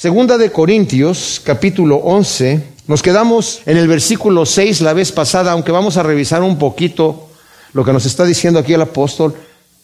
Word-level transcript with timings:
Segunda 0.00 0.38
de 0.38 0.50
Corintios, 0.50 1.42
capítulo 1.44 1.96
11. 1.96 2.62
Nos 2.86 3.02
quedamos 3.02 3.60
en 3.66 3.76
el 3.76 3.86
versículo 3.86 4.46
6 4.46 4.80
la 4.80 4.94
vez 4.94 5.12
pasada, 5.12 5.52
aunque 5.52 5.72
vamos 5.72 5.98
a 5.98 6.02
revisar 6.02 6.42
un 6.42 6.58
poquito 6.58 7.28
lo 7.74 7.84
que 7.84 7.92
nos 7.92 8.06
está 8.06 8.24
diciendo 8.24 8.58
aquí 8.58 8.72
el 8.72 8.80
apóstol. 8.80 9.34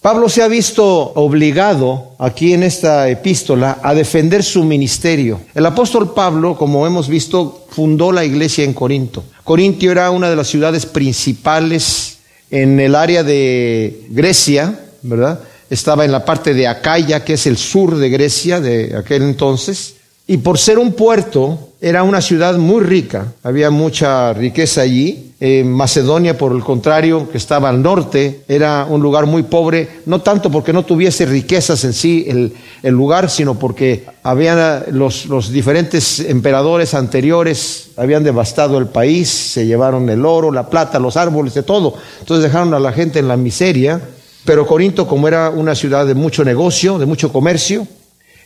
Pablo 0.00 0.30
se 0.30 0.42
ha 0.42 0.48
visto 0.48 0.86
obligado 0.86 2.12
aquí 2.18 2.54
en 2.54 2.62
esta 2.62 3.10
epístola 3.10 3.78
a 3.82 3.92
defender 3.92 4.42
su 4.42 4.64
ministerio. 4.64 5.42
El 5.54 5.66
apóstol 5.66 6.14
Pablo, 6.14 6.56
como 6.56 6.86
hemos 6.86 7.10
visto, 7.10 7.66
fundó 7.68 8.10
la 8.10 8.24
iglesia 8.24 8.64
en 8.64 8.72
Corinto. 8.72 9.22
Corintio 9.44 9.92
era 9.92 10.10
una 10.10 10.30
de 10.30 10.36
las 10.36 10.48
ciudades 10.48 10.86
principales 10.86 12.20
en 12.50 12.80
el 12.80 12.94
área 12.94 13.22
de 13.22 14.06
Grecia, 14.08 14.80
¿verdad? 15.02 15.40
Estaba 15.68 16.06
en 16.06 16.12
la 16.12 16.24
parte 16.24 16.54
de 16.54 16.68
Acaya, 16.68 17.22
que 17.22 17.34
es 17.34 17.46
el 17.46 17.58
sur 17.58 17.98
de 17.98 18.08
Grecia 18.08 18.62
de 18.62 18.96
aquel 18.96 19.20
entonces. 19.20 19.95
Y 20.28 20.38
por 20.38 20.58
ser 20.58 20.78
un 20.78 20.92
puerto, 20.92 21.66
era 21.80 22.02
una 22.02 22.20
ciudad 22.20 22.56
muy 22.56 22.82
rica, 22.82 23.32
había 23.44 23.70
mucha 23.70 24.32
riqueza 24.32 24.80
allí. 24.80 25.22
Eh, 25.38 25.62
Macedonia, 25.62 26.36
por 26.36 26.52
el 26.52 26.64
contrario, 26.64 27.30
que 27.30 27.36
estaba 27.36 27.68
al 27.68 27.80
norte, 27.80 28.40
era 28.48 28.86
un 28.88 29.02
lugar 29.02 29.26
muy 29.26 29.42
pobre, 29.42 30.00
no 30.06 30.22
tanto 30.22 30.50
porque 30.50 30.72
no 30.72 30.84
tuviese 30.84 31.26
riquezas 31.26 31.84
en 31.84 31.92
sí 31.92 32.26
el, 32.26 32.92
lugar, 32.92 33.28
sino 33.28 33.56
porque 33.56 34.06
habían 34.22 34.84
los, 34.92 35.26
los 35.26 35.52
diferentes 35.52 36.20
emperadores 36.20 36.94
anteriores, 36.94 37.90
habían 37.96 38.24
devastado 38.24 38.78
el 38.78 38.86
país, 38.86 39.28
se 39.28 39.66
llevaron 39.66 40.08
el 40.08 40.24
oro, 40.24 40.50
la 40.50 40.70
plata, 40.70 40.98
los 40.98 41.16
árboles, 41.16 41.54
de 41.54 41.62
todo. 41.62 41.94
Entonces 42.18 42.42
dejaron 42.42 42.72
a 42.72 42.80
la 42.80 42.92
gente 42.92 43.18
en 43.18 43.28
la 43.28 43.36
miseria. 43.36 44.00
Pero 44.46 44.66
Corinto, 44.66 45.06
como 45.06 45.28
era 45.28 45.50
una 45.50 45.74
ciudad 45.74 46.06
de 46.06 46.14
mucho 46.14 46.44
negocio, 46.44 46.98
de 46.98 47.06
mucho 47.06 47.32
comercio, 47.32 47.86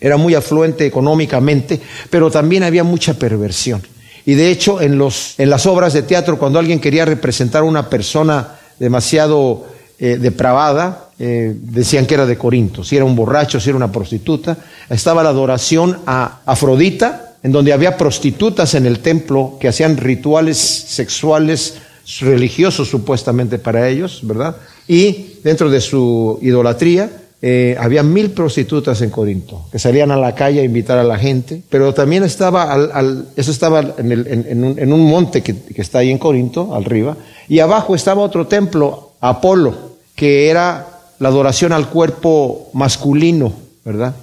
era 0.01 0.17
muy 0.17 0.35
afluente 0.35 0.87
económicamente, 0.87 1.81
pero 2.09 2.31
también 2.31 2.63
había 2.63 2.85
mucha 2.85 3.15
perversión. 3.15 3.83
Y 4.25 4.35
de 4.35 4.51
hecho, 4.51 4.81
en, 4.81 4.99
los, 4.99 5.35
en 5.39 5.51
las 5.51 5.67
obras 5.67 5.93
de 5.93 6.03
teatro, 6.03 6.39
cuando 6.39 6.59
alguien 6.59 6.81
quería 6.81 7.05
representar 7.05 7.63
a 7.63 7.65
una 7.65 7.89
persona 7.89 8.57
demasiado 8.79 9.67
eh, 9.99 10.17
depravada, 10.17 11.11
eh, 11.19 11.55
decían 11.55 12.07
que 12.07 12.15
era 12.15 12.25
de 12.25 12.39
Corinto, 12.39 12.83
si 12.83 12.97
era 12.97 13.05
un 13.05 13.15
borracho, 13.15 13.61
si 13.61 13.69
era 13.69 13.77
una 13.77 13.93
prostituta. 13.93 14.57
Estaba 14.89 15.23
la 15.23 15.31
adoración 15.31 15.99
a 16.07 16.41
Afrodita, 16.47 17.35
en 17.43 17.53
donde 17.53 17.73
había 17.73 17.97
prostitutas 17.97 18.75
en 18.75 18.87
el 18.87 19.01
templo 19.01 19.57
que 19.61 19.69
hacían 19.69 19.97
rituales 19.97 20.59
sexuales 20.59 21.79
religiosos 22.21 22.89
supuestamente 22.89 23.59
para 23.59 23.89
ellos, 23.89 24.21
¿verdad? 24.23 24.57
Y 24.89 25.35
dentro 25.45 25.71
de 25.71 25.81
su 25.81 26.39
idolatría 26.43 27.11
eh, 27.43 27.75
había 27.81 28.03
mil 28.03 28.33
prostitutas 28.33 29.01
en 29.01 29.09
Corinto 29.09 29.65
que 29.73 29.79
salían 29.79 30.11
a 30.11 30.17
la 30.17 30.35
calle 30.35 30.61
a 30.61 30.65
invitar 30.65 30.99
a 30.99 31.05
la 31.05 31.19
gente, 31.19 31.63
pero 31.71 31.95
también 31.95 32.23
estaba, 32.23 32.71
al, 32.71 33.29
eso 33.35 33.51
estaba 33.51 33.81
en, 33.81 34.93
un, 34.93 35.05
monte 35.11 35.43
que, 35.43 35.57
que, 35.57 35.81
está 35.81 36.01
ahí 36.01 36.11
en 36.11 36.19
Corinto, 36.19 36.75
arriba, 36.75 37.17
y 37.49 37.61
abajo 37.61 37.95
estaba 37.95 38.23
otro 38.23 38.47
templo, 38.47 39.13
Apolo, 39.23 39.75
que 40.15 40.51
era 40.51 40.87
la 41.19 41.29
adoración 41.29 41.73
al 41.73 41.89
cuerpo 41.89 42.69
masculino, 42.75 43.53
¿verdad? 43.87 44.15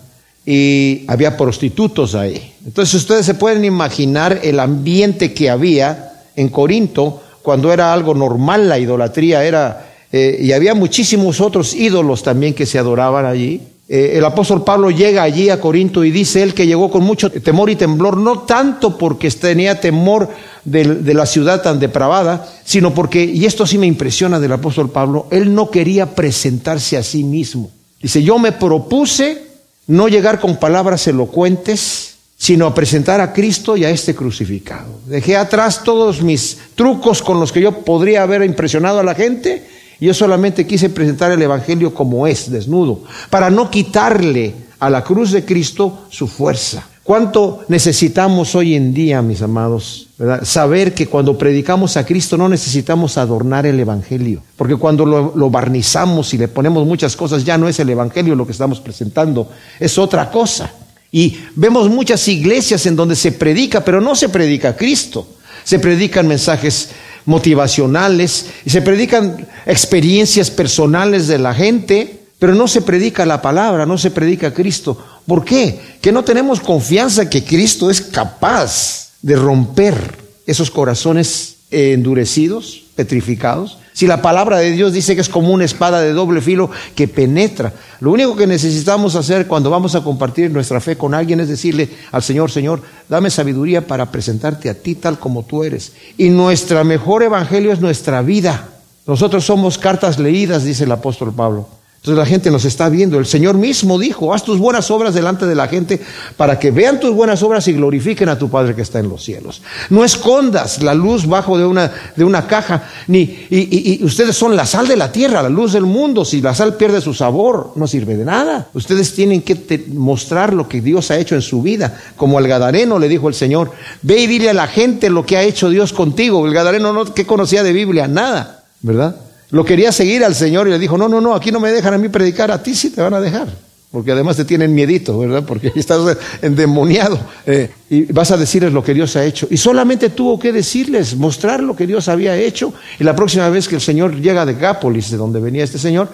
Y 0.46 1.04
había 1.08 1.38
prostitutos 1.38 2.14
ahí. 2.14 2.54
Entonces 2.66 2.94
ustedes 2.94 3.26
se 3.26 3.34
pueden 3.34 3.66
imaginar 3.66 4.42
el 4.44 4.60
ambiente 4.60 5.34
que 5.34 5.50
había 5.50 6.24
en 6.36 6.50
Corinto 6.50 7.22
cuando 7.42 7.74
era 7.74 7.94
algo 7.94 8.14
normal 8.14 8.68
la 8.70 8.78
idolatría, 8.78 9.44
era 9.44 9.87
eh, 10.12 10.38
y 10.42 10.52
había 10.52 10.74
muchísimos 10.74 11.42
otros 11.42 11.74
ídolos 11.74 12.24
también 12.24 12.54
que 12.54 12.66
se 12.66 12.80
adoraban 12.80 13.26
allí. 13.26 13.62
Eh, 13.90 14.14
el 14.16 14.26
apóstol 14.26 14.64
Pablo 14.64 14.92
llega 14.92 15.24
allí 15.24 15.50
a 15.50 15.62
Corinto 15.62 16.04
y 16.04 16.12
dice 16.12 16.44
él 16.44 16.54
que 16.54 16.68
llegó 16.68 16.92
con 16.92 17.04
mucho 17.04 17.30
temor 17.30 17.70
y 17.70 17.76
temblor, 17.76 18.18
no 18.18 18.40
tanto 18.40 18.98
porque 18.98 19.32
tenía 19.32 19.80
temor 19.80 20.30
de, 20.66 20.96
de 20.96 21.14
la 21.14 21.26
ciudad 21.26 21.62
tan 21.62 21.80
depravada, 21.80 22.48
sino 22.66 22.94
porque, 22.94 23.24
y 23.24 23.46
esto 23.46 23.66
sí 23.66 23.78
me 23.78 23.88
impresiona 23.88 24.40
del 24.40 24.52
apóstol 24.52 24.90
Pablo, 24.90 25.28
él 25.32 25.54
no 25.54 25.72
quería 25.72 26.16
presentarse 26.16 26.98
a 26.98 27.04
sí 27.04 27.24
mismo. 27.24 27.72
Dice, 28.02 28.22
yo 28.22 28.38
me 28.40 28.52
propuse 28.52 29.44
no 29.88 30.10
llegar 30.10 30.40
con 30.40 30.58
palabras 30.58 31.08
elocuentes, 31.08 32.16
sino 32.38 32.68
a 32.68 32.76
presentar 32.76 33.20
a 33.20 33.34
Cristo 33.34 33.78
y 33.78 33.86
a 33.86 33.90
este 33.90 34.14
crucificado. 34.14 35.00
Dejé 35.08 35.38
atrás 35.38 35.84
todos 35.84 36.22
mis 36.22 36.58
trucos 36.76 37.22
con 37.22 37.40
los 37.40 37.52
que 37.52 37.62
yo 37.62 37.72
podría 37.84 38.22
haber 38.24 38.44
impresionado 38.44 39.00
a 39.00 39.04
la 39.04 39.16
gente 39.16 39.77
yo 40.06 40.14
solamente 40.14 40.68
quise 40.68 40.90
presentar 40.90 41.32
el 41.32 41.42
Evangelio 41.42 41.94
como 41.94 42.28
es, 42.28 42.52
desnudo, 42.52 43.02
para 43.30 43.50
no 43.50 43.70
quitarle 43.72 44.54
a 44.80 44.90
la 44.90 45.04
cruz 45.04 45.32
de 45.32 45.44
Cristo 45.44 46.06
su 46.10 46.28
fuerza. 46.28 46.88
¿Cuánto 47.04 47.64
necesitamos 47.70 48.54
hoy 48.54 48.76
en 48.76 48.94
día, 48.94 49.22
mis 49.22 49.42
amados? 49.42 50.10
Saber 50.44 50.94
que 50.94 51.08
cuando 51.08 51.38
predicamos 51.38 51.96
a 51.96 52.06
Cristo 52.06 52.38
no 52.38 52.50
necesitamos 52.50 53.18
adornar 53.18 53.66
el 53.66 53.80
Evangelio, 53.80 54.44
porque 54.58 54.76
cuando 54.76 55.06
lo, 55.06 55.32
lo, 55.34 55.50
barnizamos 55.50 56.34
y 56.34 56.38
le 56.38 56.50
ponemos 56.50 56.86
muchas 56.86 57.16
cosas, 57.16 57.46
ya 57.46 57.58
no 57.58 57.70
es 57.70 57.80
el 57.80 57.90
Evangelio 57.90 58.36
lo 58.36 58.46
que 58.46 58.52
estamos 58.52 58.82
presentando, 58.82 59.50
es 59.80 59.98
otra 59.98 60.30
cosa. 60.30 60.70
Y 61.10 61.38
vemos 61.56 61.90
muchas 61.90 62.28
iglesias 62.28 62.86
en 62.86 62.98
donde 62.98 63.16
se 63.16 63.32
predica, 63.32 63.86
pero 63.86 64.02
no 64.02 64.14
se 64.14 64.28
predica 64.28 64.70
a 64.70 64.76
Cristo, 64.76 65.26
se 65.64 65.80
predican 65.80 66.28
mensajes 66.28 66.90
motivacionales 67.28 68.48
y 68.66 68.70
se 68.70 68.82
predican 68.82 69.46
experiencias 69.66 70.50
personales 70.50 71.28
de 71.28 71.38
la 71.38 71.54
gente, 71.54 72.22
pero 72.40 72.56
no 72.56 72.70
se 72.70 72.82
predica 72.82 73.26
la 73.26 73.42
palabra, 73.42 73.86
no 73.86 73.98
se 73.98 74.12
predica 74.12 74.54
Cristo. 74.54 74.98
¿Por 75.28 75.44
qué? 75.44 75.78
Que 76.02 76.14
no 76.14 76.24
tenemos 76.24 76.62
confianza 76.62 77.30
que 77.30 77.44
Cristo 77.44 77.92
es 77.92 78.02
capaz 78.02 79.10
de 79.22 79.36
romper 79.36 80.18
esos 80.46 80.72
corazones 80.72 81.58
endurecidos, 81.70 82.86
petrificados, 82.98 83.78
si 83.94 84.06
la 84.08 84.22
palabra 84.22 84.58
de 84.58 84.72
Dios 84.72 84.92
dice 84.92 85.16
que 85.16 85.22
es 85.22 85.30
como 85.30 85.52
una 85.52 85.64
espada 85.64 86.02
de 86.02 86.12
doble 86.12 86.42
filo 86.42 86.70
que 86.96 87.08
penetra, 87.08 87.72
lo 88.00 88.12
único 88.12 88.36
que 88.36 88.46
necesitamos 88.46 89.16
hacer 89.16 89.48
cuando 89.48 89.70
vamos 89.70 89.96
a 89.96 90.04
compartir 90.04 90.52
nuestra 90.52 90.82
fe 90.82 90.98
con 90.98 91.14
alguien 91.14 91.40
es 91.40 91.48
decirle 91.48 91.90
al 92.12 92.22
Señor, 92.22 92.52
Señor, 92.52 92.82
dame 93.08 93.30
sabiduría 93.30 93.88
para 93.88 94.12
presentarte 94.12 94.70
a 94.70 94.74
ti 94.74 94.96
tal 94.96 95.20
como 95.20 95.44
tú 95.44 95.64
eres. 95.64 95.94
Y 96.18 96.30
nuestra 96.30 96.84
mejor 96.84 97.24
evangelio 97.24 97.72
es 97.72 97.80
nuestra 97.80 98.22
vida. 98.22 98.68
Nosotros 99.06 99.46
somos 99.46 99.78
cartas 99.78 100.20
leídas, 100.20 100.64
dice 100.64 100.84
el 100.84 100.92
apóstol 100.92 101.34
Pablo. 101.34 101.77
Entonces 102.08 102.26
la 102.26 102.26
gente 102.26 102.50
nos 102.52 102.64
está 102.64 102.88
viendo. 102.88 103.20
El 103.20 103.26
Señor 103.26 103.58
mismo 103.58 104.00
dijo, 104.00 104.34
haz 104.34 104.46
tus 104.46 104.60
buenas 104.60 104.90
obras 104.92 105.14
delante 105.14 105.46
de 105.46 105.56
la 105.56 105.68
gente 105.68 106.00
para 106.38 106.58
que 106.58 106.72
vean 106.72 107.02
tus 107.02 107.14
buenas 107.14 107.44
obras 107.44 107.68
y 107.68 107.74
glorifiquen 107.74 108.30
a 108.30 108.40
tu 108.40 108.50
Padre 108.50 108.76
que 108.76 108.82
está 108.82 109.00
en 109.00 109.10
los 109.10 109.26
cielos. 109.26 109.62
No 109.90 110.06
escondas 110.06 110.82
la 110.82 110.94
luz 110.94 111.28
bajo 111.28 111.58
de 111.58 111.66
una, 111.66 111.92
de 112.16 112.24
una 112.24 112.48
caja, 112.48 112.88
ni, 113.08 113.20
y, 113.20 113.48
y, 113.50 113.98
y 114.00 114.04
ustedes 114.06 114.38
son 114.38 114.56
la 114.56 114.66
sal 114.66 114.88
de 114.88 114.96
la 114.96 115.12
tierra, 115.12 115.42
la 115.42 115.50
luz 115.50 115.74
del 115.74 115.84
mundo. 115.84 116.24
Si 116.24 116.40
la 116.40 116.56
sal 116.56 116.76
pierde 116.76 117.02
su 117.02 117.14
sabor, 117.14 117.74
no 117.76 117.88
sirve 117.88 118.16
de 118.16 118.24
nada. 118.24 118.70
Ustedes 118.74 119.14
tienen 119.14 119.42
que 119.42 119.56
te, 119.56 119.84
mostrar 119.90 120.54
lo 120.54 120.70
que 120.70 120.80
Dios 120.80 121.12
ha 121.12 121.18
hecho 121.18 121.36
en 121.36 121.42
su 121.42 121.62
vida. 121.62 122.00
Como 122.16 122.38
al 122.38 122.48
Gadareno 122.48 123.00
le 123.00 123.10
dijo 123.10 123.28
el 123.28 123.34
Señor, 123.34 123.72
ve 124.02 124.20
y 124.20 124.28
dile 124.28 124.52
a 124.52 124.54
la 124.54 124.68
gente 124.68 125.10
lo 125.10 125.26
que 125.26 125.36
ha 125.36 125.44
hecho 125.44 125.70
Dios 125.70 125.92
contigo. 125.92 126.48
El 126.48 126.54
Gadareno 126.54 126.94
no, 126.94 127.04
¿qué 127.14 127.26
conocía 127.26 127.64
de 127.64 127.74
Biblia? 127.74 128.08
Nada, 128.08 128.64
¿verdad? 128.82 129.27
Lo 129.50 129.64
quería 129.64 129.92
seguir 129.92 130.24
al 130.24 130.36
Señor 130.36 130.68
y 130.68 130.72
le 130.72 130.80
dijo, 130.80 130.98
no, 130.98 131.08
no, 131.08 131.22
no, 131.22 131.34
aquí 131.34 131.52
no 131.52 131.60
me 131.60 131.72
dejan 131.72 131.94
a 131.94 131.98
mí 131.98 132.10
predicar, 132.10 132.52
a 132.52 132.62
ti 132.62 132.76
sí 132.76 132.90
te 132.90 133.02
van 133.02 133.14
a 133.14 133.22
dejar. 133.22 133.48
Porque 133.92 134.12
además 134.12 134.36
te 134.36 134.44
tienen 134.44 134.76
miedito, 134.76 135.18
¿verdad? 135.18 135.44
Porque 135.46 135.72
estás 135.76 136.18
endemoniado. 136.42 137.18
Eh, 137.46 137.70
y 137.90 138.12
vas 138.12 138.32
a 138.32 138.38
decirles 138.38 138.74
lo 138.74 138.84
que 138.84 138.94
Dios 138.94 139.16
ha 139.16 139.24
hecho. 139.24 139.48
Y 139.50 139.58
solamente 139.58 140.10
tuvo 140.10 140.38
que 140.38 140.52
decirles, 140.52 141.16
mostrar 141.16 141.64
lo 141.64 141.76
que 141.76 141.88
Dios 141.88 142.10
había 142.10 142.36
hecho. 142.36 142.74
Y 143.00 143.04
la 143.06 143.16
próxima 143.16 143.50
vez 143.50 143.68
que 143.68 143.76
el 143.76 143.82
Señor 143.82 144.16
llega 144.20 144.46
de 144.46 144.56
Gápolis, 144.56 145.12
de 145.12 145.18
donde 145.18 145.40
venía 145.40 145.64
este 145.64 145.80
Señor, 145.80 146.10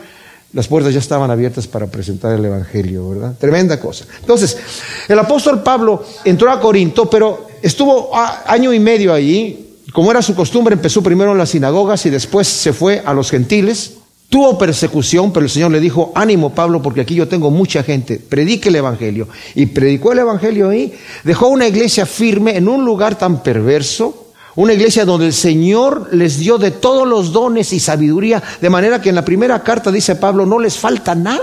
las 0.53 0.67
puertas 0.67 0.93
ya 0.93 0.99
estaban 0.99 1.31
abiertas 1.31 1.65
para 1.65 1.87
presentar 1.87 2.37
el 2.37 2.45
Evangelio, 2.45 3.09
¿verdad? 3.09 3.35
Tremenda 3.39 3.79
cosa. 3.79 4.05
Entonces, 4.19 4.55
el 5.07 5.17
apóstol 5.17 5.63
Pablo 5.63 6.05
entró 6.23 6.51
a 6.51 6.59
Corinto, 6.59 7.09
pero 7.09 7.47
estuvo 7.59 8.11
año 8.13 8.71
y 8.71 8.79
medio 8.79 9.11
allí, 9.11 9.72
como 9.91 10.11
era 10.11 10.21
su 10.21 10.35
costumbre, 10.35 10.73
empezó 10.73 11.03
primero 11.03 11.31
en 11.31 11.37
las 11.37 11.49
sinagogas 11.49 12.05
y 12.05 12.09
después 12.09 12.47
se 12.47 12.73
fue 12.73 13.01
a 13.05 13.13
los 13.13 13.29
gentiles. 13.29 13.95
Tuvo 14.29 14.57
persecución, 14.57 15.31
pero 15.31 15.45
el 15.45 15.51
Señor 15.51 15.71
le 15.71 15.79
dijo, 15.79 16.11
ánimo 16.15 16.55
Pablo, 16.55 16.81
porque 16.81 17.01
aquí 17.01 17.13
yo 17.13 17.27
tengo 17.27 17.51
mucha 17.51 17.83
gente, 17.83 18.17
predique 18.17 18.69
el 18.69 18.77
Evangelio. 18.77 19.27
Y 19.53 19.67
predicó 19.67 20.11
el 20.11 20.19
Evangelio 20.19 20.69
ahí, 20.69 20.93
dejó 21.23 21.49
una 21.49 21.67
iglesia 21.67 22.05
firme 22.05 22.57
en 22.57 22.67
un 22.67 22.83
lugar 22.83 23.17
tan 23.17 23.43
perverso, 23.43 24.31
una 24.55 24.73
iglesia 24.73 25.05
donde 25.05 25.27
el 25.27 25.33
Señor 25.33 26.09
les 26.13 26.39
dio 26.39 26.57
de 26.57 26.71
todos 26.71 27.07
los 27.07 27.31
dones 27.31 27.73
y 27.73 27.79
sabiduría, 27.79 28.41
de 28.61 28.69
manera 28.69 29.01
que 29.01 29.09
en 29.09 29.15
la 29.15 29.25
primera 29.25 29.61
carta 29.61 29.91
dice 29.91 30.15
Pablo, 30.15 30.45
no 30.45 30.59
les 30.59 30.77
falta 30.77 31.13
nada. 31.13 31.41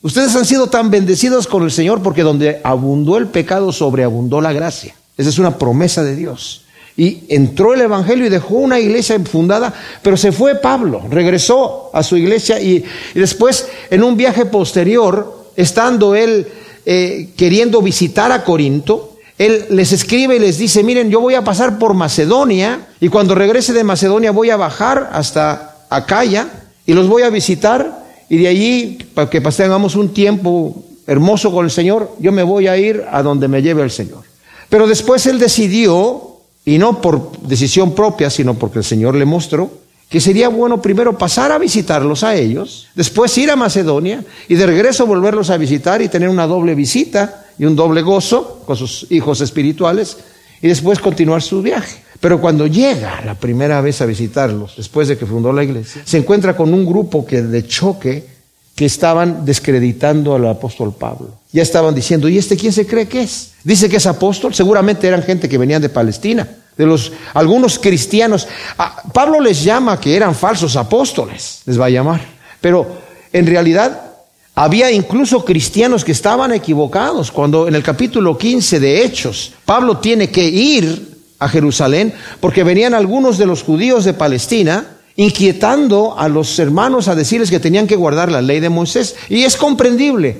Ustedes 0.00 0.34
han 0.36 0.44
sido 0.44 0.68
tan 0.68 0.90
bendecidos 0.90 1.46
con 1.46 1.62
el 1.62 1.70
Señor 1.70 2.02
porque 2.02 2.22
donde 2.22 2.60
abundó 2.62 3.16
el 3.16 3.26
pecado, 3.26 3.72
sobreabundó 3.72 4.40
la 4.40 4.52
gracia. 4.52 4.94
Esa 5.16 5.30
es 5.30 5.38
una 5.38 5.58
promesa 5.58 6.02
de 6.02 6.14
Dios. 6.14 6.63
Y 6.96 7.24
entró 7.28 7.74
el 7.74 7.80
Evangelio 7.80 8.26
y 8.26 8.28
dejó 8.28 8.54
una 8.54 8.78
iglesia 8.78 9.18
fundada, 9.20 9.72
pero 10.02 10.16
se 10.16 10.30
fue 10.30 10.56
Pablo, 10.56 11.02
regresó 11.10 11.90
a 11.92 12.02
su 12.02 12.16
iglesia 12.16 12.60
y, 12.60 12.84
después 13.14 13.68
en 13.90 14.04
un 14.04 14.16
viaje 14.16 14.46
posterior, 14.46 15.46
estando 15.56 16.14
él 16.14 16.46
eh, 16.86 17.30
queriendo 17.36 17.82
visitar 17.82 18.30
a 18.30 18.44
Corinto, 18.44 19.16
él 19.36 19.66
les 19.70 19.90
escribe 19.92 20.36
y 20.36 20.38
les 20.38 20.58
dice, 20.58 20.84
miren, 20.84 21.10
yo 21.10 21.20
voy 21.20 21.34
a 21.34 21.42
pasar 21.42 21.78
por 21.78 21.94
Macedonia 21.94 22.86
y 23.00 23.08
cuando 23.08 23.34
regrese 23.34 23.72
de 23.72 23.82
Macedonia 23.82 24.30
voy 24.30 24.50
a 24.50 24.56
bajar 24.56 25.10
hasta 25.12 25.86
Acaya 25.90 26.48
y 26.86 26.92
los 26.92 27.08
voy 27.08 27.22
a 27.22 27.30
visitar 27.30 28.04
y 28.28 28.38
de 28.38 28.48
allí, 28.48 28.98
para 29.14 29.28
que 29.28 29.40
tengamos 29.40 29.96
un 29.96 30.12
tiempo 30.12 30.84
hermoso 31.06 31.52
con 31.52 31.64
el 31.64 31.70
Señor, 31.70 32.10
yo 32.18 32.32
me 32.32 32.42
voy 32.42 32.68
a 32.68 32.76
ir 32.76 33.04
a 33.10 33.22
donde 33.22 33.48
me 33.48 33.62
lleve 33.62 33.82
el 33.82 33.90
Señor. 33.90 34.22
Pero 34.68 34.86
después 34.86 35.26
él 35.26 35.38
decidió, 35.38 36.33
y 36.64 36.78
no 36.78 37.00
por 37.00 37.38
decisión 37.42 37.94
propia, 37.94 38.30
sino 38.30 38.54
porque 38.54 38.78
el 38.78 38.84
Señor 38.84 39.14
le 39.14 39.24
mostró, 39.24 39.70
que 40.08 40.20
sería 40.20 40.48
bueno 40.48 40.80
primero 40.80 41.18
pasar 41.18 41.52
a 41.52 41.58
visitarlos 41.58 42.22
a 42.24 42.34
ellos, 42.36 42.88
después 42.94 43.36
ir 43.38 43.50
a 43.50 43.56
Macedonia 43.56 44.24
y 44.48 44.54
de 44.54 44.66
regreso 44.66 45.06
volverlos 45.06 45.50
a 45.50 45.56
visitar 45.56 46.02
y 46.02 46.08
tener 46.08 46.28
una 46.28 46.46
doble 46.46 46.74
visita 46.74 47.46
y 47.58 47.64
un 47.64 47.76
doble 47.76 48.02
gozo 48.02 48.62
con 48.66 48.76
sus 48.76 49.06
hijos 49.10 49.40
espirituales 49.40 50.18
y 50.62 50.68
después 50.68 50.98
continuar 50.98 51.42
su 51.42 51.62
viaje. 51.62 52.02
Pero 52.20 52.40
cuando 52.40 52.66
llega 52.66 53.22
la 53.24 53.34
primera 53.34 53.80
vez 53.80 54.00
a 54.00 54.06
visitarlos, 54.06 54.76
después 54.76 55.08
de 55.08 55.18
que 55.18 55.26
fundó 55.26 55.52
la 55.52 55.64
iglesia, 55.64 56.02
se 56.04 56.18
encuentra 56.18 56.56
con 56.56 56.72
un 56.72 56.86
grupo 56.86 57.26
que 57.26 57.42
de 57.42 57.66
choque 57.66 58.33
que 58.74 58.86
estaban 58.86 59.44
descreditando 59.44 60.34
al 60.34 60.46
apóstol 60.48 60.94
Pablo. 60.98 61.30
Ya 61.52 61.62
estaban 61.62 61.94
diciendo, 61.94 62.28
¿y 62.28 62.38
este 62.38 62.56
quién 62.56 62.72
se 62.72 62.86
cree 62.86 63.06
que 63.06 63.22
es? 63.22 63.52
Dice 63.62 63.88
que 63.88 63.96
es 63.96 64.06
apóstol, 64.06 64.52
seguramente 64.52 65.06
eran 65.06 65.22
gente 65.22 65.48
que 65.48 65.58
venían 65.58 65.80
de 65.80 65.88
Palestina, 65.88 66.48
de 66.76 66.86
los 66.86 67.12
algunos 67.34 67.78
cristianos. 67.78 68.48
Ah, 68.76 69.02
Pablo 69.12 69.40
les 69.40 69.62
llama 69.62 70.00
que 70.00 70.16
eran 70.16 70.34
falsos 70.34 70.74
apóstoles, 70.76 71.60
les 71.66 71.80
va 71.80 71.86
a 71.86 71.90
llamar. 71.90 72.20
Pero 72.60 72.98
en 73.32 73.46
realidad 73.46 74.12
había 74.56 74.90
incluso 74.90 75.44
cristianos 75.44 76.04
que 76.04 76.12
estaban 76.12 76.52
equivocados. 76.52 77.30
Cuando 77.30 77.68
en 77.68 77.76
el 77.76 77.82
capítulo 77.82 78.36
15 78.36 78.80
de 78.80 79.04
Hechos, 79.04 79.52
Pablo 79.64 79.98
tiene 79.98 80.30
que 80.30 80.44
ir 80.44 81.14
a 81.38 81.48
Jerusalén 81.48 82.12
porque 82.40 82.64
venían 82.64 82.94
algunos 82.94 83.38
de 83.38 83.46
los 83.46 83.62
judíos 83.62 84.04
de 84.04 84.14
Palestina 84.14 84.93
inquietando 85.16 86.18
a 86.18 86.28
los 86.28 86.58
hermanos 86.58 87.08
a 87.08 87.14
decirles 87.14 87.50
que 87.50 87.60
tenían 87.60 87.86
que 87.86 87.96
guardar 87.96 88.30
la 88.32 88.42
ley 88.42 88.60
de 88.60 88.68
Moisés. 88.68 89.14
Y 89.28 89.44
es 89.44 89.56
comprendible, 89.56 90.38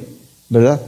¿verdad? 0.48 0.80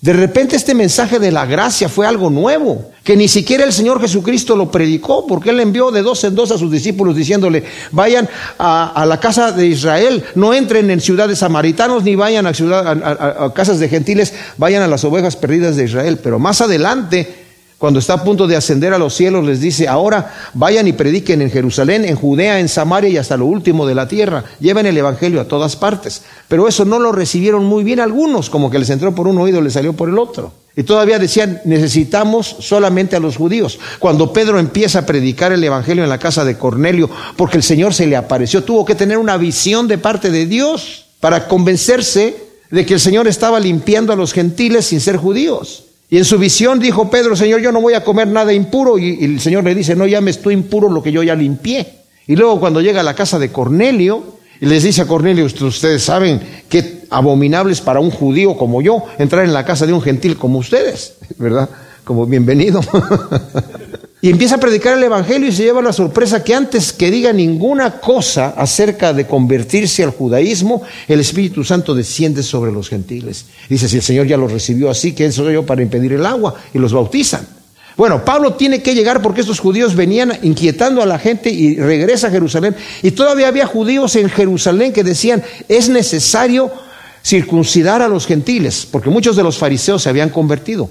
De 0.00 0.12
repente 0.12 0.54
este 0.54 0.74
mensaje 0.74 1.18
de 1.18 1.32
la 1.32 1.46
gracia 1.46 1.88
fue 1.88 2.06
algo 2.06 2.28
nuevo, 2.28 2.90
que 3.02 3.16
ni 3.16 3.26
siquiera 3.26 3.64
el 3.64 3.72
Señor 3.72 4.02
Jesucristo 4.02 4.54
lo 4.54 4.70
predicó, 4.70 5.26
porque 5.26 5.48
Él 5.48 5.60
envió 5.60 5.90
de 5.90 6.02
dos 6.02 6.22
en 6.24 6.34
dos 6.34 6.50
a 6.50 6.58
sus 6.58 6.70
discípulos 6.70 7.16
diciéndole, 7.16 7.64
vayan 7.90 8.28
a, 8.58 9.06
la 9.08 9.18
casa 9.18 9.50
de 9.50 9.66
Israel, 9.66 10.22
no 10.34 10.52
entren 10.52 10.90
en 10.90 11.00
ciudades 11.00 11.38
samaritanos, 11.38 12.04
ni 12.04 12.16
vayan 12.16 12.46
a, 12.46 12.50
a 12.50 13.54
casas 13.54 13.78
de 13.78 13.88
gentiles, 13.88 14.34
vayan 14.58 14.82
a 14.82 14.88
las 14.88 15.04
ovejas 15.04 15.36
perdidas 15.36 15.76
de 15.76 15.84
Israel. 15.84 16.18
Pero 16.22 16.38
más 16.38 16.60
adelante 16.60 17.43
cuando 17.84 18.00
está 18.00 18.14
a 18.14 18.24
punto 18.24 18.46
de 18.46 18.56
ascender 18.56 18.94
a 18.94 18.98
los 18.98 19.12
cielos, 19.12 19.44
les 19.44 19.60
dice, 19.60 19.86
ahora 19.88 20.32
vayan 20.54 20.88
y 20.88 20.94
prediquen 20.94 21.42
en 21.42 21.50
Jerusalén, 21.50 22.06
en 22.06 22.16
Judea, 22.16 22.58
en 22.58 22.70
Samaria 22.70 23.10
y 23.10 23.18
hasta 23.18 23.36
lo 23.36 23.44
último 23.44 23.86
de 23.86 23.94
la 23.94 24.08
tierra. 24.08 24.42
Lleven 24.58 24.86
el 24.86 24.96
Evangelio 24.96 25.38
a 25.38 25.48
todas 25.48 25.76
partes. 25.76 26.22
Pero 26.48 26.66
eso 26.66 26.86
no 26.86 26.98
lo 26.98 27.12
recibieron 27.12 27.66
muy 27.66 27.84
bien 27.84 28.00
algunos, 28.00 28.48
como 28.48 28.70
que 28.70 28.78
les 28.78 28.88
entró 28.88 29.14
por 29.14 29.28
un 29.28 29.36
oído 29.36 29.60
y 29.60 29.64
les 29.64 29.74
salió 29.74 29.92
por 29.92 30.08
el 30.08 30.18
otro. 30.18 30.54
Y 30.74 30.84
todavía 30.84 31.18
decían, 31.18 31.60
necesitamos 31.66 32.56
solamente 32.58 33.16
a 33.16 33.20
los 33.20 33.36
judíos. 33.36 33.78
Cuando 33.98 34.32
Pedro 34.32 34.58
empieza 34.58 35.00
a 35.00 35.06
predicar 35.06 35.52
el 35.52 35.62
Evangelio 35.62 36.04
en 36.04 36.08
la 36.08 36.16
casa 36.16 36.42
de 36.42 36.56
Cornelio, 36.56 37.10
porque 37.36 37.58
el 37.58 37.62
Señor 37.62 37.92
se 37.92 38.06
le 38.06 38.16
apareció, 38.16 38.64
tuvo 38.64 38.86
que 38.86 38.94
tener 38.94 39.18
una 39.18 39.36
visión 39.36 39.88
de 39.88 39.98
parte 39.98 40.30
de 40.30 40.46
Dios 40.46 41.04
para 41.20 41.48
convencerse 41.48 42.34
de 42.70 42.86
que 42.86 42.94
el 42.94 43.00
Señor 43.00 43.28
estaba 43.28 43.60
limpiando 43.60 44.10
a 44.10 44.16
los 44.16 44.32
gentiles 44.32 44.86
sin 44.86 45.02
ser 45.02 45.18
judíos. 45.18 45.84
Y 46.14 46.18
en 46.18 46.24
su 46.24 46.38
visión 46.38 46.78
dijo 46.78 47.10
Pedro, 47.10 47.34
Señor, 47.34 47.60
yo 47.60 47.72
no 47.72 47.80
voy 47.80 47.94
a 47.94 48.04
comer 48.04 48.28
nada 48.28 48.52
impuro. 48.52 49.00
Y, 49.00 49.24
el 49.24 49.40
Señor 49.40 49.64
le 49.64 49.74
dice, 49.74 49.96
no 49.96 50.06
llames 50.06 50.40
tú 50.40 50.52
impuro 50.52 50.88
lo 50.88 51.02
que 51.02 51.10
yo 51.10 51.24
ya 51.24 51.34
limpié. 51.34 51.92
Y 52.28 52.36
luego 52.36 52.60
cuando 52.60 52.80
llega 52.80 53.00
a 53.00 53.02
la 53.02 53.16
casa 53.16 53.40
de 53.40 53.50
Cornelio, 53.50 54.22
y 54.60 54.66
les 54.66 54.84
dice 54.84 55.02
a 55.02 55.08
Cornelio, 55.08 55.44
ustedes 55.44 56.04
saben 56.04 56.40
qué 56.68 57.06
abominable 57.10 57.72
es 57.72 57.80
para 57.80 57.98
un 57.98 58.12
judío 58.12 58.56
como 58.56 58.80
yo 58.80 59.02
entrar 59.18 59.44
en 59.44 59.52
la 59.52 59.64
casa 59.64 59.86
de 59.86 59.92
un 59.92 60.00
gentil 60.00 60.36
como 60.36 60.60
ustedes, 60.60 61.16
¿verdad? 61.36 61.68
Como 62.04 62.26
bienvenido. 62.26 62.80
Y 64.24 64.30
empieza 64.30 64.54
a 64.54 64.58
predicar 64.58 64.96
el 64.96 65.04
Evangelio 65.04 65.50
y 65.50 65.52
se 65.52 65.64
lleva 65.64 65.82
la 65.82 65.92
sorpresa 65.92 66.42
que 66.42 66.54
antes 66.54 66.94
que 66.94 67.10
diga 67.10 67.30
ninguna 67.30 68.00
cosa 68.00 68.54
acerca 68.56 69.12
de 69.12 69.26
convertirse 69.26 70.02
al 70.02 70.12
judaísmo, 70.12 70.80
el 71.06 71.20
Espíritu 71.20 71.62
Santo 71.62 71.94
desciende 71.94 72.42
sobre 72.42 72.72
los 72.72 72.88
gentiles. 72.88 73.44
Dice, 73.68 73.86
si 73.86 73.96
el 73.96 74.02
Señor 74.02 74.26
ya 74.26 74.38
los 74.38 74.50
recibió 74.50 74.88
así, 74.88 75.12
¿quién 75.12 75.30
soy 75.30 75.52
yo 75.52 75.66
para 75.66 75.82
impedir 75.82 76.14
el 76.14 76.24
agua? 76.24 76.54
Y 76.72 76.78
los 76.78 76.94
bautizan. 76.94 77.46
Bueno, 77.98 78.24
Pablo 78.24 78.54
tiene 78.54 78.80
que 78.80 78.94
llegar 78.94 79.20
porque 79.20 79.42
estos 79.42 79.60
judíos 79.60 79.94
venían 79.94 80.38
inquietando 80.40 81.02
a 81.02 81.06
la 81.06 81.18
gente 81.18 81.50
y 81.50 81.76
regresa 81.76 82.28
a 82.28 82.30
Jerusalén. 82.30 82.74
Y 83.02 83.10
todavía 83.10 83.48
había 83.48 83.66
judíos 83.66 84.16
en 84.16 84.30
Jerusalén 84.30 84.94
que 84.94 85.04
decían, 85.04 85.42
es 85.68 85.90
necesario 85.90 86.72
circuncidar 87.22 88.00
a 88.00 88.08
los 88.08 88.26
gentiles, 88.26 88.88
porque 88.90 89.10
muchos 89.10 89.36
de 89.36 89.42
los 89.42 89.58
fariseos 89.58 90.02
se 90.02 90.08
habían 90.08 90.30
convertido. 90.30 90.88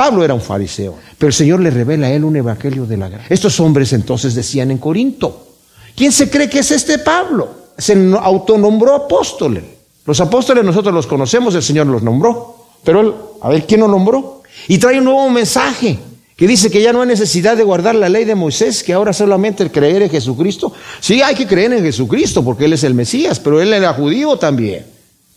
Pablo 0.00 0.24
era 0.24 0.32
un 0.32 0.40
fariseo, 0.40 0.94
pero 1.18 1.28
el 1.28 1.34
Señor 1.34 1.60
le 1.60 1.68
revela 1.68 2.06
a 2.06 2.10
él 2.10 2.24
un 2.24 2.34
evangelio 2.34 2.86
de 2.86 2.96
la 2.96 3.10
gracia. 3.10 3.26
Estos 3.28 3.60
hombres 3.60 3.92
entonces 3.92 4.34
decían 4.34 4.70
en 4.70 4.78
Corinto, 4.78 5.48
¿quién 5.94 6.10
se 6.10 6.30
cree 6.30 6.48
que 6.48 6.60
es 6.60 6.70
este 6.70 7.00
Pablo? 7.00 7.50
Se 7.76 7.92
autonombró 8.18 8.94
apóstol. 8.94 9.62
Los 10.06 10.18
apóstoles 10.22 10.64
nosotros 10.64 10.94
los 10.94 11.06
conocemos, 11.06 11.54
el 11.54 11.62
Señor 11.62 11.86
los 11.86 12.02
nombró, 12.02 12.64
pero 12.82 13.00
él, 13.02 13.12
a 13.42 13.50
ver, 13.50 13.66
¿quién 13.66 13.80
lo 13.80 13.88
nombró? 13.88 14.40
Y 14.68 14.78
trae 14.78 15.00
un 15.00 15.04
nuevo 15.04 15.28
mensaje 15.28 15.98
que 16.34 16.46
dice 16.46 16.70
que 16.70 16.80
ya 16.80 16.94
no 16.94 17.02
hay 17.02 17.08
necesidad 17.08 17.54
de 17.54 17.64
guardar 17.64 17.94
la 17.94 18.08
ley 18.08 18.24
de 18.24 18.34
Moisés, 18.34 18.82
que 18.82 18.94
ahora 18.94 19.12
solamente 19.12 19.62
el 19.62 19.70
creer 19.70 20.00
en 20.00 20.08
Jesucristo. 20.08 20.72
Sí, 21.00 21.20
hay 21.20 21.34
que 21.34 21.46
creer 21.46 21.74
en 21.74 21.82
Jesucristo 21.82 22.42
porque 22.42 22.64
Él 22.64 22.72
es 22.72 22.84
el 22.84 22.94
Mesías, 22.94 23.38
pero 23.38 23.60
Él 23.60 23.70
era 23.74 23.92
judío 23.92 24.38
también. 24.38 24.86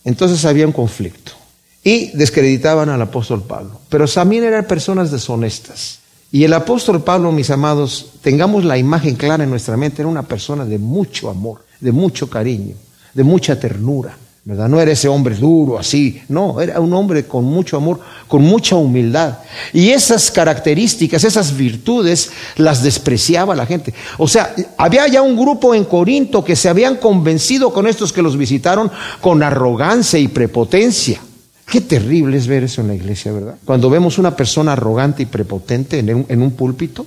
Entonces 0.06 0.42
había 0.46 0.66
un 0.66 0.72
conflicto 0.72 1.43
y 1.84 2.16
descreditaban 2.16 2.88
al 2.88 3.02
apóstol 3.02 3.42
Pablo. 3.42 3.78
Pero 3.90 4.08
también 4.08 4.44
eran 4.44 4.64
personas 4.64 5.10
deshonestas. 5.10 6.00
Y 6.32 6.42
el 6.42 6.52
apóstol 6.54 7.04
Pablo, 7.04 7.30
mis 7.30 7.50
amados, 7.50 8.12
tengamos 8.22 8.64
la 8.64 8.76
imagen 8.76 9.14
clara 9.14 9.44
en 9.44 9.50
nuestra 9.50 9.76
mente, 9.76 10.02
era 10.02 10.08
una 10.08 10.24
persona 10.24 10.64
de 10.64 10.78
mucho 10.78 11.30
amor, 11.30 11.64
de 11.78 11.92
mucho 11.92 12.28
cariño, 12.28 12.74
de 13.12 13.22
mucha 13.22 13.60
ternura. 13.60 14.16
¿verdad? 14.46 14.68
No 14.68 14.78
era 14.78 14.92
ese 14.92 15.08
hombre 15.08 15.34
duro 15.34 15.78
así, 15.78 16.20
no, 16.28 16.60
era 16.60 16.78
un 16.78 16.92
hombre 16.92 17.24
con 17.24 17.44
mucho 17.44 17.78
amor, 17.78 18.00
con 18.28 18.42
mucha 18.42 18.76
humildad. 18.76 19.38
Y 19.72 19.90
esas 19.90 20.30
características, 20.30 21.24
esas 21.24 21.56
virtudes, 21.56 22.30
las 22.56 22.82
despreciaba 22.82 23.54
la 23.54 23.64
gente. 23.64 23.94
O 24.18 24.28
sea, 24.28 24.54
había 24.76 25.06
ya 25.08 25.22
un 25.22 25.36
grupo 25.36 25.74
en 25.74 25.84
Corinto 25.84 26.44
que 26.44 26.56
se 26.56 26.68
habían 26.68 26.96
convencido 26.96 27.72
con 27.72 27.86
estos 27.86 28.12
que 28.12 28.22
los 28.22 28.36
visitaron 28.36 28.90
con 29.22 29.42
arrogancia 29.42 30.18
y 30.18 30.28
prepotencia. 30.28 31.20
Qué 31.66 31.80
terrible 31.80 32.36
es 32.36 32.46
ver 32.46 32.64
eso 32.64 32.80
en 32.80 32.88
la 32.88 32.94
iglesia, 32.94 33.32
¿verdad? 33.32 33.56
Cuando 33.64 33.88
vemos 33.90 34.18
una 34.18 34.36
persona 34.36 34.72
arrogante 34.72 35.22
y 35.22 35.26
prepotente 35.26 35.98
en 35.98 36.42
un, 36.42 36.50
púlpito, 36.52 37.06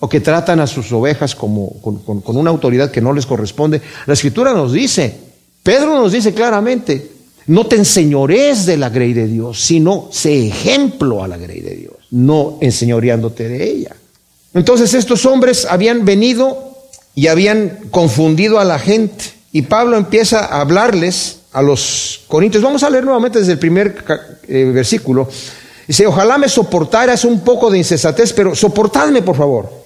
o 0.00 0.08
que 0.08 0.20
tratan 0.20 0.60
a 0.60 0.66
sus 0.66 0.92
ovejas 0.92 1.34
como, 1.34 1.80
con, 1.80 1.98
con 1.98 2.36
una 2.36 2.50
autoridad 2.50 2.90
que 2.90 3.00
no 3.00 3.12
les 3.12 3.24
corresponde. 3.24 3.80
La 4.06 4.14
escritura 4.14 4.52
nos 4.52 4.72
dice, 4.72 5.16
Pedro 5.62 5.98
nos 5.98 6.12
dice 6.12 6.34
claramente, 6.34 7.12
no 7.46 7.66
te 7.66 7.76
enseñores 7.76 8.66
de 8.66 8.76
la 8.76 8.88
grey 8.88 9.12
de 9.12 9.26
Dios, 9.26 9.60
sino 9.60 10.08
sé 10.10 10.46
ejemplo 10.46 11.22
a 11.22 11.28
la 11.28 11.36
grey 11.36 11.60
de 11.60 11.76
Dios, 11.76 11.94
no 12.10 12.58
enseñoreándote 12.60 13.48
de 13.48 13.64
ella. 13.64 13.96
Entonces 14.54 14.94
estos 14.94 15.26
hombres 15.26 15.66
habían 15.68 16.04
venido 16.04 16.74
y 17.14 17.26
habían 17.26 17.80
confundido 17.90 18.58
a 18.58 18.64
la 18.64 18.78
gente. 18.78 19.24
Y 19.52 19.62
Pablo 19.62 19.96
empieza 19.96 20.44
a 20.44 20.60
hablarles 20.60 21.40
a 21.54 21.62
los 21.62 22.22
Corintios. 22.28 22.62
Vamos 22.62 22.82
a 22.82 22.90
leer 22.90 23.04
nuevamente 23.04 23.38
desde 23.38 23.52
el 23.52 23.58
primer 23.58 24.04
eh, 24.48 24.64
versículo. 24.74 25.28
Dice, 25.86 26.06
ojalá 26.06 26.36
me 26.36 26.48
soportaras 26.48 27.24
un 27.24 27.40
poco 27.40 27.70
de 27.70 27.78
insensatez, 27.78 28.32
pero 28.32 28.54
soportadme 28.54 29.22
por 29.22 29.36
favor. 29.36 29.84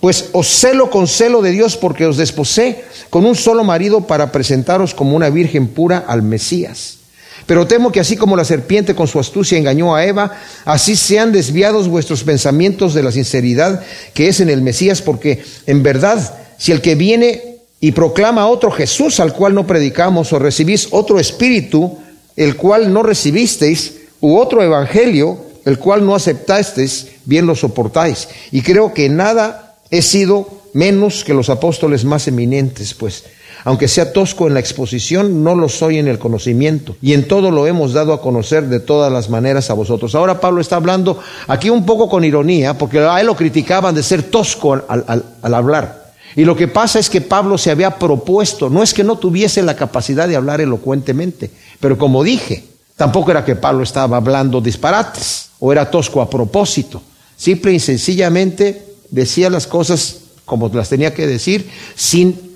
Pues 0.00 0.30
os 0.32 0.46
celo 0.46 0.88
con 0.88 1.06
celo 1.06 1.42
de 1.42 1.50
Dios 1.50 1.76
porque 1.76 2.06
os 2.06 2.16
desposé 2.16 2.84
con 3.10 3.26
un 3.26 3.34
solo 3.34 3.64
marido 3.64 4.06
para 4.06 4.32
presentaros 4.32 4.94
como 4.94 5.16
una 5.16 5.28
virgen 5.28 5.68
pura 5.68 6.04
al 6.06 6.22
Mesías. 6.22 6.98
Pero 7.46 7.66
temo 7.66 7.90
que 7.90 8.00
así 8.00 8.16
como 8.16 8.36
la 8.36 8.44
serpiente 8.44 8.94
con 8.94 9.08
su 9.08 9.18
astucia 9.18 9.58
engañó 9.58 9.94
a 9.94 10.04
Eva, 10.04 10.38
así 10.64 10.94
sean 10.94 11.32
desviados 11.32 11.88
vuestros 11.88 12.22
pensamientos 12.22 12.94
de 12.94 13.02
la 13.02 13.10
sinceridad 13.10 13.82
que 14.14 14.28
es 14.28 14.40
en 14.40 14.50
el 14.50 14.62
Mesías, 14.62 15.02
porque 15.02 15.42
en 15.66 15.82
verdad, 15.82 16.38
si 16.58 16.70
el 16.70 16.80
que 16.80 16.94
viene 16.94 17.49
y 17.80 17.92
proclama 17.92 18.46
otro 18.46 18.70
Jesús 18.70 19.20
al 19.20 19.32
cual 19.32 19.54
no 19.54 19.66
predicamos, 19.66 20.32
o 20.32 20.38
recibís 20.38 20.88
otro 20.90 21.18
espíritu, 21.18 21.98
el 22.36 22.56
cual 22.56 22.92
no 22.92 23.02
recibisteis, 23.02 23.94
u 24.20 24.36
otro 24.36 24.62
evangelio, 24.62 25.38
el 25.64 25.78
cual 25.78 26.04
no 26.04 26.14
aceptasteis, 26.14 27.08
bien 27.24 27.46
lo 27.46 27.54
soportáis. 27.54 28.28
Y 28.52 28.60
creo 28.62 28.92
que 28.92 29.08
nada 29.08 29.76
he 29.90 30.02
sido 30.02 30.48
menos 30.74 31.24
que 31.24 31.34
los 31.34 31.48
apóstoles 31.48 32.04
más 32.04 32.28
eminentes, 32.28 32.94
pues. 32.94 33.24
Aunque 33.64 33.88
sea 33.88 34.12
tosco 34.12 34.46
en 34.46 34.54
la 34.54 34.60
exposición, 34.60 35.44
no 35.44 35.54
lo 35.54 35.68
soy 35.68 35.98
en 35.98 36.08
el 36.08 36.18
conocimiento. 36.18 36.96
Y 37.02 37.12
en 37.12 37.28
todo 37.28 37.50
lo 37.50 37.66
hemos 37.66 37.92
dado 37.92 38.14
a 38.14 38.22
conocer 38.22 38.68
de 38.68 38.80
todas 38.80 39.12
las 39.12 39.28
maneras 39.28 39.68
a 39.68 39.74
vosotros. 39.74 40.14
Ahora 40.14 40.40
Pablo 40.40 40.62
está 40.62 40.76
hablando 40.76 41.18
aquí 41.46 41.68
un 41.68 41.84
poco 41.84 42.08
con 42.08 42.24
ironía, 42.24 42.78
porque 42.78 43.00
a 43.00 43.20
él 43.20 43.26
lo 43.26 43.36
criticaban 43.36 43.94
de 43.94 44.02
ser 44.02 44.22
tosco 44.22 44.72
al, 44.72 45.24
al 45.42 45.54
hablar. 45.54 45.99
Y 46.36 46.44
lo 46.44 46.56
que 46.56 46.68
pasa 46.68 46.98
es 46.98 47.10
que 47.10 47.20
Pablo 47.20 47.58
se 47.58 47.70
había 47.70 47.98
propuesto, 47.98 48.70
no 48.70 48.82
es 48.82 48.94
que 48.94 49.04
no 49.04 49.18
tuviese 49.18 49.62
la 49.62 49.76
capacidad 49.76 50.28
de 50.28 50.36
hablar 50.36 50.60
elocuentemente, 50.60 51.50
pero 51.80 51.98
como 51.98 52.22
dije, 52.22 52.64
tampoco 52.96 53.30
era 53.30 53.44
que 53.44 53.56
Pablo 53.56 53.82
estaba 53.82 54.16
hablando 54.16 54.60
disparates 54.60 55.50
o 55.58 55.72
era 55.72 55.90
tosco 55.90 56.20
a 56.20 56.30
propósito. 56.30 57.02
Simple 57.36 57.72
y 57.72 57.80
sencillamente 57.80 58.84
decía 59.10 59.50
las 59.50 59.66
cosas 59.66 60.18
como 60.50 60.68
las 60.68 60.88
tenía 60.88 61.14
que 61.14 61.28
decir, 61.28 61.70
sin, 61.94 62.52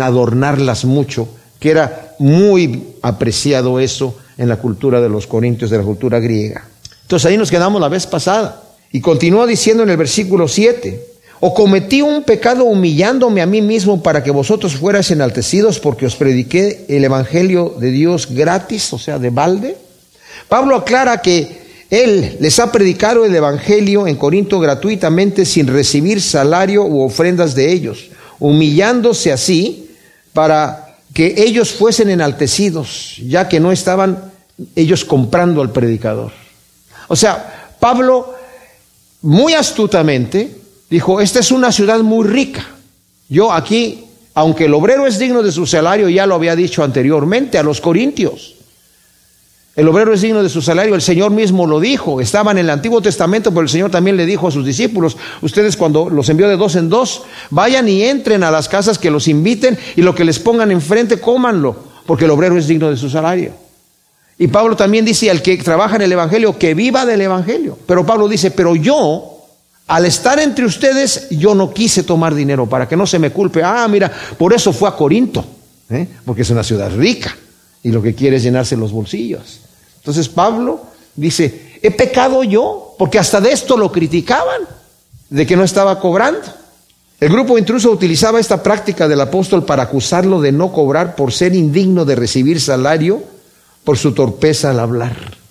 adornarlas 0.00 0.84
mucho, 0.84 1.26
que 1.58 1.72
era 1.72 2.14
muy 2.20 2.94
apreciado 3.02 3.80
eso 3.80 4.16
en 4.38 4.48
la 4.48 4.58
cultura 4.58 5.00
de 5.00 5.08
los 5.08 5.26
corintios, 5.26 5.68
de 5.70 5.78
la 5.78 5.82
cultura 5.82 6.20
griega. 6.20 6.64
Entonces 7.02 7.26
ahí 7.28 7.36
nos 7.36 7.50
quedamos 7.50 7.80
la 7.80 7.88
vez 7.88 8.06
pasada. 8.06 8.62
Y 8.92 9.00
continúa 9.00 9.48
diciendo 9.48 9.82
en 9.82 9.90
el 9.90 9.96
versículo 9.96 10.46
7, 10.46 11.13
o 11.40 11.52
cometí 11.52 12.02
un 12.02 12.22
pecado 12.22 12.64
humillándome 12.64 13.42
a 13.42 13.46
mí 13.46 13.60
mismo 13.60 14.02
para 14.02 14.22
que 14.22 14.30
vosotros 14.30 14.76
fuerais 14.76 15.10
enaltecidos 15.10 15.78
porque 15.78 16.06
os 16.06 16.16
prediqué 16.16 16.86
el 16.88 17.04
Evangelio 17.04 17.74
de 17.78 17.90
Dios 17.90 18.28
gratis, 18.30 18.92
o 18.92 18.98
sea, 18.98 19.18
de 19.18 19.30
balde. 19.30 19.76
Pablo 20.48 20.76
aclara 20.76 21.20
que 21.20 21.64
él 21.90 22.36
les 22.40 22.58
ha 22.58 22.72
predicado 22.72 23.24
el 23.24 23.34
Evangelio 23.34 24.06
en 24.06 24.16
Corinto 24.16 24.58
gratuitamente 24.58 25.44
sin 25.44 25.66
recibir 25.66 26.22
salario 26.22 26.84
u 26.84 27.02
ofrendas 27.02 27.54
de 27.54 27.72
ellos, 27.72 28.10
humillándose 28.38 29.32
así 29.32 29.90
para 30.32 30.96
que 31.12 31.34
ellos 31.36 31.72
fuesen 31.72 32.10
enaltecidos, 32.10 33.16
ya 33.26 33.48
que 33.48 33.60
no 33.60 33.70
estaban 33.70 34.32
ellos 34.74 35.04
comprando 35.04 35.62
al 35.62 35.70
predicador. 35.70 36.32
O 37.08 37.16
sea, 37.16 37.76
Pablo 37.78 38.34
muy 39.22 39.54
astutamente 39.54 40.63
dijo, 40.90 41.20
esta 41.20 41.40
es 41.40 41.50
una 41.50 41.72
ciudad 41.72 42.00
muy 42.00 42.26
rica. 42.26 42.66
Yo 43.28 43.52
aquí, 43.52 44.04
aunque 44.34 44.66
el 44.66 44.74
obrero 44.74 45.06
es 45.06 45.18
digno 45.18 45.42
de 45.42 45.52
su 45.52 45.66
salario, 45.66 46.08
ya 46.08 46.26
lo 46.26 46.34
había 46.34 46.56
dicho 46.56 46.82
anteriormente 46.82 47.58
a 47.58 47.62
los 47.62 47.80
corintios. 47.80 48.54
El 49.76 49.88
obrero 49.88 50.14
es 50.14 50.22
digno 50.22 50.40
de 50.40 50.48
su 50.48 50.62
salario, 50.62 50.94
el 50.94 51.02
Señor 51.02 51.32
mismo 51.32 51.66
lo 51.66 51.80
dijo. 51.80 52.20
Estaban 52.20 52.58
en 52.58 52.66
el 52.66 52.70
Antiguo 52.70 53.02
Testamento, 53.02 53.50
pero 53.50 53.62
el 53.62 53.68
Señor 53.68 53.90
también 53.90 54.16
le 54.16 54.24
dijo 54.24 54.46
a 54.46 54.52
sus 54.52 54.64
discípulos, 54.64 55.16
ustedes 55.42 55.76
cuando 55.76 56.08
los 56.08 56.28
envió 56.28 56.48
de 56.48 56.56
dos 56.56 56.76
en 56.76 56.88
dos, 56.88 57.22
vayan 57.50 57.88
y 57.88 58.04
entren 58.04 58.44
a 58.44 58.52
las 58.52 58.68
casas 58.68 58.98
que 58.98 59.10
los 59.10 59.26
inviten 59.26 59.76
y 59.96 60.02
lo 60.02 60.14
que 60.14 60.24
les 60.24 60.38
pongan 60.38 60.70
enfrente, 60.70 61.20
cómanlo, 61.20 61.74
porque 62.06 62.26
el 62.26 62.30
obrero 62.30 62.56
es 62.56 62.68
digno 62.68 62.88
de 62.88 62.96
su 62.96 63.10
salario. 63.10 63.52
Y 64.38 64.46
Pablo 64.46 64.76
también 64.76 65.04
dice, 65.04 65.28
al 65.28 65.42
que 65.42 65.56
trabaja 65.56 65.96
en 65.96 66.02
el 66.02 66.12
Evangelio, 66.12 66.56
que 66.56 66.74
viva 66.74 67.04
del 67.04 67.20
Evangelio. 67.20 67.76
Pero 67.84 68.06
Pablo 68.06 68.28
dice, 68.28 68.52
pero 68.52 68.76
yo, 68.76 69.33
al 69.86 70.06
estar 70.06 70.38
entre 70.38 70.64
ustedes, 70.64 71.28
yo 71.30 71.54
no 71.54 71.72
quise 71.72 72.02
tomar 72.02 72.34
dinero 72.34 72.66
para 72.66 72.88
que 72.88 72.96
no 72.96 73.06
se 73.06 73.18
me 73.18 73.30
culpe. 73.30 73.62
Ah, 73.62 73.86
mira, 73.88 74.10
por 74.38 74.54
eso 74.54 74.72
fue 74.72 74.88
a 74.88 74.92
Corinto, 74.92 75.44
¿eh? 75.90 76.08
porque 76.24 76.42
es 76.42 76.50
una 76.50 76.64
ciudad 76.64 76.90
rica 76.94 77.36
y 77.82 77.90
lo 77.90 78.00
que 78.02 78.14
quiere 78.14 78.36
es 78.36 78.42
llenarse 78.42 78.76
los 78.76 78.92
bolsillos. 78.92 79.60
Entonces 79.98 80.28
Pablo 80.28 80.86
dice, 81.14 81.78
he 81.82 81.90
pecado 81.90 82.42
yo, 82.42 82.94
porque 82.98 83.18
hasta 83.18 83.40
de 83.40 83.52
esto 83.52 83.76
lo 83.76 83.92
criticaban, 83.92 84.62
de 85.28 85.46
que 85.46 85.56
no 85.56 85.64
estaba 85.64 86.00
cobrando. 86.00 86.40
El 87.20 87.28
grupo 87.30 87.58
intruso 87.58 87.90
utilizaba 87.90 88.40
esta 88.40 88.62
práctica 88.62 89.06
del 89.06 89.20
apóstol 89.20 89.64
para 89.64 89.84
acusarlo 89.84 90.40
de 90.40 90.52
no 90.52 90.72
cobrar 90.72 91.14
por 91.14 91.32
ser 91.32 91.54
indigno 91.54 92.04
de 92.04 92.16
recibir 92.16 92.60
salario 92.60 93.22
por 93.84 93.98
su 93.98 94.12
torpeza 94.12 94.70
al 94.70 94.80
hablar. 94.80 95.43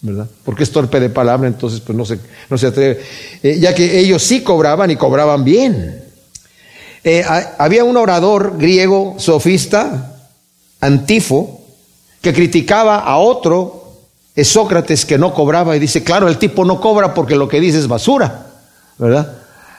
¿Verdad? 0.00 0.26
Porque 0.44 0.62
es 0.62 0.70
torpe 0.70 1.00
de 1.00 1.10
palabra, 1.10 1.48
entonces 1.48 1.80
pues 1.80 1.96
no 1.96 2.04
se, 2.04 2.18
no 2.48 2.58
se 2.58 2.66
atreve. 2.68 3.00
Eh, 3.42 3.58
ya 3.60 3.74
que 3.74 3.98
ellos 3.98 4.22
sí 4.22 4.42
cobraban 4.42 4.90
y 4.90 4.96
cobraban 4.96 5.44
bien. 5.44 6.04
Eh, 7.04 7.24
había 7.58 7.84
un 7.84 7.96
orador 7.96 8.56
griego 8.58 9.16
sofista, 9.18 10.16
Antifo, 10.80 11.62
que 12.20 12.32
criticaba 12.32 12.98
a 12.98 13.18
otro 13.18 13.78
es 14.38 14.46
Sócrates 14.46 15.04
que 15.04 15.18
no 15.18 15.34
cobraba 15.34 15.74
y 15.74 15.80
dice, 15.80 16.04
claro, 16.04 16.28
el 16.28 16.38
tipo 16.38 16.64
no 16.64 16.80
cobra 16.80 17.12
porque 17.12 17.34
lo 17.34 17.48
que 17.48 17.58
dice 17.58 17.78
es 17.78 17.88
basura, 17.88 18.46
¿verdad? 18.96 19.32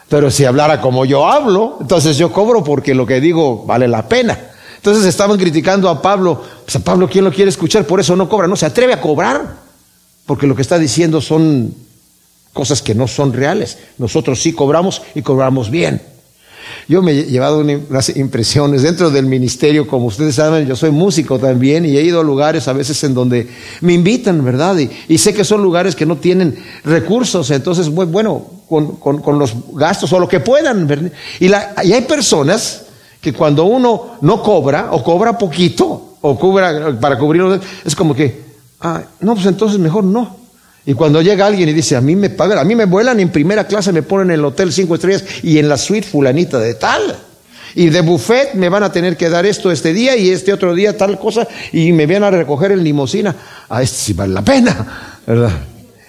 Pero 0.09 0.29
si 0.29 0.43
hablara 0.43 0.81
como 0.81 1.05
yo 1.05 1.29
hablo, 1.29 1.77
entonces 1.79 2.17
yo 2.17 2.33
cobro 2.33 2.61
porque 2.61 2.93
lo 2.93 3.05
que 3.05 3.21
digo 3.21 3.63
vale 3.65 3.87
la 3.87 4.09
pena. 4.09 4.37
Entonces 4.75 5.05
estaban 5.05 5.37
criticando 5.37 5.87
a 5.87 6.01
Pablo, 6.01 6.43
pues 6.65 6.75
a 6.75 6.79
Pablo, 6.79 7.07
¿quién 7.09 7.23
lo 7.23 7.31
quiere 7.31 7.49
escuchar? 7.49 7.85
Por 7.85 8.01
eso 8.01 8.17
no 8.17 8.27
cobra, 8.27 8.47
no 8.47 8.57
se 8.57 8.65
atreve 8.65 8.91
a 8.91 8.99
cobrar, 8.99 9.68
porque 10.29 10.45
lo 10.45 10.55
que 10.55 10.61
está 10.61 10.77
diciendo 10.77 11.21
son 11.21 11.73
cosas 12.53 12.83
que 12.83 12.93
no 12.93 13.07
son 13.07 13.33
reales. 13.33 13.79
Nosotros 13.97 14.39
sí 14.39 14.53
cobramos 14.53 15.01
y 15.15 15.23
cobramos 15.23 15.71
bien. 15.71 16.03
Yo 16.87 17.01
me 17.01 17.13
he 17.13 17.23
llevado 17.23 17.61
unas 17.61 18.15
impresiones 18.15 18.83
dentro 18.83 19.09
del 19.09 19.25
ministerio, 19.25 19.87
como 19.87 20.05
ustedes 20.05 20.35
saben, 20.35 20.67
yo 20.67 20.75
soy 20.75 20.91
músico 20.91 21.39
también 21.39 21.83
y 21.83 21.97
he 21.97 22.03
ido 22.03 22.19
a 22.19 22.23
lugares 22.23 22.67
a 22.67 22.73
veces 22.73 23.03
en 23.03 23.15
donde 23.15 23.47
me 23.81 23.93
invitan, 23.93 24.45
¿verdad? 24.45 24.77
Y, 25.07 25.17
sé 25.17 25.33
que 25.33 25.43
son 25.43 25.63
lugares 25.63 25.95
que 25.95 26.05
no 26.05 26.17
tienen 26.17 26.63
recursos, 26.83 27.49
entonces, 27.49 27.89
bueno, 27.89 28.45
con, 28.69 29.39
los 29.39 29.55
gastos 29.73 30.13
o 30.13 30.19
lo 30.19 30.27
que 30.27 30.41
puedan. 30.41 31.11
Y, 31.39 31.47
la, 31.47 31.73
y 31.83 31.91
hay 31.91 32.01
personas 32.03 32.83
que 33.19 33.33
cuando 33.33 33.63
uno 33.63 34.17
no 34.21 34.43
cobra 34.43 34.89
o 34.91 35.03
cobra 35.03 35.39
poquito 35.39 36.17
o 36.21 36.37
cobra 36.37 36.95
para 37.01 37.17
cubrirlo, 37.17 37.59
es 37.83 37.95
como 37.95 38.13
que, 38.13 38.48
ah, 38.81 39.03
no, 39.19 39.35
pues 39.35 39.45
entonces 39.45 39.79
mejor 39.79 40.03
no. 40.03 40.37
Y 40.85 40.93
cuando 40.93 41.21
llega 41.21 41.45
alguien 41.45 41.69
y 41.69 41.73
dice, 41.73 41.95
a 41.95 42.01
mí 42.01 42.15
me 42.15 42.29
pagan, 42.29 42.57
a 42.57 42.63
mí 42.63 42.75
me 42.75 42.85
vuelan 42.85 43.19
en 43.19 43.29
primera 43.29 43.67
clase, 43.67 43.91
me 43.91 44.01
ponen 44.01 44.31
en 44.31 44.39
el 44.39 44.45
hotel 44.45 44.73
cinco 44.73 44.95
estrellas 44.95 45.23
y 45.43 45.59
en 45.59 45.69
la 45.69 45.77
suite 45.77 46.07
fulanita 46.07 46.59
de 46.59 46.73
tal. 46.73 47.15
Y 47.75 47.89
de 47.89 48.01
buffet 48.01 48.55
me 48.55 48.69
van 48.69 48.83
a 48.83 48.91
tener 48.91 49.15
que 49.15 49.29
dar 49.29 49.45
esto 49.45 49.71
este 49.71 49.93
día 49.93 50.17
y 50.17 50.29
este 50.29 50.51
otro 50.51 50.73
día 50.73 50.97
tal 50.97 51.19
cosa 51.19 51.47
y 51.71 51.91
me 51.91 52.07
vienen 52.07 52.23
a 52.23 52.31
recoger 52.31 52.71
en 52.71 52.83
limosina. 52.83 53.35
Ah, 53.69 53.83
esto 53.83 53.97
sí 53.99 54.13
vale 54.13 54.33
la 54.33 54.41
pena, 54.41 55.19
¿verdad? 55.27 55.51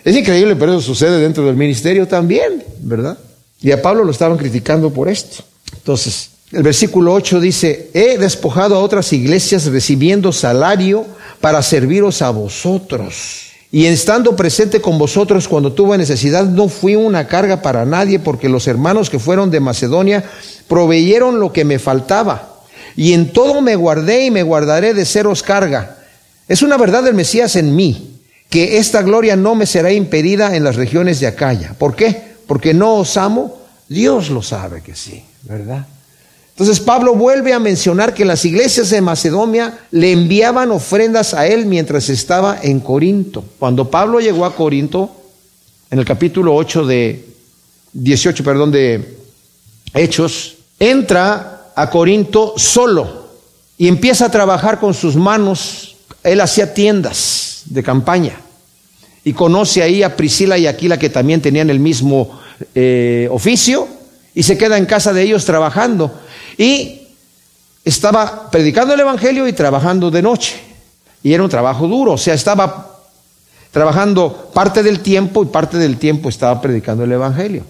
Es 0.02 0.16
increíble, 0.16 0.56
pero 0.56 0.72
eso 0.72 0.80
sucede 0.80 1.20
dentro 1.20 1.44
del 1.44 1.56
ministerio 1.56 2.08
también, 2.08 2.64
¿verdad? 2.80 3.18
Y 3.60 3.72
a 3.72 3.82
Pablo 3.82 4.04
lo 4.04 4.12
estaban 4.12 4.38
criticando 4.38 4.90
por 4.90 5.10
esto. 5.10 5.44
Entonces, 5.74 6.29
el 6.52 6.62
versículo 6.64 7.12
8 7.14 7.38
dice, 7.38 7.90
he 7.94 8.18
despojado 8.18 8.74
a 8.74 8.80
otras 8.80 9.12
iglesias 9.12 9.66
recibiendo 9.66 10.32
salario 10.32 11.06
para 11.40 11.62
serviros 11.62 12.22
a 12.22 12.30
vosotros. 12.30 13.50
Y 13.72 13.86
estando 13.86 14.34
presente 14.34 14.80
con 14.80 14.98
vosotros 14.98 15.46
cuando 15.46 15.72
tuve 15.72 15.96
necesidad, 15.96 16.44
no 16.44 16.68
fui 16.68 16.96
una 16.96 17.28
carga 17.28 17.62
para 17.62 17.84
nadie, 17.84 18.18
porque 18.18 18.48
los 18.48 18.66
hermanos 18.66 19.10
que 19.10 19.20
fueron 19.20 19.52
de 19.52 19.60
Macedonia 19.60 20.24
proveyeron 20.66 21.38
lo 21.38 21.52
que 21.52 21.64
me 21.64 21.78
faltaba. 21.78 22.62
Y 22.96 23.12
en 23.12 23.32
todo 23.32 23.60
me 23.60 23.76
guardé 23.76 24.26
y 24.26 24.30
me 24.32 24.42
guardaré 24.42 24.92
de 24.92 25.04
seros 25.04 25.44
carga. 25.44 25.98
Es 26.48 26.62
una 26.62 26.76
verdad 26.76 27.04
del 27.04 27.14
Mesías 27.14 27.54
en 27.54 27.76
mí, 27.76 28.18
que 28.48 28.78
esta 28.78 29.02
gloria 29.02 29.36
no 29.36 29.54
me 29.54 29.66
será 29.66 29.92
impedida 29.92 30.56
en 30.56 30.64
las 30.64 30.74
regiones 30.74 31.20
de 31.20 31.28
Acaya. 31.28 31.76
¿Por 31.78 31.94
qué? 31.94 32.20
Porque 32.48 32.74
no 32.74 32.94
os 32.94 33.16
amo. 33.16 33.56
Dios 33.88 34.30
lo 34.30 34.42
sabe 34.42 34.82
que 34.82 34.96
sí, 34.96 35.22
¿verdad? 35.44 35.86
Entonces 36.60 36.84
Pablo 36.84 37.14
vuelve 37.14 37.54
a 37.54 37.58
mencionar 37.58 38.12
que 38.12 38.26
las 38.26 38.44
iglesias 38.44 38.90
de 38.90 39.00
Macedonia 39.00 39.78
le 39.92 40.12
enviaban 40.12 40.70
ofrendas 40.70 41.32
a 41.32 41.46
él 41.46 41.64
mientras 41.64 42.10
estaba 42.10 42.58
en 42.62 42.80
Corinto. 42.80 43.42
Cuando 43.58 43.90
Pablo 43.90 44.20
llegó 44.20 44.44
a 44.44 44.54
Corinto, 44.54 45.10
en 45.90 45.98
el 45.98 46.04
capítulo 46.04 46.54
8 46.54 46.84
de 46.84 47.24
18, 47.94 48.44
perdón, 48.44 48.72
de 48.72 49.16
Hechos, 49.94 50.58
entra 50.78 51.72
a 51.74 51.88
Corinto 51.88 52.52
solo 52.58 53.30
y 53.78 53.88
empieza 53.88 54.26
a 54.26 54.30
trabajar 54.30 54.78
con 54.78 54.92
sus 54.92 55.16
manos. 55.16 55.96
Él 56.22 56.42
hacía 56.42 56.74
tiendas 56.74 57.62
de 57.70 57.82
campaña 57.82 58.38
y 59.24 59.32
conoce 59.32 59.82
ahí 59.82 60.02
a 60.02 60.14
Priscila 60.14 60.58
y 60.58 60.66
Aquila 60.66 60.98
que 60.98 61.08
también 61.08 61.40
tenían 61.40 61.70
el 61.70 61.80
mismo 61.80 62.38
eh, 62.74 63.28
oficio 63.30 63.88
y 64.34 64.42
se 64.42 64.58
queda 64.58 64.76
en 64.76 64.84
casa 64.84 65.14
de 65.14 65.22
ellos 65.22 65.46
trabajando. 65.46 66.20
Y 66.56 67.08
estaba 67.84 68.50
predicando 68.50 68.94
el 68.94 69.00
Evangelio 69.00 69.46
y 69.48 69.52
trabajando 69.52 70.10
de 70.10 70.22
noche. 70.22 70.60
Y 71.22 71.32
era 71.32 71.42
un 71.42 71.50
trabajo 71.50 71.86
duro, 71.86 72.12
o 72.12 72.18
sea, 72.18 72.34
estaba 72.34 72.90
trabajando 73.70 74.50
parte 74.52 74.82
del 74.82 75.00
tiempo 75.00 75.42
y 75.42 75.46
parte 75.46 75.76
del 75.76 75.96
tiempo 75.98 76.28
estaba 76.28 76.60
predicando 76.60 77.04
el 77.04 77.12
Evangelio. 77.12 77.64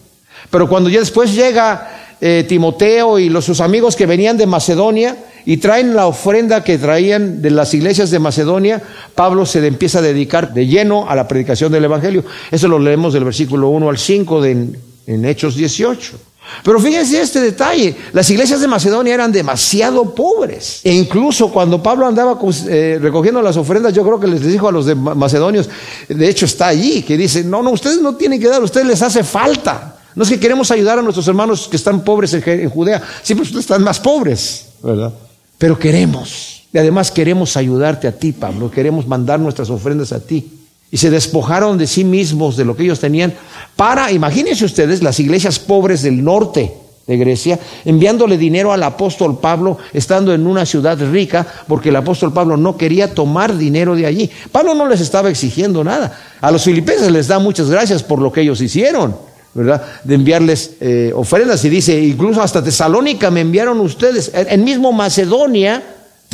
Pero 0.50 0.68
cuando 0.68 0.88
ya 0.88 1.00
después 1.00 1.34
llega 1.34 2.16
eh, 2.20 2.44
Timoteo 2.48 3.18
y 3.18 3.28
los, 3.28 3.44
sus 3.44 3.60
amigos 3.60 3.96
que 3.96 4.06
venían 4.06 4.36
de 4.36 4.46
Macedonia 4.46 5.16
y 5.44 5.56
traen 5.56 5.94
la 5.94 6.06
ofrenda 6.06 6.64
que 6.64 6.78
traían 6.78 7.42
de 7.42 7.50
las 7.50 7.74
iglesias 7.74 8.10
de 8.10 8.18
Macedonia, 8.18 8.82
Pablo 9.14 9.44
se 9.46 9.66
empieza 9.66 9.98
a 9.98 10.02
dedicar 10.02 10.52
de 10.52 10.66
lleno 10.66 11.08
a 11.08 11.14
la 11.14 11.28
predicación 11.28 11.72
del 11.72 11.84
Evangelio. 11.84 12.24
Eso 12.50 12.68
lo 12.68 12.78
leemos 12.78 13.12
del 13.12 13.24
versículo 13.24 13.68
1 13.68 13.88
al 13.88 13.98
5 13.98 14.40
de, 14.42 14.68
en 15.06 15.24
Hechos 15.24 15.56
18. 15.56 16.29
Pero 16.62 16.80
fíjense 16.80 17.20
este 17.20 17.40
detalle, 17.40 17.96
las 18.12 18.28
iglesias 18.30 18.60
de 18.60 18.68
Macedonia 18.68 19.14
eran 19.14 19.32
demasiado 19.32 20.14
pobres. 20.14 20.80
E 20.84 20.92
incluso 20.92 21.50
cuando 21.50 21.82
Pablo 21.82 22.06
andaba 22.06 22.38
eh, 22.68 22.98
recogiendo 23.00 23.40
las 23.40 23.56
ofrendas, 23.56 23.94
yo 23.94 24.04
creo 24.04 24.20
que 24.20 24.26
les 24.26 24.42
dijo 24.42 24.68
a 24.68 24.72
los 24.72 24.86
de 24.86 24.94
Macedonios, 24.94 25.68
de 26.08 26.28
hecho 26.28 26.44
está 26.46 26.68
allí, 26.68 27.02
que 27.02 27.16
dice, 27.16 27.44
no, 27.44 27.62
no, 27.62 27.70
ustedes 27.70 28.00
no 28.00 28.14
tienen 28.16 28.40
que 28.40 28.48
dar, 28.48 28.62
ustedes 28.62 28.86
les 28.86 29.02
hace 29.02 29.24
falta. 29.24 29.96
No 30.14 30.24
es 30.24 30.28
que 30.28 30.40
queremos 30.40 30.70
ayudar 30.70 30.98
a 30.98 31.02
nuestros 31.02 31.26
hermanos 31.28 31.68
que 31.68 31.76
están 31.76 32.04
pobres 32.04 32.34
en, 32.34 32.68
Judea, 32.68 33.02
siempre 33.22 33.44
ustedes 33.44 33.64
están 33.64 33.82
más 33.82 34.00
pobres, 34.00 34.66
¿verdad? 34.82 35.12
Pero 35.56 35.78
queremos, 35.78 36.64
y 36.72 36.78
además 36.78 37.10
queremos 37.10 37.56
ayudarte 37.56 38.08
a 38.08 38.12
ti, 38.12 38.32
Pablo, 38.32 38.70
queremos 38.70 39.06
mandar 39.06 39.38
nuestras 39.38 39.70
ofrendas 39.70 40.12
a 40.12 40.20
ti 40.20 40.59
y 40.90 40.96
se 40.96 41.10
despojaron 41.10 41.78
de 41.78 41.86
sí 41.86 42.04
mismos, 42.04 42.56
de 42.56 42.64
lo 42.64 42.76
que 42.76 42.84
ellos 42.84 43.00
tenían, 43.00 43.32
para, 43.76 44.10
imagínense 44.12 44.64
ustedes, 44.64 45.02
las 45.02 45.20
iglesias 45.20 45.58
pobres 45.58 46.02
del 46.02 46.24
norte 46.24 46.74
de 47.06 47.16
Grecia, 47.16 47.58
enviándole 47.84 48.36
dinero 48.36 48.72
al 48.72 48.82
apóstol 48.82 49.38
Pablo, 49.40 49.78
estando 49.92 50.32
en 50.32 50.46
una 50.46 50.64
ciudad 50.64 50.98
rica, 51.10 51.46
porque 51.66 51.88
el 51.88 51.96
apóstol 51.96 52.32
Pablo 52.32 52.56
no 52.56 52.76
quería 52.76 53.14
tomar 53.14 53.56
dinero 53.56 53.96
de 53.96 54.06
allí. 54.06 54.30
Pablo 54.52 54.74
no 54.74 54.86
les 54.86 55.00
estaba 55.00 55.28
exigiendo 55.28 55.82
nada. 55.82 56.16
A 56.40 56.50
los 56.50 56.62
filipenses 56.62 57.10
les 57.10 57.26
da 57.26 57.38
muchas 57.38 57.68
gracias 57.68 58.02
por 58.02 58.20
lo 58.20 58.30
que 58.30 58.42
ellos 58.42 58.60
hicieron, 58.60 59.16
¿verdad? 59.54 59.82
De 60.04 60.14
enviarles 60.14 60.76
eh, 60.80 61.12
ofrendas. 61.14 61.64
Y 61.64 61.68
dice, 61.68 62.00
incluso 62.00 62.42
hasta 62.42 62.62
Tesalónica 62.62 63.30
me 63.30 63.40
enviaron 63.40 63.80
ustedes. 63.80 64.30
En 64.32 64.62
mismo 64.62 64.92
Macedonia, 64.92 65.82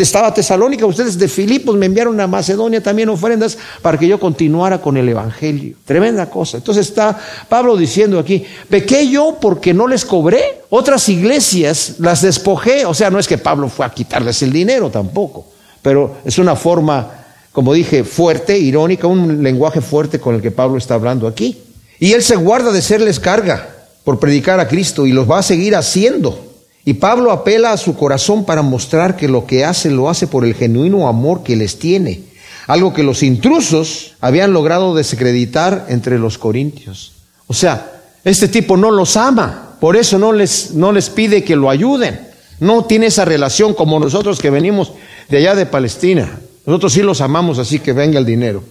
estaba 0.02 0.32
Tesalónica, 0.34 0.84
ustedes 0.84 1.18
de 1.18 1.26
Filipos 1.26 1.74
me 1.76 1.86
enviaron 1.86 2.20
a 2.20 2.26
Macedonia 2.26 2.82
también 2.82 3.08
ofrendas 3.08 3.56
para 3.80 3.96
que 3.98 4.06
yo 4.06 4.20
continuara 4.20 4.80
con 4.80 4.98
el 4.98 5.08
Evangelio. 5.08 5.76
Tremenda 5.86 6.28
cosa. 6.28 6.58
Entonces 6.58 6.88
está 6.88 7.18
Pablo 7.48 7.76
diciendo 7.76 8.18
aquí, 8.18 8.44
pequé 8.68 9.08
yo 9.08 9.38
porque 9.40 9.72
no 9.72 9.86
les 9.86 10.04
cobré. 10.04 10.60
Otras 10.68 11.08
iglesias 11.08 11.94
las 11.98 12.20
despojé. 12.20 12.84
O 12.84 12.92
sea, 12.92 13.08
no 13.08 13.18
es 13.18 13.26
que 13.26 13.38
Pablo 13.38 13.70
fue 13.70 13.86
a 13.86 13.90
quitarles 13.90 14.42
el 14.42 14.52
dinero 14.52 14.90
tampoco, 14.90 15.46
pero 15.80 16.18
es 16.26 16.38
una 16.38 16.56
forma, 16.56 17.10
como 17.52 17.72
dije, 17.72 18.04
fuerte, 18.04 18.58
irónica, 18.58 19.06
un 19.06 19.42
lenguaje 19.42 19.80
fuerte 19.80 20.20
con 20.20 20.34
el 20.34 20.42
que 20.42 20.50
Pablo 20.50 20.76
está 20.76 20.94
hablando 20.94 21.26
aquí. 21.26 21.58
Y 21.98 22.12
él 22.12 22.22
se 22.22 22.36
guarda 22.36 22.70
de 22.70 22.82
serles 22.82 23.18
carga 23.18 23.66
por 24.04 24.20
predicar 24.20 24.60
a 24.60 24.68
Cristo 24.68 25.06
y 25.06 25.12
los 25.12 25.28
va 25.30 25.38
a 25.38 25.42
seguir 25.42 25.74
haciendo. 25.74 26.45
Y 26.88 26.94
Pablo 26.94 27.32
apela 27.32 27.72
a 27.72 27.76
su 27.76 27.96
corazón 27.96 28.44
para 28.44 28.62
mostrar 28.62 29.16
que 29.16 29.26
lo 29.26 29.44
que 29.44 29.64
hace 29.64 29.90
lo 29.90 30.08
hace 30.08 30.28
por 30.28 30.44
el 30.44 30.54
genuino 30.54 31.08
amor 31.08 31.42
que 31.42 31.56
les 31.56 31.80
tiene, 31.80 32.22
algo 32.68 32.94
que 32.94 33.02
los 33.02 33.24
intrusos 33.24 34.14
habían 34.20 34.52
logrado 34.52 34.94
desacreditar 34.94 35.86
entre 35.88 36.16
los 36.16 36.38
corintios. 36.38 37.14
O 37.48 37.54
sea, 37.54 38.02
este 38.22 38.46
tipo 38.46 38.76
no 38.76 38.92
los 38.92 39.16
ama, 39.16 39.76
por 39.80 39.96
eso 39.96 40.16
no 40.16 40.32
les, 40.32 40.74
no 40.74 40.92
les 40.92 41.10
pide 41.10 41.42
que 41.42 41.56
lo 41.56 41.70
ayuden. 41.70 42.20
No 42.60 42.84
tiene 42.84 43.06
esa 43.06 43.24
relación 43.24 43.74
como 43.74 43.98
nosotros 43.98 44.38
que 44.38 44.50
venimos 44.50 44.92
de 45.28 45.38
allá 45.38 45.56
de 45.56 45.66
Palestina. 45.66 46.38
Nosotros 46.66 46.92
sí 46.92 47.02
los 47.02 47.20
amamos, 47.20 47.58
así 47.58 47.80
que 47.80 47.94
venga 47.94 48.20
el 48.20 48.24
dinero. 48.24 48.62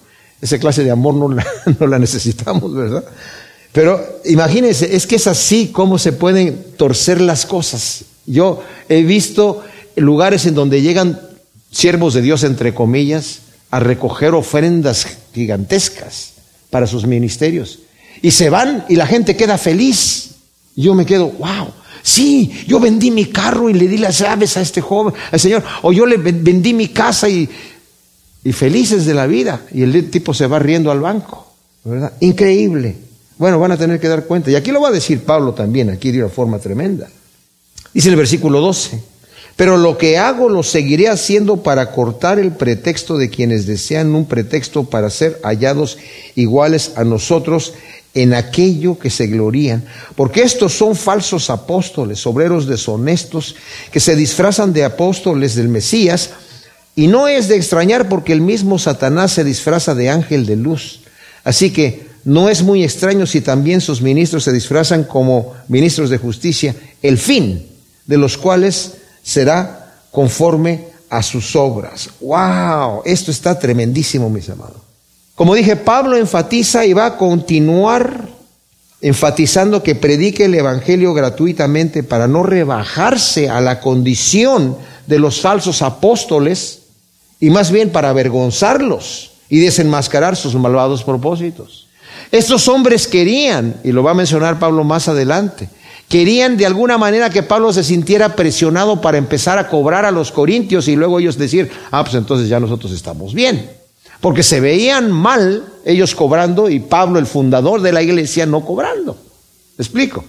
Esa 0.41 0.57
clase 0.57 0.85
de 0.85 0.91
amor 0.91 1.15
no 1.15 1.29
la, 1.29 1.45
no 1.79 1.85
la 1.85 1.99
necesitamos, 1.99 2.73
¿verdad? 2.73 3.03
Pero 3.75 4.21
imagínense, 4.23 4.95
es 4.95 5.05
que 5.05 5.17
es 5.17 5.27
así 5.27 5.67
como 5.67 5.99
se 5.99 6.13
pueden 6.13 6.63
torcer 6.77 7.19
las 7.19 7.45
cosas. 7.45 8.05
Yo 8.25 8.63
he 8.87 9.03
visto 9.03 9.63
lugares 9.97 10.45
en 10.45 10.55
donde 10.55 10.81
llegan 10.81 11.19
siervos 11.71 12.13
de 12.13 12.21
Dios, 12.21 12.45
entre 12.45 12.73
comillas, 12.73 13.39
a 13.71 13.81
recoger 13.81 14.33
ofrendas 14.33 15.05
gigantescas 15.33 16.35
para 16.69 16.87
sus 16.87 17.05
ministerios. 17.05 17.79
Y 18.21 18.31
se 18.31 18.49
van 18.49 18.85
y 18.87 18.95
la 18.95 19.07
gente 19.07 19.35
queda 19.35 19.57
feliz. 19.57 20.35
Yo 20.77 20.95
me 20.95 21.05
quedo, 21.05 21.31
wow. 21.31 21.67
Sí, 22.01 22.63
yo 22.67 22.79
vendí 22.79 23.11
mi 23.11 23.25
carro 23.25 23.69
y 23.69 23.73
le 23.73 23.89
di 23.89 23.97
las 23.97 24.19
llaves 24.19 24.55
a 24.55 24.61
este 24.61 24.79
joven, 24.79 25.13
al 25.33 25.39
Señor. 25.41 25.61
O 25.81 25.91
yo 25.91 26.05
le 26.05 26.15
vendí 26.15 26.73
mi 26.73 26.87
casa 26.87 27.27
y, 27.27 27.49
felices 28.53 29.05
de 29.05 29.13
la 29.13 29.27
vida. 29.27 29.63
Y 29.73 29.81
el 29.81 30.09
tipo 30.09 30.33
se 30.33 30.47
va 30.47 30.59
riendo 30.59 30.91
al 30.91 31.01
banco. 31.01 31.45
¿verdad? 31.83 32.13
Increíble. 32.21 33.04
Bueno, 33.37 33.59
van 33.59 33.71
a 33.71 33.77
tener 33.77 33.99
que 33.99 34.07
dar 34.07 34.25
cuenta. 34.25 34.49
Y 34.49 34.55
aquí 34.55 34.71
lo 34.71 34.81
va 34.81 34.89
a 34.89 34.93
decir 34.93 35.23
Pablo 35.23 35.53
también, 35.53 35.89
aquí 35.89 36.11
de 36.11 36.19
una 36.19 36.29
forma 36.29 36.59
tremenda. 36.59 37.09
Dice 37.93 38.09
el 38.09 38.15
versículo 38.15 38.61
12, 38.61 39.01
pero 39.55 39.77
lo 39.77 39.97
que 39.97 40.17
hago 40.17 40.49
lo 40.49 40.63
seguiré 40.63 41.07
haciendo 41.07 41.63
para 41.63 41.91
cortar 41.91 42.39
el 42.39 42.51
pretexto 42.51 43.17
de 43.17 43.29
quienes 43.29 43.65
desean 43.65 44.13
un 44.13 44.25
pretexto 44.25 44.85
para 44.85 45.09
ser 45.09 45.39
hallados 45.43 45.97
iguales 46.35 46.91
a 46.95 47.03
nosotros 47.03 47.73
en 48.13 48.33
aquello 48.33 48.97
que 48.97 49.09
se 49.09 49.27
glorían, 49.27 49.85
porque 50.15 50.41
estos 50.41 50.73
son 50.73 50.95
falsos 50.95 51.49
apóstoles, 51.49 52.25
obreros 52.25 52.65
deshonestos, 52.65 53.55
que 53.91 53.99
se 53.99 54.15
disfrazan 54.15 54.71
de 54.71 54.85
apóstoles 54.85 55.55
del 55.55 55.67
Mesías, 55.67 56.31
y 56.95 57.07
no 57.07 57.27
es 57.27 57.49
de 57.49 57.57
extrañar 57.57 58.07
porque 58.07 58.31
el 58.31 58.39
mismo 58.39 58.79
Satanás 58.79 59.33
se 59.33 59.43
disfraza 59.43 59.95
de 59.95 60.09
ángel 60.09 60.45
de 60.45 60.55
luz. 60.55 61.01
Así 61.43 61.71
que 61.71 62.04
no 62.25 62.49
es 62.49 62.63
muy 62.63 62.83
extraño 62.83 63.27
si 63.27 63.41
también 63.41 63.81
sus 63.81 64.01
ministros 64.01 64.43
se 64.43 64.51
disfrazan 64.51 65.03
como 65.03 65.53
ministros 65.67 66.09
de 66.09 66.17
justicia, 66.17 66.75
el 67.01 67.19
fin 67.19 67.67
de 68.07 68.17
los 68.17 68.35
cuales 68.37 68.95
será 69.21 69.93
conforme 70.11 70.87
a 71.09 71.21
sus 71.21 71.55
obras. 71.55 72.09
¡Wow! 72.19 73.03
Esto 73.05 73.29
está 73.29 73.57
tremendísimo, 73.59 74.29
mis 74.29 74.49
amados. 74.49 74.77
Como 75.35 75.53
dije, 75.53 75.75
Pablo 75.75 76.17
enfatiza 76.17 76.85
y 76.85 76.93
va 76.93 77.05
a 77.05 77.17
continuar 77.17 78.27
enfatizando 79.01 79.83
que 79.83 79.93
predique 79.93 80.45
el 80.45 80.55
Evangelio 80.55 81.13
gratuitamente 81.13 82.01
para 82.01 82.27
no 82.27 82.41
rebajarse 82.41 83.49
a 83.49 83.61
la 83.61 83.79
condición 83.79 84.77
de 85.05 85.19
los 85.19 85.41
falsos 85.41 85.83
apóstoles 85.83 86.79
y 87.39 87.51
más 87.51 87.69
bien 87.69 87.91
para 87.91 88.09
avergonzarlos 88.09 89.33
y 89.47 89.59
desenmascarar 89.59 90.35
sus 90.35 90.55
malvados 90.55 91.03
propósitos. 91.03 91.84
Estos 92.31 92.67
hombres 92.67 93.07
querían, 93.07 93.75
y 93.83 93.91
lo 93.91 94.03
va 94.03 94.11
a 94.11 94.15
mencionar 94.15 94.59
Pablo 94.59 94.83
más 94.83 95.07
adelante, 95.07 95.69
querían 96.09 96.57
de 96.57 96.65
alguna 96.65 96.97
manera 96.97 97.29
que 97.29 97.43
Pablo 97.43 97.73
se 97.73 97.83
sintiera 97.83 98.35
presionado 98.35 99.01
para 99.01 99.17
empezar 99.17 99.57
a 99.57 99.67
cobrar 99.67 100.05
a 100.05 100.11
los 100.11 100.31
corintios 100.31 100.87
y 100.87 100.95
luego 100.95 101.19
ellos 101.19 101.37
decir, 101.37 101.71
ah, 101.91 102.03
pues 102.03 102.15
entonces 102.15 102.49
ya 102.49 102.59
nosotros 102.59 102.91
estamos 102.91 103.33
bien. 103.33 103.69
Porque 104.21 104.43
se 104.43 104.59
veían 104.59 105.11
mal 105.11 105.65
ellos 105.85 106.15
cobrando 106.15 106.69
y 106.69 106.79
Pablo, 106.79 107.19
el 107.19 107.25
fundador 107.25 107.81
de 107.81 107.91
la 107.91 108.01
iglesia, 108.01 108.45
no 108.45 108.65
cobrando. 108.65 109.17
¿Me 109.77 109.83
explico? 109.83 110.23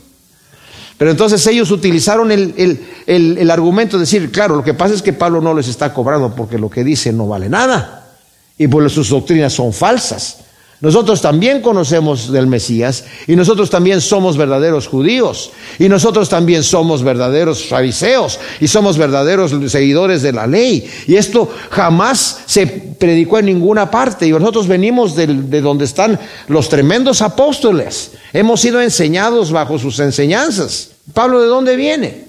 Pero 0.99 1.11
entonces 1.11 1.47
ellos 1.47 1.71
utilizaron 1.71 2.33
el, 2.33 2.81
el, 3.07 3.51
argumento 3.51 3.97
de 3.97 4.03
decir, 4.03 4.31
claro, 4.33 4.57
lo 4.57 4.65
que 4.65 4.75
pasa 4.75 4.95
es 4.95 5.03
que 5.03 5.13
Pablo 5.13 5.41
no 5.43 5.53
les 5.53 5.69
está 5.69 5.93
cobrando 5.93 6.35
porque 6.35 6.59
lo 6.59 6.71
que 6.71 6.85
dice 6.85 7.13
no 7.13 7.29
vale 7.29 7.49
nada. 7.49 8.15
Y 8.57 8.67
pues 8.67 8.93
sus 8.93 9.11
doctrinas 9.11 9.53
son 9.53 9.75
falsas. 9.75 10.39
Nosotros 10.81 11.23
también 11.23 11.63
conocemos 11.63 12.31
del 12.31 12.47
Mesías 12.47 13.05
y 13.27 13.35
nosotros 13.35 13.71
también 13.71 14.03
somos 14.03 14.37
verdaderos 14.37 14.87
judíos 14.87 15.51
y 15.79 15.89
nosotros 15.89 16.29
también 16.29 16.63
somos 16.63 17.03
verdaderos 17.03 17.65
fariseos 17.65 18.39
y 18.61 18.69
somos 18.69 18.99
verdaderos 18.99 19.55
seguidores 19.73 20.21
de 20.21 20.33
la 20.33 20.47
ley. 20.47 20.87
Y 21.07 21.17
esto 21.17 21.51
jamás 21.71 22.41
se 22.45 22.67
predicó 22.67 23.39
en 23.39 23.47
ninguna 23.47 23.91
parte 23.91 24.27
y 24.27 24.33
nosotros 24.33 24.69
venimos 24.69 25.17
de, 25.17 25.27
de 25.27 25.61
donde 25.63 25.87
están 25.87 26.21
los 26.49 26.69
tremendos 26.69 27.23
apóstoles. 27.23 28.13
Hemos 28.35 28.61
sido 28.61 28.83
enseñados 28.83 29.53
bajo 29.53 29.79
sus 29.79 29.99
enseñanzas. 29.99 30.91
Pablo, 31.15 31.41
¿de 31.41 31.49
dónde 31.49 31.77
viene? 31.77 32.26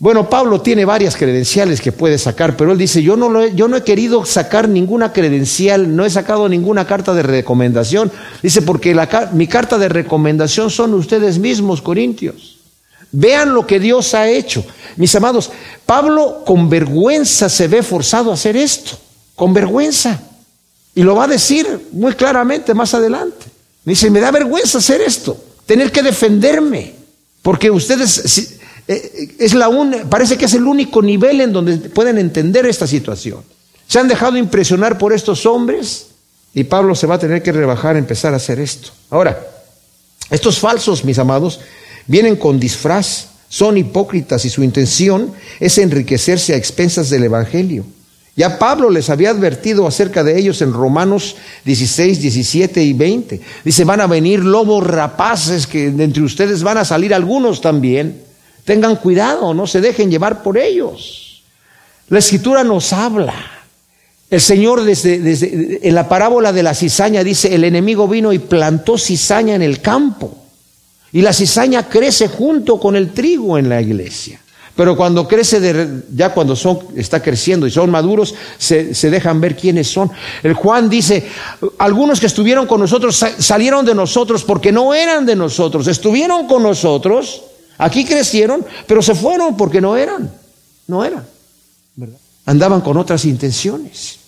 Bueno, 0.00 0.30
Pablo 0.30 0.60
tiene 0.60 0.84
varias 0.84 1.16
credenciales 1.16 1.80
que 1.80 1.90
puede 1.90 2.18
sacar, 2.18 2.56
pero 2.56 2.70
él 2.70 2.78
dice, 2.78 3.02
yo 3.02 3.16
no, 3.16 3.44
yo 3.48 3.66
no 3.66 3.76
he 3.76 3.82
querido 3.82 4.24
sacar 4.24 4.68
ninguna 4.68 5.12
credencial, 5.12 5.96
no 5.96 6.04
he 6.04 6.10
sacado 6.10 6.48
ninguna 6.48 6.86
carta 6.86 7.12
de 7.14 7.24
recomendación. 7.24 8.12
Dice, 8.40 8.62
porque 8.62 8.96
mi 9.32 9.48
carta 9.48 9.76
de 9.76 9.88
recomendación 9.88 10.70
son 10.70 10.94
ustedes 10.94 11.38
mismos, 11.38 11.82
Corintios. 11.82 12.58
Vean 13.10 13.52
lo 13.52 13.66
que 13.66 13.80
Dios 13.80 14.14
ha 14.14 14.28
hecho. 14.28 14.64
Mis 14.96 15.12
amados, 15.16 15.50
Pablo 15.84 16.44
con 16.46 16.68
vergüenza 16.68 17.48
se 17.48 17.66
ve 17.66 17.82
forzado 17.82 18.30
a 18.30 18.34
hacer 18.34 18.56
esto, 18.56 18.96
con 19.34 19.52
vergüenza. 19.52 20.20
Y 20.94 21.02
lo 21.02 21.16
va 21.16 21.24
a 21.24 21.28
decir 21.28 21.88
muy 21.90 22.14
claramente 22.14 22.72
más 22.72 22.94
adelante. 22.94 23.46
Dice, 23.84 24.10
me 24.10 24.20
da 24.20 24.30
vergüenza 24.30 24.78
hacer 24.78 25.00
esto, 25.00 25.36
tener 25.66 25.90
que 25.90 26.04
defenderme, 26.04 26.94
porque 27.42 27.68
ustedes 27.68 28.57
es 28.88 29.52
la 29.52 29.70
parece 30.08 30.38
que 30.38 30.46
es 30.46 30.54
el 30.54 30.64
único 30.64 31.02
nivel 31.02 31.42
en 31.42 31.52
donde 31.52 31.76
pueden 31.76 32.16
entender 32.16 32.66
esta 32.66 32.86
situación. 32.86 33.42
Se 33.86 33.98
han 33.98 34.08
dejado 34.08 34.38
impresionar 34.38 34.96
por 34.96 35.12
estos 35.12 35.44
hombres 35.44 36.06
y 36.54 36.64
Pablo 36.64 36.94
se 36.94 37.06
va 37.06 37.16
a 37.16 37.18
tener 37.18 37.42
que 37.42 37.52
rebajar 37.52 37.96
a 37.96 37.98
empezar 37.98 38.32
a 38.32 38.38
hacer 38.38 38.58
esto. 38.58 38.90
Ahora, 39.10 39.38
estos 40.30 40.58
falsos, 40.58 41.04
mis 41.04 41.18
amados, 41.18 41.60
vienen 42.06 42.36
con 42.36 42.58
disfraz, 42.58 43.28
son 43.50 43.76
hipócritas 43.76 44.44
y 44.46 44.50
su 44.50 44.62
intención 44.62 45.32
es 45.60 45.76
enriquecerse 45.76 46.54
a 46.54 46.56
expensas 46.56 47.10
del 47.10 47.24
Evangelio. 47.24 47.84
Ya 48.36 48.58
Pablo 48.58 48.88
les 48.88 49.10
había 49.10 49.30
advertido 49.30 49.86
acerca 49.86 50.22
de 50.22 50.38
ellos 50.38 50.62
en 50.62 50.72
Romanos 50.72 51.36
16, 51.64 52.22
17 52.22 52.82
y 52.82 52.92
20. 52.92 53.40
Dice, 53.64 53.84
van 53.84 54.00
a 54.00 54.06
venir 54.06 54.44
lobos 54.44 54.86
rapaces 54.86 55.66
que 55.66 55.86
entre 55.86 56.22
ustedes 56.22 56.62
van 56.62 56.78
a 56.78 56.84
salir 56.84 57.12
algunos 57.12 57.60
también 57.60 58.27
Tengan 58.68 58.96
cuidado, 58.96 59.54
no 59.54 59.66
se 59.66 59.80
dejen 59.80 60.10
llevar 60.10 60.42
por 60.42 60.58
ellos. 60.58 61.40
La 62.10 62.18
escritura 62.18 62.62
nos 62.62 62.92
habla. 62.92 63.32
El 64.28 64.42
Señor 64.42 64.84
desde, 64.84 65.88
en 65.88 65.94
la 65.94 66.06
parábola 66.06 66.52
de 66.52 66.62
la 66.62 66.74
cizaña 66.74 67.24
dice, 67.24 67.54
el 67.54 67.64
enemigo 67.64 68.06
vino 68.06 68.30
y 68.30 68.38
plantó 68.38 68.98
cizaña 68.98 69.54
en 69.54 69.62
el 69.62 69.80
campo. 69.80 70.36
Y 71.12 71.22
la 71.22 71.32
cizaña 71.32 71.88
crece 71.88 72.28
junto 72.28 72.78
con 72.78 72.94
el 72.94 73.14
trigo 73.14 73.56
en 73.56 73.70
la 73.70 73.80
iglesia. 73.80 74.38
Pero 74.76 74.98
cuando 74.98 75.26
crece, 75.26 75.88
ya 76.14 76.34
cuando 76.34 76.54
son, 76.54 76.78
está 76.94 77.22
creciendo 77.22 77.66
y 77.66 77.70
son 77.70 77.90
maduros, 77.90 78.34
se, 78.58 78.94
se, 78.94 79.08
dejan 79.08 79.40
ver 79.40 79.56
quiénes 79.56 79.88
son. 79.88 80.10
El 80.42 80.52
Juan 80.52 80.90
dice, 80.90 81.26
algunos 81.78 82.20
que 82.20 82.26
estuvieron 82.26 82.66
con 82.66 82.82
nosotros 82.82 83.16
salieron 83.38 83.86
de 83.86 83.94
nosotros 83.94 84.44
porque 84.44 84.72
no 84.72 84.92
eran 84.92 85.24
de 85.24 85.36
nosotros, 85.36 85.86
estuvieron 85.86 86.46
con 86.46 86.62
nosotros, 86.62 87.44
aquí 87.78 88.04
crecieron, 88.04 88.64
pero 88.86 89.00
se 89.00 89.14
fueron 89.14 89.56
porque 89.56 89.80
no 89.80 89.96
eran, 89.96 90.30
no 90.86 91.04
eran. 91.04 91.24
Andaban 92.44 92.80
con 92.80 92.96
otras 92.96 93.24
intenciones. 93.24 94.18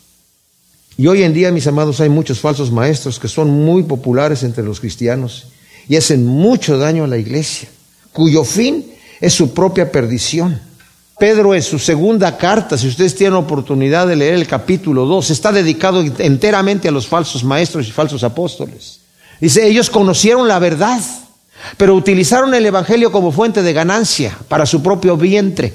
Y 0.96 1.06
hoy 1.06 1.22
en 1.22 1.32
día, 1.32 1.50
mis 1.50 1.66
amados, 1.66 2.00
hay 2.00 2.08
muchos 2.08 2.40
falsos 2.40 2.70
maestros 2.70 3.18
que 3.18 3.28
son 3.28 3.50
muy 3.50 3.82
populares 3.84 4.42
entre 4.42 4.62
los 4.62 4.80
cristianos 4.80 5.46
y 5.88 5.96
hacen 5.96 6.26
mucho 6.26 6.78
daño 6.78 7.04
a 7.04 7.08
la 7.08 7.16
iglesia, 7.16 7.68
cuyo 8.12 8.44
fin 8.44 8.92
es 9.20 9.32
su 9.32 9.52
propia 9.54 9.90
perdición. 9.90 10.60
Pedro 11.18 11.54
en 11.54 11.62
su 11.62 11.78
segunda 11.78 12.36
carta, 12.38 12.78
si 12.78 12.88
ustedes 12.88 13.14
tienen 13.14 13.36
oportunidad 13.36 14.06
de 14.06 14.16
leer 14.16 14.34
el 14.34 14.46
capítulo 14.46 15.04
2, 15.04 15.30
está 15.30 15.52
dedicado 15.52 16.00
enteramente 16.00 16.88
a 16.88 16.92
los 16.92 17.06
falsos 17.06 17.44
maestros 17.44 17.86
y 17.86 17.90
falsos 17.90 18.24
apóstoles. 18.24 19.00
Dice, 19.40 19.66
ellos 19.66 19.90
conocieron 19.90 20.48
la 20.48 20.58
verdad, 20.58 21.00
pero 21.76 21.94
utilizaron 21.94 22.54
el 22.54 22.66
Evangelio 22.66 23.12
como 23.12 23.32
fuente 23.32 23.62
de 23.62 23.72
ganancia 23.72 24.36
para 24.48 24.66
su 24.66 24.82
propio 24.82 25.16
vientre 25.16 25.74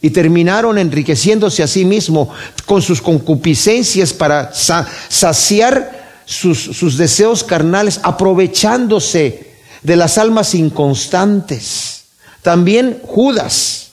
y 0.00 0.10
terminaron 0.10 0.78
enriqueciéndose 0.78 1.62
a 1.62 1.66
sí 1.66 1.84
mismos 1.84 2.28
con 2.64 2.82
sus 2.82 3.00
concupiscencias 3.00 4.12
para 4.12 4.52
saciar 4.52 6.06
sus, 6.24 6.96
deseos 6.96 7.44
carnales, 7.44 8.00
aprovechándose 8.02 9.54
de 9.82 9.96
las 9.96 10.18
almas 10.18 10.54
inconstantes. 10.54 12.04
También 12.42 13.00
Judas, 13.04 13.88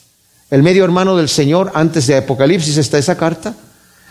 el 0.50 0.62
medio 0.62 0.84
hermano 0.84 1.16
del 1.16 1.28
Señor, 1.28 1.72
antes 1.74 2.06
de 2.06 2.16
Apocalipsis 2.16 2.76
está 2.76 2.98
esa 2.98 3.16
carta, 3.16 3.54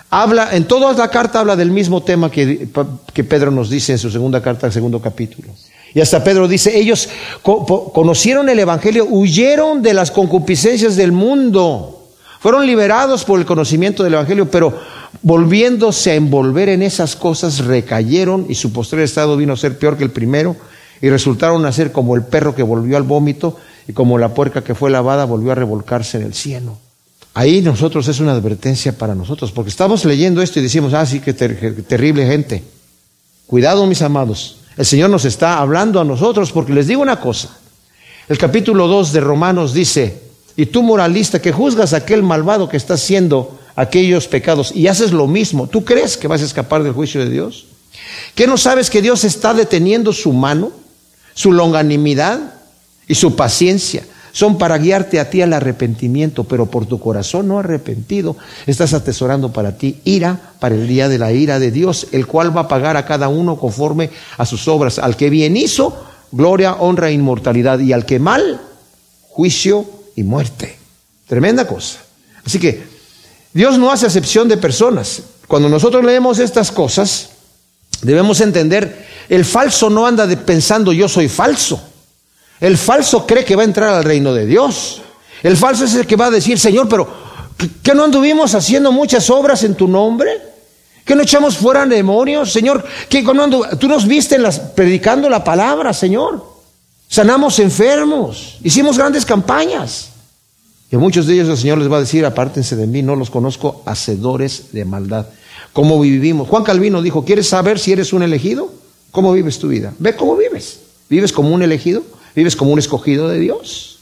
habla, 0.10 0.56
en 0.56 0.66
toda 0.66 0.94
la 0.94 1.10
carta 1.10 1.40
habla 1.40 1.56
del 1.56 1.72
mismo 1.72 2.04
tema 2.04 2.32
que, 2.32 2.70
que 3.14 3.24
Pedro 3.24 3.52
nos 3.52 3.70
dice 3.70 3.94
en 3.94 4.00
su 4.00 4.10
segunda 4.10 4.42
carta, 4.42 4.72
segundo 4.72 5.02
capítulo. 5.02 5.50
Y 5.94 6.02
hasta 6.02 6.24
Pedro 6.24 6.48
dice, 6.48 6.78
ellos 6.78 7.08
conocieron 7.44 8.50
el 8.50 8.60
Evangelio, 8.60 9.06
huyeron 9.10 9.82
de 9.82 9.94
las 9.94 10.10
concupiscencias 10.10 10.96
del 10.96 11.12
mundo, 11.12 12.08
fueron 12.40 12.66
liberados 12.66 13.24
por 13.24 13.40
el 13.40 13.46
conocimiento 13.46 14.04
del 14.04 14.16
Evangelio, 14.16 14.50
pero 14.50 14.74
volviéndose 15.22 16.12
a 16.12 16.16
envolver 16.16 16.70
en 16.70 16.82
esas 16.82 17.16
cosas, 17.16 17.60
recayeron 17.60 18.48
y 18.50 18.56
su 18.56 18.74
posterior 18.74 19.06
estado 19.06 19.38
vino 19.38 19.54
a 19.54 19.58
ser 19.58 19.78
peor 19.78 19.98
que 19.98 20.04
el 20.04 20.12
primero 20.12 20.56
y 21.00 21.10
resultaron 21.10 21.66
a 21.66 21.72
ser 21.72 21.92
como 21.92 22.16
el 22.16 22.24
perro 22.24 22.56
que 22.56 22.64
volvió 22.64 22.98
al 22.98 23.04
vómito 23.04 23.58
y 23.88 23.94
como 23.94 24.18
la 24.18 24.34
puerca 24.34 24.64
que 24.64 24.74
fue 24.74 24.90
lavada 24.90 25.26
volvió 25.26 25.52
a 25.52 25.56
revolcarse 25.56 26.18
en 26.18 26.24
el 26.24 26.34
cielo. 26.34 26.78
Ahí 27.36 27.62
nosotros 27.62 28.08
es 28.08 28.20
una 28.20 28.32
advertencia 28.32 28.98
para 28.98 29.16
nosotros, 29.16 29.52
porque 29.52 29.70
estamos 29.70 30.06
leyendo 30.06 30.42
esto 30.42 30.60
y 30.60 30.64
decimos, 30.64 30.94
ah, 30.94 31.06
sí, 31.06 31.20
qué 31.20 31.34
ter 31.34 31.84
terrible 31.84 32.26
gente. 32.28 32.64
Cuidado, 33.48 33.86
mis 33.88 34.02
amados. 34.02 34.58
El 34.78 34.86
Señor 34.86 35.10
nos 35.10 35.26
está 35.26 35.60
hablando 35.60 36.00
a 36.00 36.04
nosotros 36.04 36.52
porque 36.52 36.74
les 36.74 36.88
digo 36.88 37.02
una 37.02 37.20
cosa. 37.20 37.58
El 38.28 38.38
capítulo 38.38 38.88
2 38.88 39.14
de 39.14 39.20
Romanos 39.20 39.74
dice, 39.74 40.22
y 40.56 40.68
tú 40.68 40.84
moralista 40.84 41.42
que 41.42 41.52
juzgas 41.52 41.94
a 41.94 41.98
aquel 41.98 42.24
malvado 42.24 42.70
que 42.70 42.78
está 42.78 42.96
haciendo 42.96 43.60
aquellos 43.76 44.28
pecados 44.28 44.72
y 44.74 44.88
haces 44.88 45.12
lo 45.12 45.28
mismo, 45.28 45.68
¿tú 45.68 45.84
crees 45.84 46.18
que 46.18 46.28
vas 46.28 46.42
a 46.42 46.46
escapar 46.46 46.84
del 46.84 46.94
juicio 46.94 47.22
de 47.22 47.30
Dios? 47.30 47.66
¿Qué 48.36 48.48
no 48.48 48.58
sabes 48.58 48.90
que 48.90 49.02
Dios 49.02 49.24
está 49.24 49.54
deteniendo 49.54 50.14
su 50.14 50.34
mano, 50.34 50.72
su 51.34 51.52
longanimidad? 51.52 52.54
y 53.08 53.16
su 53.16 53.36
paciencia 53.36 54.04
son 54.34 54.58
para 54.58 54.80
guiarte 54.80 55.20
a 55.20 55.30
ti 55.30 55.44
al 55.44 55.54
arrepentimiento, 55.54 56.44
pero 56.44 56.66
por 56.66 56.88
tu 56.88 57.00
corazón 57.00 57.48
no 57.48 57.60
arrepentido 57.60 58.36
estás 58.66 58.94
atesorando 58.96 59.54
para 59.54 59.78
ti 59.78 60.02
ira 60.06 60.54
para 60.60 60.74
el 60.74 60.88
día 60.88 61.08
de 61.08 61.20
la 61.20 61.32
ira 61.32 61.60
de 61.60 61.70
Dios, 61.70 62.08
el 62.12 62.26
cual 62.26 62.56
va 62.56 62.62
a 62.62 62.68
pagar 62.68 62.98
a 62.98 63.06
cada 63.06 63.30
uno 63.30 63.58
conforme 63.58 64.10
a 64.38 64.46
sus 64.48 64.68
obras. 64.68 64.98
Al 64.98 65.16
que 65.16 65.30
bien 65.30 65.56
hizo, 65.56 66.04
gloria, 66.32 66.74
honra 66.74 67.10
e 67.10 67.14
inmortalidad, 67.14 67.78
y 67.78 67.94
al 67.94 68.08
que 68.08 68.18
mal, 68.18 68.60
juicio 69.30 69.86
y 70.16 70.24
muerte. 70.24 70.80
Tremenda 71.28 71.68
cosa. 71.68 72.00
Así 72.44 72.58
que 72.58 72.84
Dios 73.54 73.78
no 73.78 73.92
hace 73.92 74.08
acepción 74.08 74.48
de 74.48 74.58
personas. 74.58 75.22
Cuando 75.48 75.70
nosotros 75.70 76.04
leemos 76.04 76.40
estas 76.40 76.72
cosas, 76.72 77.30
debemos 78.02 78.42
entender, 78.42 79.06
el 79.30 79.46
falso 79.46 79.92
no 79.92 80.08
anda 80.08 80.28
pensando 80.44 80.92
yo 80.92 81.08
soy 81.08 81.30
falso. 81.30 81.93
El 82.64 82.78
falso 82.78 83.28
cree 83.28 83.44
que 83.44 83.58
va 83.58 83.64
a 83.64 83.66
entrar 83.66 83.94
al 83.94 84.06
reino 84.06 84.34
de 84.34 84.46
Dios. 84.46 85.02
El 85.44 85.58
falso 85.58 85.84
es 85.84 85.96
el 85.96 86.08
que 86.08 86.16
va 86.16 86.28
a 86.28 86.32
decir, 86.32 86.58
Señor, 86.58 86.88
pero 86.88 87.06
¿qué 87.84 87.94
no 87.94 88.06
anduvimos 88.06 88.56
haciendo 88.56 88.90
muchas 88.94 89.30
obras 89.30 89.66
en 89.66 89.76
tu 89.76 89.86
nombre? 89.86 90.32
¿Que 91.04 91.14
no 91.14 91.24
echamos 91.24 91.58
fuera 91.58 91.86
demonios, 91.86 92.54
Señor? 92.54 92.82
¿Que 93.10 93.22
no 93.22 93.50
tú 93.78 93.90
nos 93.90 94.08
viste 94.08 94.38
las, 94.38 94.60
predicando 94.60 95.30
la 95.30 95.44
palabra, 95.44 95.92
Señor? 95.92 96.42
Sanamos 97.10 97.60
enfermos, 97.60 98.60
hicimos 98.64 98.98
grandes 98.98 99.26
campañas. 99.26 100.12
Y 100.90 100.96
muchos 100.96 101.28
de 101.28 101.34
ellos 101.34 101.50
el 101.50 101.58
Señor 101.58 101.80
les 101.80 101.92
va 101.92 101.98
a 101.98 102.00
decir, 102.00 102.26
apártense 102.26 102.78
de 102.78 102.88
mí, 102.88 103.02
no 103.02 103.18
los 103.18 103.30
conozco, 103.30 103.84
hacedores 103.86 104.72
de 104.72 104.86
maldad. 104.86 105.26
¿Cómo 105.74 106.00
vivimos? 106.00 106.48
Juan 106.48 106.64
Calvino 106.64 107.02
dijo, 107.02 107.26
¿quieres 107.26 107.50
saber 107.50 107.78
si 107.78 107.92
eres 107.92 108.14
un 108.14 108.24
elegido? 108.24 108.72
¿Cómo 109.12 109.34
vives 109.34 109.60
tu 109.60 109.68
vida? 109.68 109.94
Ve 110.00 110.16
cómo 110.16 110.38
vives. 110.38 110.80
¿Vives 111.10 111.34
como 111.34 111.50
un 111.54 111.62
elegido? 111.62 112.04
¿Vives 112.36 112.56
como 112.56 112.72
un 112.72 112.80
escogido 112.80 113.28
de 113.28 113.40
Dios? 113.40 114.00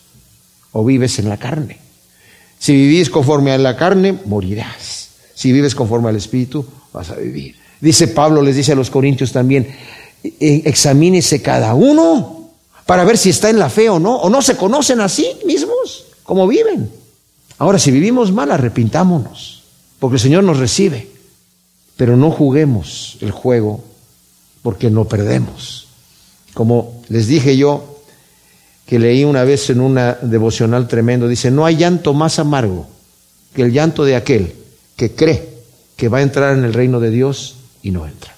¿O 0.71 0.85
vives 0.85 1.19
en 1.19 1.29
la 1.29 1.37
carne? 1.37 1.79
Si 2.59 2.73
vivís 2.73 3.09
conforme 3.09 3.51
a 3.51 3.57
la 3.57 3.75
carne, 3.75 4.17
morirás. 4.25 5.09
Si 5.33 5.51
vives 5.51 5.75
conforme 5.75 6.09
al 6.09 6.15
Espíritu, 6.15 6.65
vas 6.93 7.09
a 7.09 7.15
vivir. 7.15 7.55
Dice 7.79 8.07
Pablo, 8.09 8.41
les 8.41 8.55
dice 8.55 8.73
a 8.73 8.75
los 8.75 8.91
corintios 8.91 9.31
también, 9.31 9.67
e, 10.23 10.61
examínese 10.65 11.41
cada 11.41 11.73
uno 11.73 12.51
para 12.85 13.03
ver 13.03 13.17
si 13.17 13.31
está 13.31 13.49
en 13.49 13.57
la 13.57 13.69
fe 13.69 13.89
o 13.89 13.99
no, 13.99 14.17
o 14.17 14.29
no 14.29 14.41
se 14.41 14.55
conocen 14.55 15.01
a 15.01 15.09
sí 15.09 15.27
mismos, 15.45 16.05
como 16.23 16.47
viven. 16.47 16.91
Ahora, 17.57 17.79
si 17.79 17.89
vivimos 17.89 18.31
mal, 18.31 18.51
arrepintámonos, 18.51 19.63
porque 19.99 20.15
el 20.15 20.21
Señor 20.21 20.43
nos 20.43 20.59
recibe, 20.59 21.09
pero 21.97 22.17
no 22.17 22.31
juguemos 22.31 23.17
el 23.21 23.31
juego, 23.31 23.83
porque 24.61 24.89
no 24.89 25.05
perdemos. 25.05 25.87
Como 26.53 27.01
les 27.09 27.27
dije 27.27 27.57
yo, 27.57 27.90
que 28.85 28.99
leí 28.99 29.23
una 29.23 29.43
vez 29.43 29.69
en 29.69 29.79
una 29.79 30.17
devocional 30.21 30.87
tremendo, 30.87 31.27
dice, 31.27 31.51
no 31.51 31.65
hay 31.65 31.77
llanto 31.77 32.13
más 32.13 32.39
amargo 32.39 32.87
que 33.53 33.61
el 33.61 33.71
llanto 33.71 34.03
de 34.03 34.15
aquel 34.15 34.53
que 34.95 35.11
cree 35.11 35.49
que 35.95 36.09
va 36.09 36.19
a 36.19 36.23
entrar 36.23 36.57
en 36.57 36.63
el 36.63 36.73
reino 36.73 36.99
de 36.99 37.11
Dios 37.11 37.55
y 37.83 37.91
no 37.91 38.05
entra. 38.05 38.35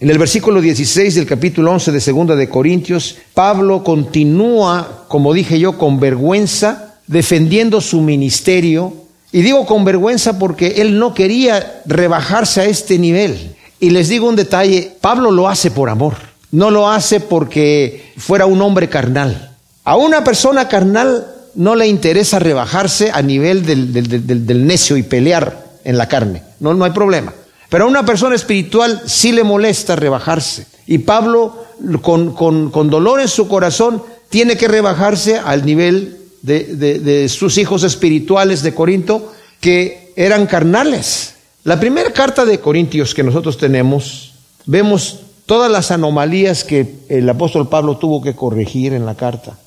En 0.00 0.10
el 0.10 0.18
versículo 0.18 0.60
16 0.60 1.14
del 1.14 1.26
capítulo 1.26 1.70
11 1.72 1.92
de 1.92 2.00
Segunda 2.00 2.36
de 2.36 2.48
Corintios, 2.48 3.16
Pablo 3.32 3.84
continúa, 3.84 5.04
como 5.08 5.32
dije 5.32 5.58
yo, 5.58 5.78
con 5.78 6.00
vergüenza, 6.00 6.96
defendiendo 7.06 7.80
su 7.80 8.00
ministerio. 8.00 8.92
Y 9.30 9.42
digo 9.42 9.66
con 9.66 9.84
vergüenza 9.84 10.38
porque 10.38 10.82
él 10.82 10.98
no 10.98 11.14
quería 11.14 11.82
rebajarse 11.86 12.60
a 12.60 12.64
este 12.64 12.98
nivel. 12.98 13.54
Y 13.78 13.90
les 13.90 14.08
digo 14.08 14.28
un 14.28 14.36
detalle, 14.36 14.92
Pablo 15.00 15.30
lo 15.30 15.48
hace 15.48 15.70
por 15.70 15.88
amor 15.88 16.33
no 16.54 16.70
lo 16.70 16.88
hace 16.88 17.20
porque 17.20 18.12
fuera 18.16 18.46
un 18.46 18.62
hombre 18.62 18.88
carnal. 18.88 19.50
A 19.84 19.96
una 19.96 20.22
persona 20.22 20.68
carnal 20.68 21.26
no 21.54 21.74
le 21.74 21.86
interesa 21.86 22.38
rebajarse 22.38 23.10
a 23.12 23.22
nivel 23.22 23.66
del, 23.66 24.66
necio 24.66 24.96
y 24.96 25.02
pelear 25.02 25.64
en 25.84 25.98
la 25.98 26.08
carne. 26.08 26.42
No, 26.60 26.72
no 26.72 26.84
hay 26.84 26.92
problema. 26.92 27.32
Pero 27.68 27.84
a 27.84 27.88
una 27.88 28.04
persona 28.04 28.36
espiritual 28.36 29.02
sí 29.06 29.32
le 29.32 29.42
molesta 29.42 29.96
rebajarse. 29.96 30.66
Y 30.86 30.98
Pablo, 30.98 31.66
con, 32.02 32.32
con 32.34 32.90
dolor 32.90 33.20
en 33.20 33.28
su 33.28 33.48
corazón, 33.48 34.02
tiene 34.30 34.56
que 34.56 34.68
rebajarse 34.68 35.38
al 35.38 35.66
nivel 35.66 36.18
de, 36.42 37.28
sus 37.28 37.58
hijos 37.58 37.82
espirituales 37.82 38.62
de 38.62 38.74
Corinto, 38.74 39.32
que 39.60 40.12
eran 40.16 40.46
carnales. 40.46 41.34
La 41.64 41.80
primera 41.80 42.12
carta 42.12 42.44
de 42.44 42.60
Corintios 42.60 43.14
que 43.14 43.22
nosotros 43.22 43.56
tenemos, 43.56 44.34
vemos 44.66 45.20
todas 45.46 45.70
las 45.70 45.90
anomalías 45.90 46.64
que 46.64 46.94
el 47.08 47.28
apóstol 47.28 47.68
Pablo 47.68 47.98
tuvo 47.98 48.22
que 48.22 48.34
corregir 48.34 48.92
en 48.92 49.06
la 49.06 49.14
carta, 49.14 49.58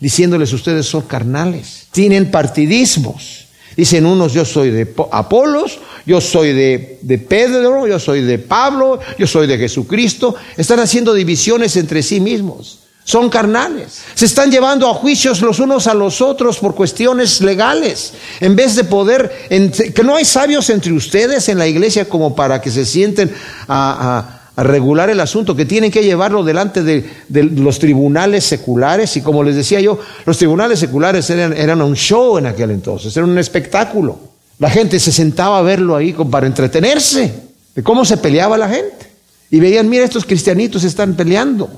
diciéndoles 0.00 0.52
ustedes 0.52 0.86
son 0.86 1.02
carnales, 1.02 1.86
tienen 1.92 2.30
partidismos. 2.30 3.42
Dicen 3.76 4.04
unos, 4.04 4.34
yo 4.34 4.44
soy 4.44 4.70
de 4.70 4.94
Apolos, 5.10 5.78
yo 6.04 6.20
soy 6.20 6.52
de, 6.52 7.18
Pedro, 7.26 7.86
yo 7.86 7.98
soy 7.98 8.20
de 8.22 8.38
Pablo, 8.38 9.00
yo 9.18 9.26
soy 9.26 9.46
de 9.46 9.56
Jesucristo. 9.56 10.34
Están 10.56 10.80
haciendo 10.80 11.14
divisiones 11.14 11.76
entre 11.76 12.02
sí 12.02 12.20
mismos. 12.20 12.80
son 13.04 13.30
carnales. 13.30 14.02
Se 14.14 14.26
están 14.26 14.50
llevando 14.50 14.88
a 14.88 14.94
juicios 14.94 15.40
los 15.40 15.58
unos 15.58 15.86
a 15.86 15.94
los 15.94 16.20
otros 16.20 16.58
por 16.58 16.74
cuestiones 16.74 17.40
legales. 17.40 18.12
En 18.40 18.54
vez 18.54 18.76
de 18.76 18.84
poder, 18.84 19.32
que 19.48 20.02
no 20.04 20.16
hay 20.16 20.24
sabios 20.24 20.68
entre 20.70 20.92
ustedes 20.92 21.48
en 21.48 21.58
la 21.58 21.66
iglesia 21.66 22.08
como 22.08 22.36
para 22.36 22.60
que 22.60 22.70
se 22.70 22.84
sienten 22.84 23.34
a, 23.68 24.41
regular 24.56 25.08
el 25.08 25.20
asunto, 25.20 25.56
que 25.56 25.64
tienen 25.64 25.90
que 25.90 26.04
llevarlo 26.04 26.44
delante 26.44 26.82
de, 26.82 27.04
los 27.30 27.78
tribunales 27.78 28.44
seculares. 28.44 29.16
Y 29.16 29.22
como 29.22 29.42
les 29.42 29.56
decía 29.56 29.80
yo, 29.80 29.98
los 30.26 30.36
tribunales 30.38 30.78
seculares 30.78 31.30
eran, 31.30 31.80
un 31.80 31.94
show 31.94 32.38
en 32.38 32.46
aquel 32.46 32.70
entonces, 32.70 33.16
eran 33.16 33.30
un 33.30 33.38
espectáculo. 33.38 34.18
La 34.58 34.70
gente 34.70 35.00
se 35.00 35.10
sentaba 35.10 35.58
a 35.58 35.62
verlo 35.62 35.96
ahí 35.96 36.12
para 36.30 36.46
entretenerse 36.46 37.32
de 37.74 37.82
cómo 37.82 38.04
se 38.04 38.18
peleaba 38.18 38.58
la 38.58 38.68
gente. 38.68 39.10
Y 39.50 39.60
veían, 39.60 39.88
mira, 39.88 40.04
estos 40.04 40.24
cristianitos 40.24 40.84
están 40.84 41.14
peleando. 41.14 41.70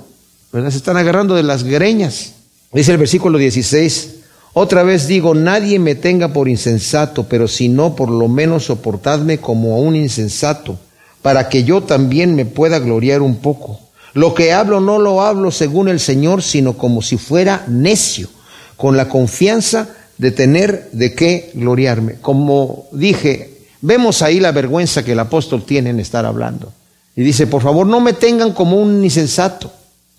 Se 0.52 0.76
están 0.76 0.96
agarrando 0.96 1.34
de 1.34 1.42
las 1.42 1.64
greñas. 1.64 2.34
Dice 2.72 2.92
el 2.92 2.98
versículo 2.98 3.38
16, 3.38 4.14
otra 4.52 4.84
vez 4.84 5.08
digo, 5.08 5.34
nadie 5.34 5.80
me 5.80 5.96
tenga 5.96 6.32
por 6.32 6.48
insensato, 6.48 7.24
pero 7.28 7.48
si 7.48 7.68
no, 7.68 7.96
por 7.96 8.08
lo 8.10 8.28
menos 8.28 8.66
soportadme 8.66 9.38
como 9.38 9.74
a 9.74 9.78
un 9.78 9.96
insensato, 9.96 10.78
para 11.24 11.48
que 11.48 11.64
yo 11.64 11.80
también 11.80 12.34
me 12.34 12.44
pueda 12.44 12.78
gloriar 12.78 13.22
un 13.22 13.36
poco. 13.36 13.80
Lo 14.12 14.34
que 14.34 14.52
hablo 14.52 14.80
no 14.80 14.98
lo 14.98 15.22
hablo 15.22 15.50
según 15.50 15.88
el 15.88 15.98
Señor, 15.98 16.42
sino 16.42 16.74
como 16.74 17.00
si 17.00 17.16
fuera 17.16 17.64
necio, 17.66 18.28
con 18.76 18.98
la 18.98 19.08
confianza 19.08 19.88
de 20.18 20.32
tener 20.32 20.90
de 20.92 21.14
qué 21.14 21.50
gloriarme. 21.54 22.16
Como 22.20 22.88
dije, 22.92 23.56
vemos 23.80 24.20
ahí 24.20 24.38
la 24.38 24.52
vergüenza 24.52 25.02
que 25.02 25.12
el 25.12 25.18
apóstol 25.18 25.64
tiene 25.64 25.88
en 25.88 26.00
estar 26.00 26.26
hablando. 26.26 26.74
Y 27.16 27.22
dice, 27.22 27.46
por 27.46 27.62
favor, 27.62 27.86
no 27.86 28.00
me 28.00 28.12
tengan 28.12 28.52
como 28.52 28.76
un 28.76 29.02
insensato 29.02 29.72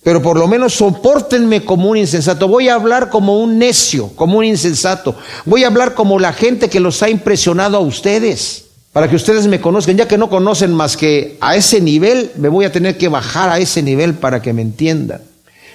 pero 0.06 0.22
por 0.22 0.38
lo 0.38 0.48
menos 0.48 0.76
soportenme 0.76 1.66
como 1.66 1.90
un 1.90 1.98
insensato. 1.98 2.48
Voy 2.48 2.70
a 2.70 2.76
hablar 2.76 3.10
como 3.10 3.40
un 3.40 3.58
necio, 3.58 4.10
como 4.16 4.38
un 4.38 4.46
insensato. 4.46 5.16
Voy 5.46 5.64
a 5.64 5.68
hablar 5.68 5.96
como 5.96 6.20
la 6.20 6.32
gente 6.32 6.70
que 6.70 6.80
los 6.80 7.02
ha 7.02 7.10
impresionado 7.10 7.78
a 7.78 7.80
ustedes, 7.80 8.65
para 8.96 9.10
que 9.10 9.18
ustedes 9.18 9.46
me 9.48 9.60
conozcan. 9.60 9.98
Ya 9.98 10.08
que 10.08 10.18
no 10.18 10.30
conocen 10.30 10.74
más 10.74 10.96
que 10.96 11.36
a 11.42 11.58
ese 11.58 11.82
nivel, 11.82 12.32
me 12.38 12.48
voy 12.48 12.64
a 12.64 12.72
tener 12.72 12.98
que 12.98 13.10
bajar 13.10 13.50
a 13.50 13.60
ese 13.60 13.84
nivel 13.84 14.14
para 14.14 14.42
que 14.42 14.54
me 14.54 14.62
entiendan. 14.62 15.20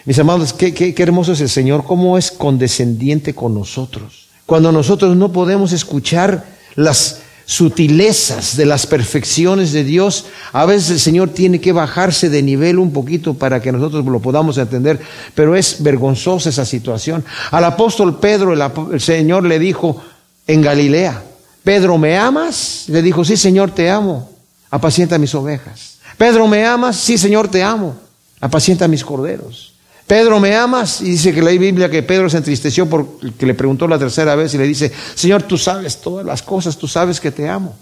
Mis 0.07 0.19
amados, 0.19 0.55
qué, 0.55 0.73
qué 0.73 1.03
hermoso 1.03 1.33
es 1.35 1.43
el 1.43 1.51
Señor, 1.51 1.85
cómo 1.85 2.17
es 2.17 2.31
condescendiente 2.31 3.35
con 3.35 3.53
nosotros. 3.53 4.29
Cuando 4.47 4.73
nosotros 4.73 5.19
no 5.19 5.33
podemos 5.33 5.73
escuchar 5.73 6.47
las 6.77 7.21
sutilezas 7.45 8.57
de 8.57 8.65
las 8.65 8.87
perfecciones 8.87 9.73
de 9.73 9.85
Dios, 9.85 10.25
a 10.55 10.65
veces 10.65 10.89
el 10.89 11.01
Señor 11.01 11.29
tiene 11.29 11.61
que 11.61 11.73
bajarse 11.73 12.31
de 12.31 12.43
nivel 12.43 12.79
un 12.79 12.91
poquito 12.91 13.35
para 13.35 13.61
que 13.61 13.71
nosotros 13.71 14.03
lo 14.07 14.21
podamos 14.21 14.57
entender, 14.57 14.99
pero 15.35 15.55
es 15.55 15.83
vergonzosa 15.83 16.49
esa 16.49 16.65
situación. 16.65 17.23
Al 17.51 17.65
apóstol 17.65 18.19
Pedro 18.19 18.55
el, 18.55 19.01
Señor 19.03 19.45
le 19.45 19.59
dijo 19.59 20.03
en 20.47 20.63
Galilea, 20.63 21.25
Pedro, 21.62 21.99
¿me 21.99 22.16
amas? 22.16 22.85
Le 22.88 23.03
dijo, 23.03 23.25
sí, 23.25 23.37
Señor, 23.37 23.70
te 23.70 23.90
amo, 23.90 24.31
apacienta 24.70 25.18
mis 25.18 25.35
ovejas. 25.35 25.99
Pedro, 26.16 26.46
¿me 26.49 26.66
amas? 26.66 26.96
Sí, 26.96 27.18
Señor, 27.18 27.49
te 27.49 27.62
amo, 27.62 27.94
apacienta 28.40 28.88
mis 28.88 29.05
corderos. 29.05 29.75
Pedro, 30.11 30.40
¿me 30.40 30.57
amas? 30.57 31.01
Y 31.03 31.11
dice 31.11 31.33
que 31.33 31.40
la 31.40 31.53
Biblia 31.53 31.88
que 31.88 32.03
Pedro 32.03 32.29
se 32.29 32.38
entristeció 32.38 32.85
porque 32.87 33.46
le 33.46 33.55
preguntó 33.55 33.87
la 33.87 33.96
tercera 33.96 34.35
vez 34.35 34.53
y 34.55 34.59
le 34.59 34.66
dice, 34.66 34.90
Señor, 35.14 35.44
tú 35.44 35.57
sabes 35.57 36.01
todas 36.01 36.27
las 36.27 36.42
cosas, 36.42 36.77
tú 36.77 36.88
sabes 36.88 37.20
que 37.20 37.31
te 37.31 37.49
amo. 37.49 37.77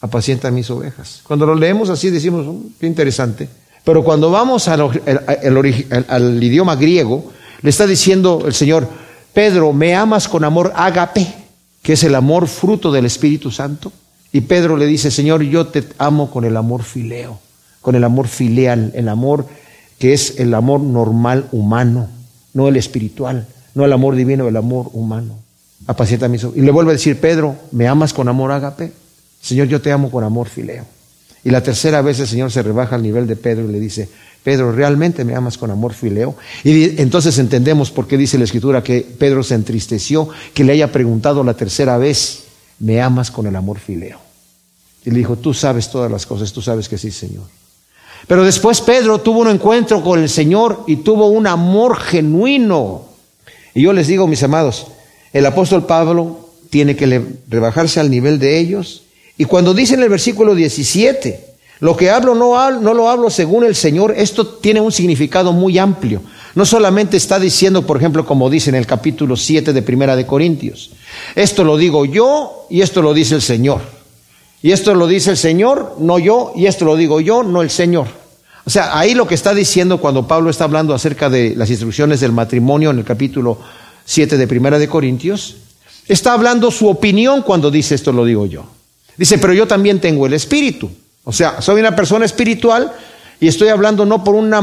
Apacienta 0.00 0.50
mis 0.50 0.68
ovejas. 0.68 1.20
Cuando 1.22 1.46
lo 1.46 1.54
leemos 1.54 1.88
así 1.88 2.10
decimos, 2.10 2.44
oh, 2.44 2.60
qué 2.80 2.88
interesante. 2.88 3.48
Pero 3.84 4.02
cuando 4.02 4.32
vamos 4.32 4.66
al, 4.66 4.80
al, 6.08 6.42
idioma 6.42 6.74
griego, 6.74 7.30
le 7.62 7.70
está 7.70 7.86
diciendo 7.86 8.42
el 8.46 8.52
Señor, 8.52 8.88
Pedro, 9.32 9.72
¿me 9.72 9.94
amas 9.94 10.26
con 10.26 10.42
amor 10.42 10.72
ágape, 10.74 11.32
que 11.82 11.94
es 11.94 12.04
el 12.04 12.14
amor 12.14 12.48
fruto 12.48 12.92
del 12.92 13.06
Espíritu 13.06 13.50
Santo? 13.50 13.92
Y 14.32 14.42
Pedro 14.42 14.76
le 14.76 14.86
dice, 14.86 15.10
Señor, 15.10 15.42
yo 15.42 15.66
te 15.66 15.84
amo 15.98 16.30
con 16.30 16.44
el 16.44 16.56
amor 16.56 16.82
fileo, 16.82 17.40
con 17.80 17.94
el 17.94 18.04
amor 18.04 18.28
filial, 18.28 18.92
el 18.94 19.08
amor 19.08 19.46
que 19.98 20.12
es 20.12 20.38
el 20.38 20.54
amor 20.54 20.80
normal 20.80 21.46
humano, 21.52 22.08
no 22.54 22.68
el 22.68 22.76
espiritual, 22.76 23.46
no 23.74 23.84
el 23.84 23.92
amor 23.92 24.14
divino, 24.14 24.48
el 24.48 24.56
amor 24.56 24.88
humano. 24.92 25.36
Apacienta 25.86 26.28
mis 26.28 26.44
Y 26.54 26.60
le 26.62 26.70
vuelve 26.70 26.90
a 26.90 26.94
decir, 26.94 27.20
Pedro, 27.20 27.56
¿me 27.72 27.86
amas 27.86 28.12
con 28.12 28.28
amor 28.28 28.52
ágape? 28.52 28.92
Señor, 29.42 29.68
yo 29.68 29.80
te 29.80 29.92
amo 29.92 30.10
con 30.10 30.24
amor 30.24 30.48
fileo. 30.48 30.84
Y 31.42 31.50
la 31.50 31.62
tercera 31.62 32.02
vez 32.02 32.20
el 32.20 32.26
Señor 32.26 32.50
se 32.50 32.62
rebaja 32.62 32.96
al 32.96 33.02
nivel 33.02 33.26
de 33.26 33.36
Pedro 33.36 33.68
y 33.68 33.72
le 33.72 33.80
dice, 33.80 34.08
Pedro, 34.42 34.72
¿realmente 34.72 35.24
me 35.24 35.34
amas 35.34 35.58
con 35.58 35.70
amor 35.70 35.92
fileo? 35.92 36.34
Y 36.64 37.00
entonces 37.00 37.38
entendemos 37.38 37.90
por 37.90 38.06
qué 38.06 38.16
dice 38.16 38.38
la 38.38 38.44
Escritura 38.44 38.82
que 38.82 39.00
Pedro 39.00 39.42
se 39.42 39.54
entristeció, 39.54 40.28
que 40.54 40.64
le 40.64 40.72
haya 40.72 40.90
preguntado 40.90 41.44
la 41.44 41.54
tercera 41.54 41.98
vez, 41.98 42.44
¿me 42.78 43.02
amas 43.02 43.30
con 43.30 43.46
el 43.46 43.56
amor 43.56 43.78
fileo? 43.78 44.18
Y 45.04 45.10
le 45.10 45.18
dijo, 45.18 45.36
tú 45.36 45.52
sabes 45.52 45.90
todas 45.90 46.10
las 46.10 46.24
cosas, 46.24 46.52
tú 46.52 46.62
sabes 46.62 46.88
que 46.88 46.96
sí, 46.96 47.10
Señor. 47.10 47.44
Pero 48.26 48.44
después 48.44 48.80
Pedro 48.80 49.20
tuvo 49.20 49.40
un 49.40 49.48
encuentro 49.48 50.02
con 50.02 50.20
el 50.20 50.28
Señor 50.28 50.84
y 50.86 50.96
tuvo 50.96 51.28
un 51.28 51.46
amor 51.46 51.98
genuino. 51.98 53.06
Y 53.74 53.82
yo 53.82 53.92
les 53.92 54.08
digo, 54.08 54.26
mis 54.26 54.42
amados, 54.42 54.86
el 55.32 55.46
apóstol 55.46 55.86
Pablo 55.86 56.48
tiene 56.70 56.96
que 56.96 57.22
rebajarse 57.48 58.00
al 58.00 58.10
nivel 58.10 58.38
de 58.38 58.58
ellos. 58.58 59.02
Y 59.36 59.44
cuando 59.44 59.74
dice 59.74 59.94
en 59.94 60.02
el 60.02 60.08
versículo 60.08 60.54
17, 60.54 61.49
lo 61.80 61.96
que 61.96 62.10
hablo 62.10 62.34
no, 62.34 62.70
no 62.80 62.94
lo 62.94 63.08
hablo 63.08 63.30
según 63.30 63.64
el 63.64 63.74
Señor, 63.74 64.14
esto 64.16 64.46
tiene 64.46 64.80
un 64.80 64.92
significado 64.92 65.52
muy 65.52 65.78
amplio. 65.78 66.22
No 66.54 66.66
solamente 66.66 67.16
está 67.16 67.38
diciendo, 67.38 67.86
por 67.86 67.96
ejemplo, 67.96 68.26
como 68.26 68.50
dice 68.50 68.70
en 68.70 68.76
el 68.76 68.86
capítulo 68.86 69.36
7 69.36 69.72
de 69.72 69.82
Primera 69.82 70.14
de 70.14 70.26
Corintios, 70.26 70.90
esto 71.34 71.64
lo 71.64 71.76
digo 71.76 72.04
yo 72.04 72.66
y 72.68 72.82
esto 72.82 73.00
lo 73.00 73.14
dice 73.14 73.34
el 73.36 73.42
Señor. 73.42 73.80
Y 74.62 74.72
esto 74.72 74.94
lo 74.94 75.06
dice 75.06 75.30
el 75.30 75.36
Señor, 75.38 75.96
no 75.98 76.18
yo, 76.18 76.52
y 76.54 76.66
esto 76.66 76.84
lo 76.84 76.96
digo 76.96 77.20
yo, 77.20 77.42
no 77.42 77.62
el 77.62 77.70
Señor. 77.70 78.08
O 78.66 78.70
sea, 78.70 78.98
ahí 78.98 79.14
lo 79.14 79.26
que 79.26 79.34
está 79.34 79.54
diciendo 79.54 79.98
cuando 79.98 80.28
Pablo 80.28 80.50
está 80.50 80.64
hablando 80.64 80.92
acerca 80.92 81.30
de 81.30 81.54
las 81.56 81.70
instrucciones 81.70 82.20
del 82.20 82.32
matrimonio 82.32 82.90
en 82.90 82.98
el 82.98 83.04
capítulo 83.04 83.58
7 84.04 84.36
de 84.36 84.46
Primera 84.46 84.78
de 84.78 84.88
Corintios, 84.88 85.56
está 86.06 86.34
hablando 86.34 86.70
su 86.70 86.88
opinión 86.88 87.40
cuando 87.42 87.70
dice 87.70 87.94
esto 87.94 88.12
lo 88.12 88.24
digo 88.26 88.44
yo. 88.44 88.64
Dice, 89.16 89.38
pero 89.38 89.54
yo 89.54 89.66
también 89.66 89.98
tengo 89.98 90.26
el 90.26 90.34
espíritu. 90.34 90.90
O 91.24 91.32
sea, 91.32 91.60
soy 91.60 91.80
una 91.80 91.94
persona 91.94 92.24
espiritual 92.24 92.92
y 93.40 93.48
estoy 93.48 93.68
hablando 93.68 94.04
no 94.04 94.24
por 94.24 94.34
un 94.34 94.54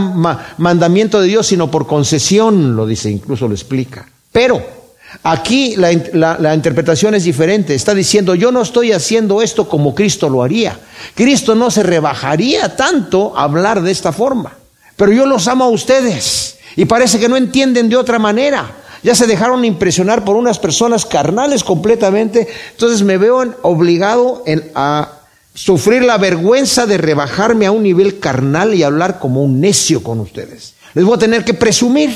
mandamiento 0.58 1.22
de 1.22 1.28
Dios, 1.28 1.48
sino 1.48 1.70
por 1.72 1.88
concesión, 1.88 2.76
lo 2.76 2.86
dice, 2.86 3.10
incluso 3.10 3.48
lo 3.48 3.54
explica. 3.54 4.06
Pero 4.32 4.78
Aquí 5.24 5.76
la, 5.78 6.54
interpretación 6.54 7.16
es 7.16 7.24
diferente. 7.24 7.74
Está 7.74 7.94
diciendo, 7.94 8.36
yo 8.36 8.52
no 8.52 8.62
estoy 8.62 8.92
haciendo 8.92 9.42
esto 9.42 9.68
como 9.68 9.96
Cristo 9.96 10.30
lo 10.30 10.44
haría. 10.44 10.78
Cristo 11.16 11.56
no 11.56 11.72
se 11.72 11.84
rebajaría 11.84 12.76
tanto 12.76 13.38
a 13.38 13.44
hablar 13.44 13.82
de 13.82 13.92
esta 13.92 14.12
forma. 14.12 14.54
Pero 14.96 15.14
yo 15.14 15.26
los 15.26 15.48
amo 15.48 15.66
a 15.66 15.70
ustedes. 15.70 16.58
Y 16.76 16.86
parece 16.86 17.20
que 17.20 17.30
no 17.30 17.38
entienden 17.38 17.90
de 17.90 17.96
otra 17.96 18.20
manera. 18.20 18.70
Ya 19.04 19.16
se 19.16 19.28
dejaron 19.28 19.64
impresionar 19.64 20.26
por 20.26 20.36
unas 20.36 20.60
personas 20.60 21.06
carnales 21.06 21.64
completamente. 21.64 22.48
Entonces 22.72 23.04
me 23.04 23.18
veo 23.18 23.56
obligado 23.62 24.44
a 24.76 25.17
sufrir 25.58 26.04
la 26.04 26.20
vergüenza 26.20 26.86
de 26.86 27.00
rebajarme 27.00 27.66
a 27.66 27.72
un 27.72 27.82
nivel 27.82 28.20
carnal 28.20 28.76
y 28.76 28.84
hablar 28.84 29.18
como 29.18 29.42
un 29.42 29.60
necio 29.60 30.04
con 30.04 30.20
ustedes. 30.20 30.76
Les 30.94 31.04
voy 31.04 31.16
a 31.16 31.20
tener 31.20 31.44
que 31.44 31.56
presumir. 31.56 32.12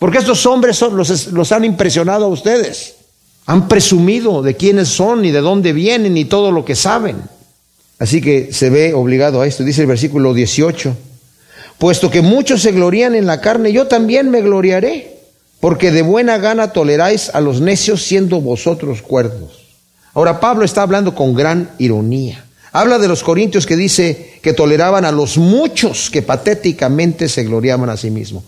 Porque 0.00 0.18
estos 0.18 0.44
hombres 0.46 0.80
los, 0.80 1.52
han 1.52 1.64
impresionado 1.64 2.24
a 2.24 2.28
ustedes. 2.28 2.96
Han 3.46 3.68
presumido 3.68 4.42
de 4.42 4.56
quiénes 4.56 4.88
son 4.88 5.24
y 5.24 5.30
de 5.30 5.40
dónde 5.40 5.72
vienen 5.72 6.16
y 6.16 6.24
todo 6.24 6.50
lo 6.50 6.64
que 6.64 6.74
saben. 6.74 7.16
Así 7.98 8.20
que 8.20 8.52
se 8.52 8.70
ve 8.70 8.92
obligado 8.94 9.40
a 9.40 9.46
esto. 9.46 9.62
Dice 9.62 9.82
el 9.82 9.86
versículo 9.86 10.34
18. 10.34 10.96
Puesto 11.78 12.10
que 12.10 12.22
muchos 12.22 12.62
se 12.62 12.72
glorían 12.72 13.14
en 13.14 13.26
la 13.26 13.40
carne, 13.40 13.72
yo 13.72 13.86
también 13.86 14.30
me 14.30 14.40
gloriaré. 14.40 15.18
Porque 15.60 15.92
de 15.92 16.02
buena 16.02 16.38
gana 16.38 16.72
toleráis 16.72 17.30
a 17.34 17.40
los 17.40 17.60
necios 17.60 18.02
siendo 18.02 18.40
vosotros 18.40 19.02
cuerdos. 19.02 19.66
Ahora 20.14 20.40
Pablo 20.40 20.64
está 20.64 20.82
hablando 20.82 21.14
con 21.14 21.34
gran 21.34 21.70
ironía. 21.78 22.46
Habla 22.72 22.98
de 22.98 23.08
los 23.08 23.22
corintios 23.22 23.66
que 23.66 23.76
dice 23.76 24.38
que 24.42 24.52
toleraban 24.52 25.04
a 25.04 25.12
los 25.12 25.38
muchos 25.38 26.10
que 26.10 26.22
patéticamente 26.22 27.28
se 27.28 27.44
gloriaban 27.44 27.90
a 27.90 27.96
sí 27.96 28.10
mismos. 28.10 28.44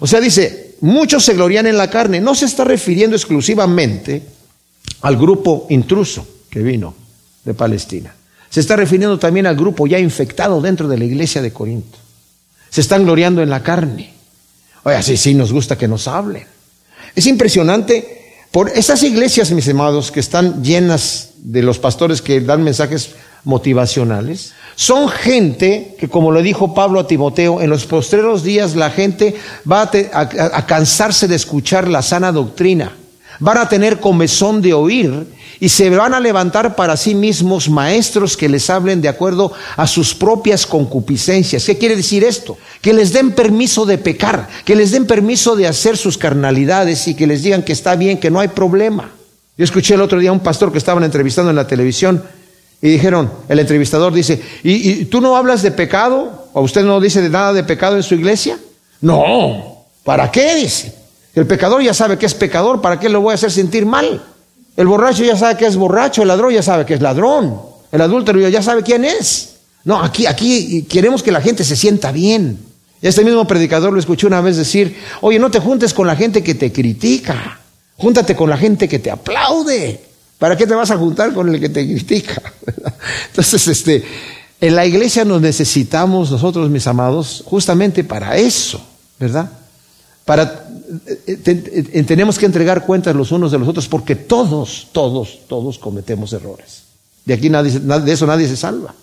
O 0.00 0.06
sea, 0.06 0.20
dice, 0.20 0.76
muchos 0.80 1.24
se 1.24 1.34
glorían 1.34 1.66
en 1.66 1.76
la 1.76 1.90
carne. 1.90 2.20
No 2.20 2.34
se 2.34 2.44
está 2.44 2.64
refiriendo 2.64 3.16
exclusivamente 3.16 4.22
al 5.02 5.16
grupo 5.16 5.66
intruso 5.70 6.26
que 6.48 6.60
vino 6.60 6.94
de 7.44 7.54
Palestina. 7.54 8.14
Se 8.50 8.60
está 8.60 8.76
refiriendo 8.76 9.18
también 9.18 9.46
al 9.46 9.56
grupo 9.56 9.86
ya 9.86 9.98
infectado 9.98 10.60
dentro 10.60 10.88
de 10.88 10.98
la 10.98 11.04
iglesia 11.04 11.42
de 11.42 11.52
Corinto. 11.52 11.98
Se 12.70 12.80
están 12.80 13.04
gloriando 13.04 13.42
en 13.42 13.50
la 13.50 13.62
carne. 13.62 14.14
Oye, 14.84 15.02
sí, 15.02 15.16
sí, 15.16 15.34
nos 15.34 15.52
gusta 15.52 15.76
que 15.76 15.88
nos 15.88 16.06
hablen. 16.06 16.44
Es 17.14 17.26
impresionante 17.26 18.44
por 18.52 18.70
esas 18.70 19.02
iglesias, 19.02 19.50
mis 19.50 19.68
amados, 19.68 20.12
que 20.12 20.20
están 20.20 20.62
llenas 20.62 21.30
de 21.46 21.62
los 21.62 21.78
pastores 21.78 22.20
que 22.22 22.40
dan 22.40 22.64
mensajes 22.64 23.10
motivacionales, 23.44 24.52
son 24.74 25.08
gente 25.08 25.94
que, 25.96 26.08
como 26.08 26.32
le 26.32 26.42
dijo 26.42 26.74
Pablo 26.74 26.98
a 26.98 27.06
Timoteo, 27.06 27.60
en 27.60 27.70
los 27.70 27.86
postreros 27.86 28.42
días 28.42 28.74
la 28.74 28.90
gente 28.90 29.36
va 29.70 29.88
a, 30.12 30.66
cansarse 30.66 31.28
de 31.28 31.36
escuchar 31.36 31.86
la 31.86 32.02
sana 32.02 32.32
doctrina, 32.32 32.96
van 33.38 33.58
a 33.58 33.68
tener 33.68 34.00
comezón 34.00 34.60
de 34.60 34.74
oír 34.74 35.28
y 35.60 35.68
se 35.68 35.88
van 35.88 36.14
a 36.14 36.20
levantar 36.20 36.74
para 36.74 36.96
sí 36.96 37.14
mismos 37.14 37.70
maestros 37.70 38.36
que 38.36 38.48
les 38.48 38.68
hablen 38.68 39.00
de 39.00 39.08
acuerdo 39.08 39.52
a 39.76 39.86
sus 39.86 40.16
propias 40.16 40.66
concupiscencias. 40.66 41.64
¿Qué 41.64 41.78
quiere 41.78 41.94
decir 41.94 42.24
esto? 42.24 42.58
Que 42.82 42.92
les 42.92 43.12
den 43.12 43.30
permiso 43.30 43.86
de 43.86 43.98
pecar, 43.98 44.48
que 44.64 44.74
les 44.74 44.90
den 44.90 45.06
permiso 45.06 45.54
de 45.54 45.68
hacer 45.68 45.96
sus 45.96 46.18
carnalidades 46.18 47.06
y 47.06 47.14
que 47.14 47.28
les 47.28 47.44
digan 47.44 47.62
que 47.62 47.72
está 47.72 47.94
bien, 47.94 48.18
que 48.18 48.32
no 48.32 48.40
hay 48.40 48.48
problema. 48.48 49.15
Yo 49.56 49.64
escuché 49.64 49.94
el 49.94 50.02
otro 50.02 50.18
día 50.18 50.30
a 50.30 50.32
un 50.32 50.40
pastor 50.40 50.70
que 50.70 50.78
estaban 50.78 51.02
entrevistando 51.02 51.50
en 51.50 51.56
la 51.56 51.66
televisión 51.66 52.22
y 52.82 52.90
dijeron, 52.90 53.32
el 53.48 53.58
entrevistador 53.58 54.12
dice, 54.12 54.40
¿y, 54.62 55.06
tú 55.06 55.20
no 55.20 55.36
hablas 55.36 55.62
de 55.62 55.70
pecado? 55.70 56.48
¿O 56.52 56.60
usted 56.60 56.84
no 56.84 57.00
dice 57.00 57.22
de 57.22 57.30
nada 57.30 57.52
de 57.54 57.64
pecado 57.64 57.96
en 57.96 58.02
su 58.02 58.14
iglesia? 58.14 58.58
No, 59.00 59.86
¿para 60.04 60.30
qué 60.30 60.56
dice? 60.56 60.94
El 61.34 61.46
pecador 61.46 61.82
ya 61.82 61.94
sabe 61.94 62.18
que 62.18 62.26
es 62.26 62.34
pecador, 62.34 62.80
¿para 62.80 63.00
qué 63.00 63.08
lo 63.08 63.20
voy 63.20 63.32
a 63.32 63.34
hacer 63.34 63.50
sentir 63.50 63.86
mal? 63.86 64.22
El 64.76 64.86
borracho 64.86 65.24
ya 65.24 65.36
sabe 65.36 65.56
que 65.56 65.66
es 65.66 65.76
borracho, 65.76 66.22
el 66.22 66.28
ladrón 66.28 66.52
ya 66.52 66.62
sabe 66.62 66.84
que 66.84 66.94
es 66.94 67.00
ladrón, 67.00 67.58
el 67.92 68.00
adúltero 68.00 68.46
ya 68.48 68.62
sabe 68.62 68.82
quién 68.82 69.04
es. 69.04 69.56
No, 69.84 70.02
aquí, 70.02 70.26
aquí 70.26 70.82
queremos 70.82 71.22
que 71.22 71.30
la 71.30 71.40
gente 71.40 71.64
se 71.64 71.76
sienta 71.76 72.12
bien. 72.12 72.58
Este 73.00 73.24
mismo 73.24 73.46
predicador 73.46 73.92
lo 73.92 74.00
escuché 74.00 74.26
una 74.26 74.40
vez 74.40 74.56
decir, 74.56 74.96
oye, 75.20 75.38
no 75.38 75.50
te 75.50 75.60
juntes 75.60 75.94
con 75.94 76.06
la 76.06 76.16
gente 76.16 76.42
que 76.42 76.54
te 76.54 76.72
critica, 76.72 77.60
júntate 77.96 78.36
con 78.36 78.50
la 78.50 78.56
gente 78.56 78.88
que 78.88 78.98
te 78.98 79.10
aplaude. 79.10 80.00
¿Para 80.38 80.56
qué 80.56 80.66
te 80.66 80.74
vas 80.74 80.90
a 80.90 80.98
juntar 80.98 81.32
con 81.32 81.52
el 81.54 81.60
que 81.60 81.68
te 81.68 81.86
critica? 81.86 82.42
Entonces, 83.28 83.68
este, 83.68 84.04
en 84.60 84.74
la 84.74 84.84
iglesia 84.84 85.24
nos 85.24 85.40
necesitamos 85.40 86.30
nosotros, 86.30 86.68
mis 86.70 86.86
amados, 86.86 87.42
justamente 87.46 88.04
para 88.04 88.36
eso, 88.36 88.80
¿verdad? 89.18 89.50
Para 90.24 90.66
eh, 91.26 91.40
eh, 91.44 92.02
tenemos 92.04 92.38
que 92.38 92.46
entregar 92.46 92.84
cuentas 92.84 93.14
los 93.14 93.32
unos 93.32 93.52
de 93.52 93.58
los 93.58 93.68
otros 93.68 93.88
porque 93.88 94.14
todos, 94.16 94.88
todos, 94.92 95.40
todos 95.48 95.78
cometemos 95.78 96.32
errores. 96.32 96.82
De 97.24 97.34
aquí 97.34 97.48
de 97.48 98.12
eso 98.12 98.26
nadie 98.26 98.48
se 98.48 98.56
salva. 98.56 98.94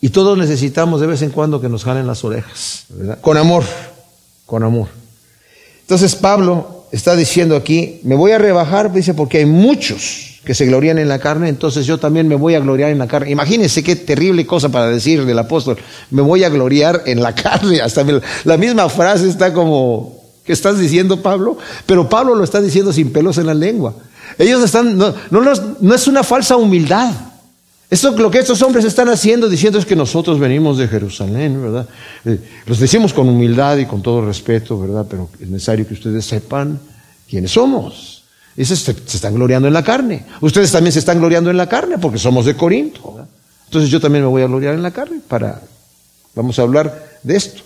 Y 0.00 0.08
todos 0.08 0.36
necesitamos 0.36 1.00
de 1.00 1.06
vez 1.06 1.22
en 1.22 1.30
cuando 1.30 1.60
que 1.60 1.68
nos 1.68 1.84
jalen 1.84 2.06
las 2.06 2.24
orejas, 2.24 2.86
¿verdad? 2.88 3.20
Con 3.20 3.36
amor, 3.36 3.64
con 4.46 4.64
amor. 4.64 4.88
Entonces 5.82 6.16
Pablo 6.16 6.81
está 6.92 7.16
diciendo 7.16 7.56
aquí, 7.56 8.00
me 8.04 8.14
voy 8.14 8.32
a 8.32 8.38
rebajar, 8.38 8.92
dice, 8.92 9.14
porque 9.14 9.38
hay 9.38 9.46
muchos 9.46 10.40
que 10.44 10.54
se 10.54 10.66
glorían 10.66 10.98
en 10.98 11.08
la 11.08 11.18
carne, 11.18 11.48
entonces 11.48 11.86
yo 11.86 11.98
también 11.98 12.28
me 12.28 12.34
voy 12.34 12.54
a 12.54 12.60
gloriar 12.60 12.90
en 12.90 12.98
la 12.98 13.06
carne. 13.06 13.30
Imagínense 13.30 13.82
qué 13.82 13.96
terrible 13.96 14.46
cosa 14.46 14.68
para 14.68 14.88
decir 14.88 15.24
del 15.24 15.38
apóstol, 15.38 15.78
me 16.10 16.20
voy 16.20 16.44
a 16.44 16.48
gloriar 16.48 17.02
en 17.06 17.22
la 17.22 17.34
carne. 17.34 17.80
Hasta 17.80 18.04
la 18.44 18.56
misma 18.56 18.88
frase 18.88 19.28
está 19.28 19.52
como, 19.52 20.20
¿qué 20.44 20.52
estás 20.52 20.78
diciendo 20.78 21.22
Pablo? 21.22 21.56
Pero 21.86 22.08
Pablo 22.08 22.34
lo 22.34 22.44
está 22.44 22.60
diciendo 22.60 22.92
sin 22.92 23.12
pelos 23.12 23.38
en 23.38 23.46
la 23.46 23.54
lengua. 23.54 23.94
Ellos 24.38 24.62
están, 24.62 24.96
no, 24.96 25.14
no, 25.30 25.94
es 25.94 26.06
una 26.06 26.22
falsa 26.22 26.56
humildad. 26.56 27.12
Esto 27.92 28.12
lo 28.12 28.30
que 28.30 28.38
estos 28.38 28.62
hombres 28.62 28.86
están 28.86 29.10
haciendo, 29.10 29.50
diciendo 29.50 29.78
es 29.78 29.84
que 29.84 29.94
nosotros 29.94 30.40
venimos 30.40 30.78
de 30.78 30.88
Jerusalén, 30.88 31.60
¿verdad? 31.60 31.86
Eh, 32.24 32.38
los 32.64 32.78
decimos 32.78 33.12
con 33.12 33.28
humildad 33.28 33.76
y 33.76 33.84
con 33.84 34.00
todo 34.00 34.24
respeto, 34.24 34.80
¿verdad? 34.80 35.04
Pero 35.10 35.28
es 35.38 35.46
necesario 35.46 35.86
que 35.86 35.92
ustedes 35.92 36.24
sepan 36.24 36.80
quiénes 37.28 37.50
somos. 37.50 38.24
Y 38.56 38.64
se, 38.64 38.92
están 38.92 39.34
gloriando 39.34 39.68
en 39.68 39.74
la 39.74 39.84
carne. 39.84 40.24
Ustedes 40.40 40.72
también 40.72 40.90
se 40.90 41.00
están 41.00 41.18
gloriando 41.18 41.50
en 41.50 41.58
la 41.58 41.68
carne 41.68 41.98
porque 41.98 42.16
somos 42.16 42.46
de 42.46 42.56
Corinto. 42.56 43.26
Entonces 43.66 43.90
yo 43.90 44.00
también 44.00 44.24
me 44.24 44.30
voy 44.30 44.40
a 44.40 44.46
gloriar 44.46 44.72
en 44.72 44.82
la 44.82 44.90
carne 44.90 45.20
para... 45.28 45.60
Vamos 46.34 46.58
a 46.58 46.62
hablar 46.62 47.18
de 47.22 47.36
esto. 47.36 47.62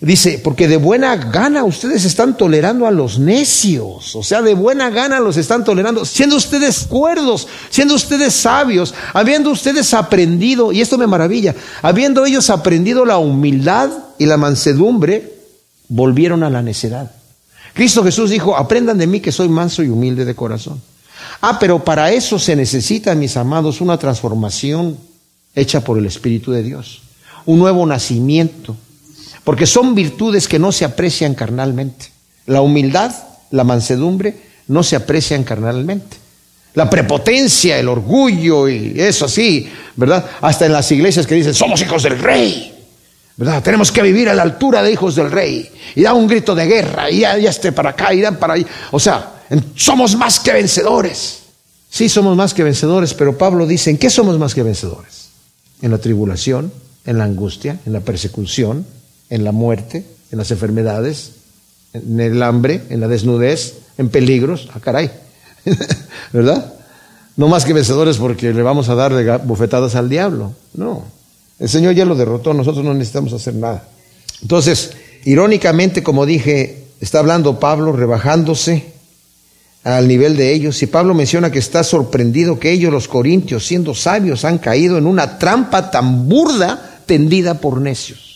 Dice, 0.00 0.40
porque 0.42 0.66
de 0.68 0.76
buena 0.76 1.16
gana 1.16 1.64
ustedes 1.64 2.04
están 2.04 2.36
tolerando 2.36 2.86
a 2.86 2.90
los 2.90 3.18
necios, 3.18 4.14
o 4.16 4.22
sea, 4.22 4.42
de 4.42 4.54
buena 4.54 4.90
gana 4.90 5.20
los 5.20 5.36
están 5.36 5.64
tolerando, 5.64 6.04
siendo 6.04 6.36
ustedes 6.36 6.80
cuerdos, 6.80 7.46
siendo 7.70 7.94
ustedes 7.94 8.34
sabios, 8.34 8.92
habiendo 9.14 9.50
ustedes 9.50 9.94
aprendido, 9.94 10.72
y 10.72 10.80
esto 10.80 10.98
me 10.98 11.06
maravilla, 11.06 11.54
habiendo 11.80 12.26
ellos 12.26 12.50
aprendido 12.50 13.04
la 13.04 13.18
humildad 13.18 13.90
y 14.18 14.26
la 14.26 14.36
mansedumbre, 14.36 15.32
volvieron 15.88 16.42
a 16.42 16.50
la 16.50 16.60
necedad. 16.60 17.12
Cristo 17.72 18.02
Jesús 18.04 18.30
dijo, 18.30 18.56
aprendan 18.56 18.98
de 18.98 19.06
mí 19.06 19.20
que 19.20 19.32
soy 19.32 19.48
manso 19.48 19.82
y 19.82 19.88
humilde 19.88 20.24
de 20.24 20.34
corazón. 20.34 20.82
Ah, 21.40 21.58
pero 21.58 21.84
para 21.84 22.12
eso 22.12 22.38
se 22.38 22.56
necesita, 22.56 23.14
mis 23.14 23.36
amados, 23.36 23.80
una 23.80 23.96
transformación 23.96 24.98
hecha 25.54 25.82
por 25.82 25.98
el 25.98 26.06
Espíritu 26.06 26.52
de 26.52 26.62
Dios, 26.62 27.02
un 27.46 27.58
nuevo 27.58 27.86
nacimiento, 27.86 28.76
porque 29.44 29.66
son 29.66 29.94
virtudes 29.94 30.48
que 30.48 30.58
no 30.58 30.72
se 30.72 30.84
aprecian 30.84 31.34
carnalmente. 31.34 32.06
La 32.46 32.62
humildad, 32.62 33.14
la 33.50 33.64
mansedumbre, 33.64 34.36
no 34.68 34.82
se 34.82 34.96
aprecian 34.96 35.44
carnalmente. 35.44 36.16
La 36.74 36.90
prepotencia, 36.90 37.78
el 37.78 37.88
orgullo 37.88 38.68
y 38.68 38.94
eso 39.00 39.26
así, 39.26 39.68
¿verdad? 39.94 40.24
Hasta 40.40 40.66
en 40.66 40.72
las 40.72 40.90
iglesias 40.90 41.26
que 41.26 41.36
dicen, 41.36 41.54
somos 41.54 41.80
hijos 41.82 42.02
del 42.02 42.18
rey. 42.18 42.74
¿verdad? 43.36 43.62
Tenemos 43.62 43.90
que 43.90 44.02
vivir 44.02 44.28
a 44.28 44.34
la 44.34 44.42
altura 44.42 44.82
de 44.82 44.92
hijos 44.92 45.16
del 45.16 45.30
rey. 45.30 45.68
Y 45.94 46.02
da 46.02 46.14
un 46.14 46.26
grito 46.26 46.54
de 46.54 46.66
guerra, 46.66 47.10
y 47.10 47.20
ya, 47.20 47.36
esté 47.36 47.72
para 47.72 47.90
acá, 47.90 48.14
y 48.14 48.20
dan 48.20 48.36
para 48.36 48.54
ahí. 48.54 48.66
O 48.90 49.00
sea, 49.00 49.42
somos 49.74 50.16
más 50.16 50.40
que 50.40 50.52
vencedores. 50.52 51.40
Sí, 51.90 52.08
somos 52.08 52.36
más 52.36 52.54
que 52.54 52.64
vencedores, 52.64 53.14
pero 53.14 53.38
Pablo 53.38 53.66
dice, 53.66 53.90
¿en 53.90 53.98
qué 53.98 54.10
somos 54.10 54.38
más 54.38 54.54
que 54.54 54.62
vencedores? 54.62 55.28
En 55.82 55.90
la 55.90 55.98
tribulación, 55.98 56.72
en 57.06 57.18
la 57.18 57.24
angustia, 57.24 57.78
en 57.86 57.92
la 57.92 58.00
persecución, 58.00 58.86
en 59.30 59.44
la 59.44 59.52
muerte, 59.52 60.04
en 60.30 60.38
las 60.38 60.50
enfermedades, 60.50 61.32
en 61.92 62.20
el 62.20 62.42
hambre, 62.42 62.82
en 62.90 63.00
la 63.00 63.08
desnudez, 63.08 63.74
en 63.98 64.08
peligros. 64.08 64.68
Ah, 64.74 64.80
caray. 64.80 65.10
¿Verdad? 66.32 66.74
No 67.36 67.48
más 67.48 67.64
que 67.64 67.72
vencedores 67.72 68.18
porque 68.18 68.52
le 68.52 68.62
vamos 68.62 68.88
a 68.88 68.94
dar 68.94 69.44
bufetadas 69.44 69.94
al 69.94 70.08
diablo. 70.08 70.52
No. 70.74 71.04
El 71.58 71.68
Señor 71.68 71.94
ya 71.94 72.04
lo 72.04 72.14
derrotó, 72.14 72.52
nosotros 72.52 72.84
no 72.84 72.94
necesitamos 72.94 73.32
hacer 73.32 73.54
nada. 73.54 73.84
Entonces, 74.42 74.92
irónicamente, 75.24 76.02
como 76.02 76.26
dije, 76.26 76.84
está 77.00 77.20
hablando 77.20 77.58
Pablo 77.58 77.92
rebajándose 77.92 78.94
al 79.84 80.08
nivel 80.08 80.36
de 80.36 80.52
ellos. 80.52 80.82
Y 80.82 80.86
Pablo 80.86 81.14
menciona 81.14 81.52
que 81.52 81.58
está 81.58 81.84
sorprendido 81.84 82.58
que 82.58 82.72
ellos, 82.72 82.92
los 82.92 83.06
corintios, 83.06 83.66
siendo 83.66 83.94
sabios, 83.94 84.44
han 84.44 84.58
caído 84.58 84.98
en 84.98 85.06
una 85.06 85.38
trampa 85.38 85.90
tan 85.90 86.28
burda 86.28 87.00
tendida 87.06 87.54
por 87.60 87.80
necios. 87.80 88.33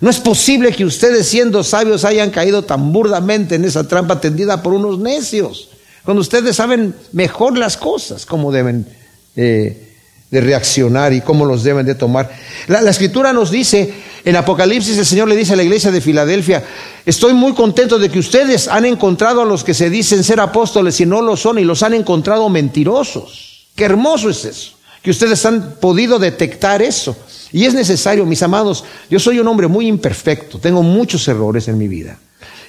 No 0.00 0.10
es 0.10 0.18
posible 0.20 0.72
que 0.72 0.84
ustedes, 0.84 1.26
siendo 1.26 1.64
sabios, 1.64 2.04
hayan 2.04 2.30
caído 2.30 2.62
tan 2.62 2.92
burdamente 2.92 3.54
en 3.54 3.64
esa 3.64 3.88
trampa 3.88 4.20
tendida 4.20 4.62
por 4.62 4.74
unos 4.74 4.98
necios, 4.98 5.70
cuando 6.04 6.20
ustedes 6.20 6.54
saben 6.54 6.94
mejor 7.12 7.58
las 7.58 7.76
cosas, 7.76 8.26
como 8.26 8.52
deben 8.52 8.86
eh, 9.34 9.86
de 10.30 10.40
reaccionar 10.40 11.12
y 11.12 11.20
cómo 11.20 11.44
los 11.44 11.64
deben 11.64 11.86
de 11.86 11.94
tomar. 11.94 12.30
La, 12.68 12.88
escritura 12.90 13.32
nos 13.32 13.50
dice, 13.50 13.92
en 14.24 14.36
Apocalipsis 14.36 14.98
el 14.98 15.06
Señor 15.06 15.28
le 15.28 15.36
dice 15.36 15.54
a 15.54 15.56
la 15.56 15.62
iglesia 15.62 15.90
de 15.90 16.00
Filadelfia, 16.00 16.64
estoy 17.04 17.32
muy 17.32 17.54
contento 17.54 17.98
de 17.98 18.08
que 18.08 18.18
ustedes 18.18 18.68
han 18.68 18.84
encontrado 18.84 19.42
a 19.42 19.44
los 19.44 19.64
que 19.64 19.74
se 19.74 19.90
dicen 19.90 20.22
ser 20.22 20.40
apóstoles 20.40 21.00
y 21.00 21.06
no 21.06 21.22
lo 21.22 21.36
son 21.36 21.58
y 21.58 21.64
los 21.64 21.82
han 21.82 21.94
encontrado 21.94 22.48
mentirosos. 22.48 23.68
Qué 23.74 23.84
hermoso 23.84 24.30
es 24.30 24.44
eso, 24.44 24.72
que 25.02 25.10
ustedes 25.10 25.44
han 25.46 25.76
podido 25.80 26.18
detectar 26.18 26.82
eso. 26.82 27.16
Y 27.56 27.64
es 27.64 27.72
necesario, 27.72 28.26
mis 28.26 28.42
amados, 28.42 28.84
yo 29.08 29.18
soy 29.18 29.38
un 29.38 29.48
hombre 29.48 29.66
muy 29.66 29.86
imperfecto, 29.86 30.58
tengo 30.58 30.82
muchos 30.82 31.26
errores 31.26 31.66
en 31.68 31.78
mi 31.78 31.88
vida. 31.88 32.18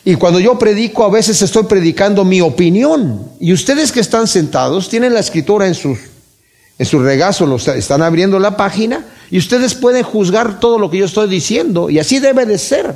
Y 0.06 0.15
cuando 0.15 0.39
yo 0.39 0.58
predico, 0.58 1.04
a 1.04 1.10
veces 1.10 1.41
estoy 1.41 1.63
predicando 1.63 2.23
mi 2.23 2.39
opinión. 2.39 3.21
Y 3.38 3.52
ustedes 3.52 3.91
que 3.91 4.00
están 4.00 4.28
sentados 4.28 4.88
tienen 4.88 5.13
la 5.13 5.19
escritura 5.19 5.67
en 5.67 5.76
sus 5.76 5.97
en 6.80 6.86
su 6.86 7.00
regazo 7.00 7.45
los 7.45 7.67
están 7.67 8.02
abriendo 8.02 8.39
la 8.39 8.56
página 8.56 9.04
y 9.30 9.39
ustedes 9.39 9.76
pueden 9.76 10.04
juzgar 10.04 10.62
todo 10.62 10.80
lo 10.80 10.89
que 10.89 11.00
yo 11.00 11.06
estoy 11.06 11.28
diciendo 11.28 11.89
y 11.89 12.00
así 12.00 12.19
debe 12.19 12.45
de 12.45 12.58
ser. 12.58 12.95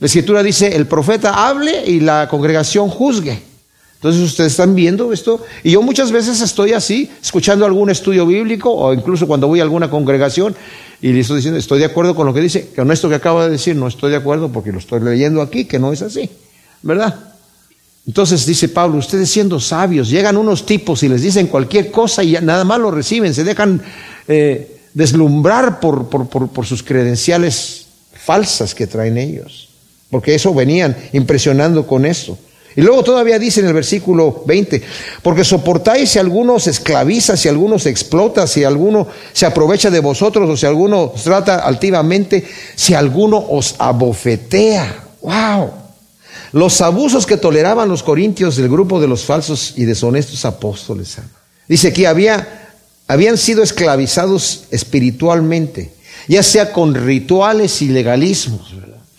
La 0.00 0.06
escritura 0.06 0.42
dice, 0.42 0.74
el 0.74 0.88
profeta 0.88 1.46
hable 1.46 1.84
y 1.86 2.00
la 2.00 2.26
congregación 2.26 2.88
juzgue. 2.88 3.40
Entonces 4.02 4.22
ustedes 4.22 4.54
están 4.54 4.74
viendo 4.74 5.12
esto 5.12 5.44
y 5.62 5.70
yo 5.70 5.80
muchas 5.80 6.10
veces 6.10 6.40
estoy 6.40 6.72
así, 6.72 7.08
escuchando 7.22 7.64
algún 7.64 7.88
estudio 7.88 8.26
bíblico 8.26 8.72
o 8.72 8.92
incluso 8.92 9.28
cuando 9.28 9.46
voy 9.46 9.60
a 9.60 9.62
alguna 9.62 9.88
congregación 9.88 10.56
y 11.00 11.12
le 11.12 11.20
estoy 11.20 11.36
diciendo, 11.36 11.56
estoy 11.56 11.78
de 11.78 11.84
acuerdo 11.84 12.16
con 12.16 12.26
lo 12.26 12.34
que 12.34 12.40
dice, 12.40 12.70
con 12.74 12.90
esto 12.90 13.08
que 13.08 13.14
acaba 13.14 13.44
de 13.44 13.52
decir 13.52 13.76
no 13.76 13.86
estoy 13.86 14.10
de 14.10 14.16
acuerdo 14.16 14.50
porque 14.50 14.72
lo 14.72 14.80
estoy 14.80 14.98
leyendo 15.02 15.40
aquí, 15.40 15.66
que 15.66 15.78
no 15.78 15.92
es 15.92 16.02
así, 16.02 16.28
¿verdad? 16.82 17.14
Entonces 18.04 18.44
dice 18.44 18.70
Pablo, 18.70 18.98
ustedes 18.98 19.30
siendo 19.30 19.60
sabios, 19.60 20.10
llegan 20.10 20.36
unos 20.36 20.66
tipos 20.66 21.04
y 21.04 21.08
les 21.08 21.22
dicen 21.22 21.46
cualquier 21.46 21.92
cosa 21.92 22.24
y 22.24 22.32
nada 22.42 22.64
más 22.64 22.80
lo 22.80 22.90
reciben, 22.90 23.32
se 23.32 23.44
dejan 23.44 23.80
eh, 24.26 24.80
deslumbrar 24.94 25.78
por, 25.78 26.08
por, 26.08 26.66
sus 26.66 26.82
credenciales 26.82 27.86
falsas 28.12 28.74
que 28.74 28.88
traen 28.88 29.16
ellos, 29.16 29.68
porque 30.10 30.34
eso 30.34 30.52
venían 30.52 30.96
impresionando 31.12 31.86
con 31.86 32.04
eso. 32.04 32.36
Y 32.74 32.80
luego 32.80 33.02
todavía 33.02 33.38
dice 33.38 33.60
en 33.60 33.66
el 33.66 33.74
versículo 33.74 34.42
20, 34.46 34.82
porque 35.22 35.44
soportáis 35.44 36.10
si 36.10 36.18
alguno 36.18 36.58
se 36.58 36.70
esclaviza, 36.70 37.36
si 37.36 37.48
alguno 37.48 37.78
se 37.78 37.90
explota, 37.90 38.46
si 38.46 38.64
alguno 38.64 39.06
se 39.32 39.46
aprovecha 39.46 39.90
de 39.90 40.00
vosotros 40.00 40.48
o 40.48 40.56
si 40.56 40.66
alguno 40.66 41.12
os 41.14 41.22
trata 41.22 41.56
altivamente, 41.58 42.46
si 42.74 42.94
alguno 42.94 43.44
os 43.50 43.74
abofetea. 43.78 45.04
¡Wow! 45.20 45.70
Los 46.52 46.80
abusos 46.80 47.26
que 47.26 47.36
toleraban 47.36 47.88
los 47.88 48.02
corintios 48.02 48.56
del 48.56 48.68
grupo 48.68 49.00
de 49.00 49.08
los 49.08 49.24
falsos 49.24 49.74
y 49.76 49.84
deshonestos 49.84 50.44
apóstoles. 50.44 51.16
Dice 51.68 51.92
que 51.92 52.06
había, 52.06 52.74
habían 53.06 53.38
sido 53.38 53.62
esclavizados 53.62 54.64
espiritualmente, 54.70 55.92
ya 56.28 56.42
sea 56.42 56.72
con 56.72 56.94
rituales 56.94 57.82
y 57.82 57.88
legalismos 57.88 58.72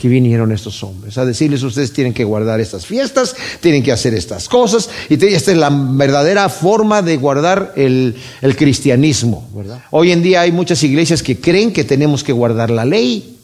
que 0.04 0.10
vinieron 0.10 0.52
estos 0.52 0.84
hombres 0.84 1.18
a 1.18 1.24
decirles 1.24 1.64
ustedes 1.64 1.94
tienen 1.94 2.14
que 2.14 2.26
guardar 2.26 2.60
estas 2.60 2.86
fiestas, 2.86 3.34
tienen 3.62 3.82
que 3.82 3.94
hacer 3.94 4.14
estas 4.14 4.50
cosas, 4.50 4.90
y 5.08 5.14
esta 5.14 5.52
es 5.52 5.58
la 5.58 5.70
verdadera 5.72 6.50
forma 6.50 7.02
de 7.02 7.16
guardar 7.16 7.72
el, 7.78 8.14
el 8.42 8.56
cristianismo. 8.58 9.48
Hoy 9.92 10.12
en 10.12 10.22
día 10.22 10.42
hay 10.42 10.52
muchas 10.52 10.84
iglesias 10.84 11.24
que 11.24 11.40
creen 11.40 11.72
que 11.72 11.86
tenemos 11.86 12.22
que 12.22 12.34
guardar 12.34 12.70
la 12.70 12.84
ley, 12.84 13.38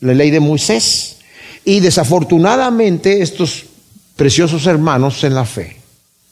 la 0.00 0.12
ley 0.12 0.30
de 0.30 0.40
Moisés, 0.40 1.16
y 1.64 1.80
desafortunadamente 1.80 3.22
estos 3.22 3.64
preciosos 4.14 4.66
hermanos 4.66 5.24
en 5.24 5.34
la 5.34 5.46
fe 5.46 5.78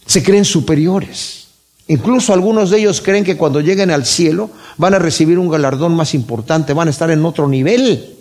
se 0.05 0.23
creen 0.23 0.45
superiores. 0.45 1.47
Incluso 1.89 2.35
algunos 2.35 2.69
de 2.69 2.81
ellos 2.81 3.01
creen 3.01 3.25
que 3.25 3.39
cuando 3.39 3.63
lleguen 3.63 3.91
al 3.91 4.05
cielo 4.05 4.51
van 4.77 4.93
a 4.93 4.99
recibir 4.99 5.39
un 5.39 5.49
galardón 5.49 5.97
más 5.97 6.13
importante, 6.13 6.75
van 6.75 6.89
a 6.89 6.91
estar 6.91 7.11
en 7.11 7.25
otro 7.25 7.49
nivel 7.49 8.19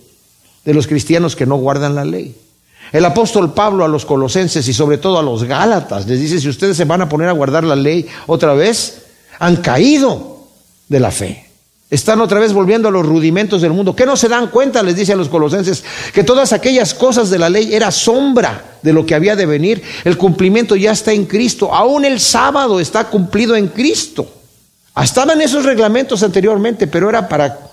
de 0.69 0.75
los 0.75 0.85
cristianos 0.85 1.35
que 1.35 1.47
no 1.47 1.55
guardan 1.55 1.95
la 1.95 2.05
ley. 2.05 2.35
El 2.91 3.03
apóstol 3.03 3.55
Pablo 3.55 3.83
a 3.83 3.87
los 3.87 4.05
colosenses 4.05 4.67
y 4.67 4.73
sobre 4.73 4.99
todo 4.99 5.17
a 5.17 5.23
los 5.23 5.43
gálatas 5.43 6.05
les 6.05 6.19
dice, 6.19 6.39
si 6.39 6.47
ustedes 6.47 6.77
se 6.77 6.85
van 6.85 7.01
a 7.01 7.09
poner 7.09 7.27
a 7.27 7.31
guardar 7.31 7.63
la 7.63 7.75
ley 7.75 8.05
otra 8.27 8.53
vez, 8.53 9.01
han 9.39 9.55
caído 9.55 10.43
de 10.87 10.99
la 10.99 11.09
fe. 11.09 11.49
Están 11.89 12.21
otra 12.21 12.39
vez 12.39 12.53
volviendo 12.53 12.87
a 12.87 12.91
los 12.91 13.03
rudimentos 13.03 13.63
del 13.63 13.73
mundo. 13.73 13.95
¿Qué 13.95 14.05
no 14.05 14.15
se 14.15 14.27
dan 14.27 14.49
cuenta? 14.49 14.83
Les 14.83 14.95
dice 14.95 15.13
a 15.13 15.15
los 15.15 15.27
colosenses 15.27 15.83
que 16.13 16.23
todas 16.23 16.53
aquellas 16.53 16.93
cosas 16.93 17.31
de 17.31 17.39
la 17.39 17.49
ley 17.49 17.73
era 17.73 17.89
sombra 17.89 18.77
de 18.83 18.93
lo 18.93 19.07
que 19.07 19.15
había 19.15 19.35
de 19.35 19.47
venir. 19.47 19.81
El 20.03 20.19
cumplimiento 20.19 20.75
ya 20.75 20.91
está 20.91 21.13
en 21.13 21.25
Cristo. 21.25 21.73
Aún 21.73 22.05
el 22.05 22.19
sábado 22.19 22.79
está 22.79 23.05
cumplido 23.05 23.55
en 23.55 23.69
Cristo. 23.69 24.31
Estaban 25.01 25.41
esos 25.41 25.65
reglamentos 25.65 26.21
anteriormente, 26.21 26.85
pero 26.85 27.09
era 27.09 27.27
para 27.27 27.68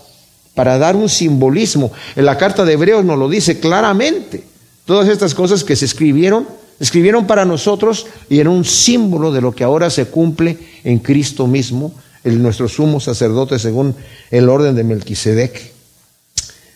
para 0.57 0.79
dar 0.79 0.97
un 0.97 1.09
simbolismo. 1.09 1.93
En 2.17 2.25
la 2.25 2.37
carta 2.39 2.65
de 2.65 2.73
Hebreos 2.73 3.05
nos 3.05 3.19
lo 3.19 3.29
dice 3.29 3.61
claramente. 3.61 4.43
Todas 4.87 5.07
estas 5.09 5.35
cosas 5.35 5.63
que 5.63 5.77
se 5.77 5.85
escribieron, 5.85 6.49
escribieron 6.81 7.27
para 7.27 7.45
nosotros 7.45 8.07
y 8.31 8.41
en 8.41 8.49
un 8.49 8.65
símbolo 8.65 9.31
de 9.33 9.43
lo 9.43 9.55
que 9.55 9.65
ahora 9.65 9.91
se 9.91 10.07
cumple 10.07 10.57
en 10.83 10.99
Cristo 10.99 11.47
mismo, 11.47 11.93
el 12.25 12.43
nuestro 12.43 12.69
sumo 12.69 13.01
sacerdote 13.01 13.59
según 13.59 13.95
el 14.31 14.49
orden 14.49 14.75
de 14.75 14.83
Melquisedec. 14.83 15.73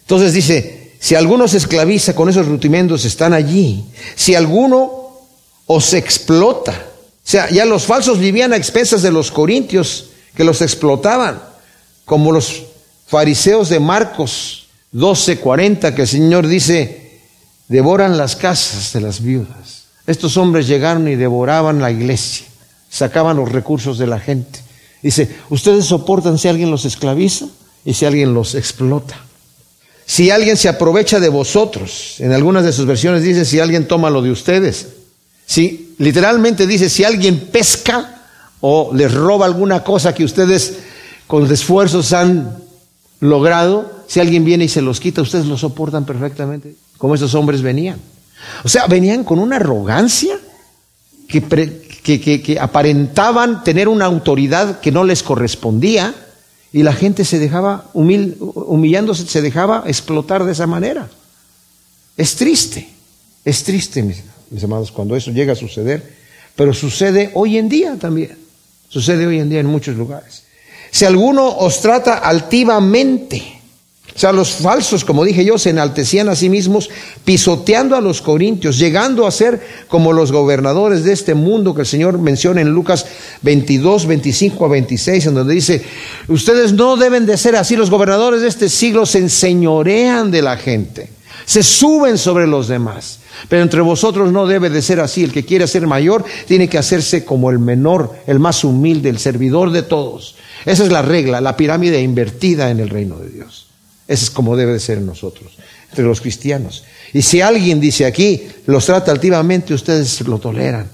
Entonces 0.03 0.35
dice, 0.35 0.93
si 1.01 1.15
alguno 1.15 1.49
se 1.49 1.57
esclaviza 1.57 2.15
con 2.15 2.29
esos 2.29 2.47
rudimentos, 2.47 3.07
están 3.07 3.33
allí. 3.33 3.85
Si 4.15 4.35
alguno 4.35 5.09
os 5.65 5.95
explota, 5.95 6.73
o 6.73 7.29
sea, 7.31 7.49
ya 7.49 7.65
los 7.65 7.85
falsos 7.87 8.19
vivían 8.19 8.53
a 8.53 8.57
expensas 8.57 9.01
de 9.01 9.11
los 9.11 9.31
corintios 9.31 10.11
que 10.35 10.45
los 10.45 10.61
explotaban, 10.61 11.41
como 12.05 12.31
los 12.31 12.65
fariseos 13.11 13.69
de 13.69 13.81
Marcos 13.81 14.69
12:40, 14.93 15.95
que 15.95 16.03
el 16.03 16.09
Señor 16.09 16.47
dice, 16.47 17.19
devoran 17.67 18.17
las 18.17 18.37
casas 18.37 18.93
de 18.93 19.01
las 19.01 19.21
viudas. 19.21 19.85
Estos 20.07 20.37
hombres 20.37 20.69
llegaron 20.69 21.09
y 21.09 21.17
devoraban 21.17 21.81
la 21.81 21.91
iglesia, 21.91 22.47
sacaban 22.89 23.37
los 23.37 23.51
recursos 23.51 23.99
de 23.99 24.07
la 24.07 24.21
gente. 24.21 24.61
Dice, 25.03 25.29
ustedes 25.51 25.87
soportan 25.87 26.39
si 26.39 26.47
alguien 26.47 26.71
los 26.71 26.85
esclaviza 26.85 27.47
y 27.85 27.95
si 27.95 28.07
alguien 28.07 28.33
los 28.33 28.55
explota. 28.55 29.19
Si 30.07 30.31
alguien 30.31 30.57
se 30.57 30.69
aprovecha 30.69 31.19
de 31.19 31.29
vosotros, 31.29 32.17
en 32.21 32.33
algunas 32.33 32.65
de 32.65 32.73
sus 32.73 32.87
versiones 32.87 33.23
dice, 33.23 33.45
si 33.45 33.59
alguien 33.59 33.89
toma 33.89 34.11
lo 34.11 34.23
de 34.23 34.31
ustedes. 34.31 34.87
Si 35.47 35.95
literalmente 35.99 36.67
dice, 36.67 36.89
si 36.89 37.03
alguien 37.03 37.41
pesca 37.49 38.23
o 38.61 38.93
les 38.95 39.13
roba 39.13 39.47
alguna 39.47 39.83
cosa 39.83 40.15
que 40.15 40.25
ustedes 40.25 40.75
con 41.27 41.51
esfuerzos 41.51 42.13
han 42.13 42.70
logrado, 43.21 44.05
si 44.07 44.19
alguien 44.19 44.45
viene 44.45 44.65
y 44.65 44.69
se 44.69 44.83
los 44.83 44.99
quita, 44.99 45.23
ustedes 45.23 45.47
lo 45.47 45.57
soportan 45.57 46.05
perfectamente, 46.05 46.75
como 46.99 47.15
esos 47.15 47.35
hombres 47.35 47.63
venían. 47.63 47.99
O 48.65 48.69
sea, 48.69 48.87
venían 48.87 49.25
con 49.25 49.39
una 49.39 49.57
arrogancia 49.57 50.39
que, 51.29 51.43
que, 52.03 52.59
aparentaban 52.59 53.63
tener 53.63 53.89
una 53.89 54.07
autoridad 54.07 54.81
que 54.81 54.91
no 54.91 55.05
les 55.05 55.23
correspondía 55.23 56.15
y 56.73 56.83
la 56.83 56.93
gente 56.93 57.25
se 57.25 57.39
dejaba, 57.39 57.91
humillándose, 57.93 59.27
se 59.27 59.43
dejaba 59.43 59.85
explotar 59.87 60.45
de 60.45 60.53
esa 60.53 60.67
manera. 60.67 61.09
Es 62.17 62.37
triste, 62.37 62.89
es 63.45 63.63
triste, 63.63 64.03
mis, 64.03 64.23
mis 64.51 64.65
amados, 64.65 64.91
cuando 64.91 65.15
eso 65.15 65.31
llega 65.31 65.53
a 65.53 65.57
suceder, 65.57 66.17
pero 66.57 66.73
sucede 66.75 67.31
hoy 67.35 67.59
en 67.59 67.69
día 67.69 67.97
también, 67.97 68.37
sucede 68.89 69.27
hoy 69.27 69.41
en 69.41 69.51
día 69.51 69.61
en 69.61 69.67
muchos 69.67 69.97
lugares. 69.97 70.45
Si 70.91 71.05
alguno 71.05 71.47
os 71.59 71.81
trata 71.81 72.19
altivamente, 72.19 73.61
o 74.15 74.19
sea, 74.19 74.33
los 74.33 74.51
falsos, 74.51 75.05
como 75.05 75.25
dije 75.25 75.45
yo, 75.45 75.57
se 75.57 75.71
enaltecían 75.71 76.29
a 76.29 76.37
sí 76.37 76.51
mismos, 76.51 76.91
pisoteando 77.25 77.97
a 77.97 78.01
los 78.01 78.21
corintios, 78.21 78.79
llegando 78.79 79.27
a 79.27 79.31
ser 79.31 79.61
como 79.89 80.13
los 80.13 80.33
gobernadores 80.33 81.05
de 81.05 81.13
este 81.13 81.35
mundo 81.35 81.75
que 81.75 81.83
el 81.83 81.87
Señor 81.87 82.19
menciona 82.19 82.61
en 82.61 82.71
Lucas 82.71 83.07
22, 83.43 84.07
25 84.07 84.65
a 84.65 84.69
26, 84.69 85.27
en 85.27 85.35
donde 85.35 85.55
dice, 85.55 85.83
ustedes 86.29 86.73
no 86.73 86.97
deben 86.97 87.25
de 87.25 87.37
ser 87.37 87.57
así, 87.57 87.77
los 87.77 87.89
gobernadores 87.89 88.43
de 88.43 88.49
este 88.49 88.69
siglo 88.69 89.07
se 89.07 89.19
enseñorean 89.19 90.31
de 90.31 90.43
la 90.43 90.57
gente, 90.57 91.09
se 91.47 91.63
suben 91.63 92.19
sobre 92.19 92.47
los 92.47 92.69
demás. 92.69 93.21
Pero 93.49 93.63
entre 93.63 93.81
vosotros 93.81 94.33
no 94.33 94.47
debe 94.47 94.69
de 94.69 94.83
ser 94.83 95.01
así. 95.01 95.25
El 95.25 95.33
que 95.33 95.47
quiere 95.47 95.67
ser 95.67 95.87
mayor 95.87 96.25
tiene 96.47 96.69
que 96.69 96.77
hacerse 96.77 97.25
como 97.25 97.51
el 97.51 97.59
menor, 97.59 98.15
el 98.27 98.39
más 98.39 98.65
humilde, 98.65 99.09
el 99.09 99.19
servidor 99.19 99.71
de 99.71 99.83
todos. 99.83 100.37
Esa 100.65 100.85
es 100.85 100.93
la 100.93 101.03
regla, 101.03 101.41
la 101.41 101.57
pirámide 101.57 102.01
invertida 102.01 102.71
en 102.71 102.81
el 102.81 102.89
reino 102.89 103.19
de 103.19 103.31
Dios. 103.31 103.69
Esa 104.07 104.25
es 104.25 104.31
como 104.31 104.57
debe 104.57 104.73
de 104.73 104.81
ser 104.81 104.99
en 104.99 105.07
nosotros, 105.07 105.53
entre 105.89 106.05
los 106.05 106.21
cristianos. 106.21 106.85
Y 107.13 107.23
si 107.23 107.41
alguien 107.41 107.81
dice 107.81 108.05
aquí, 108.05 108.49
los 108.67 108.87
trata 108.87 109.13
altivamente, 109.13 109.75
ustedes 109.75 110.21
lo 110.23 110.39
toleran. 110.39 110.89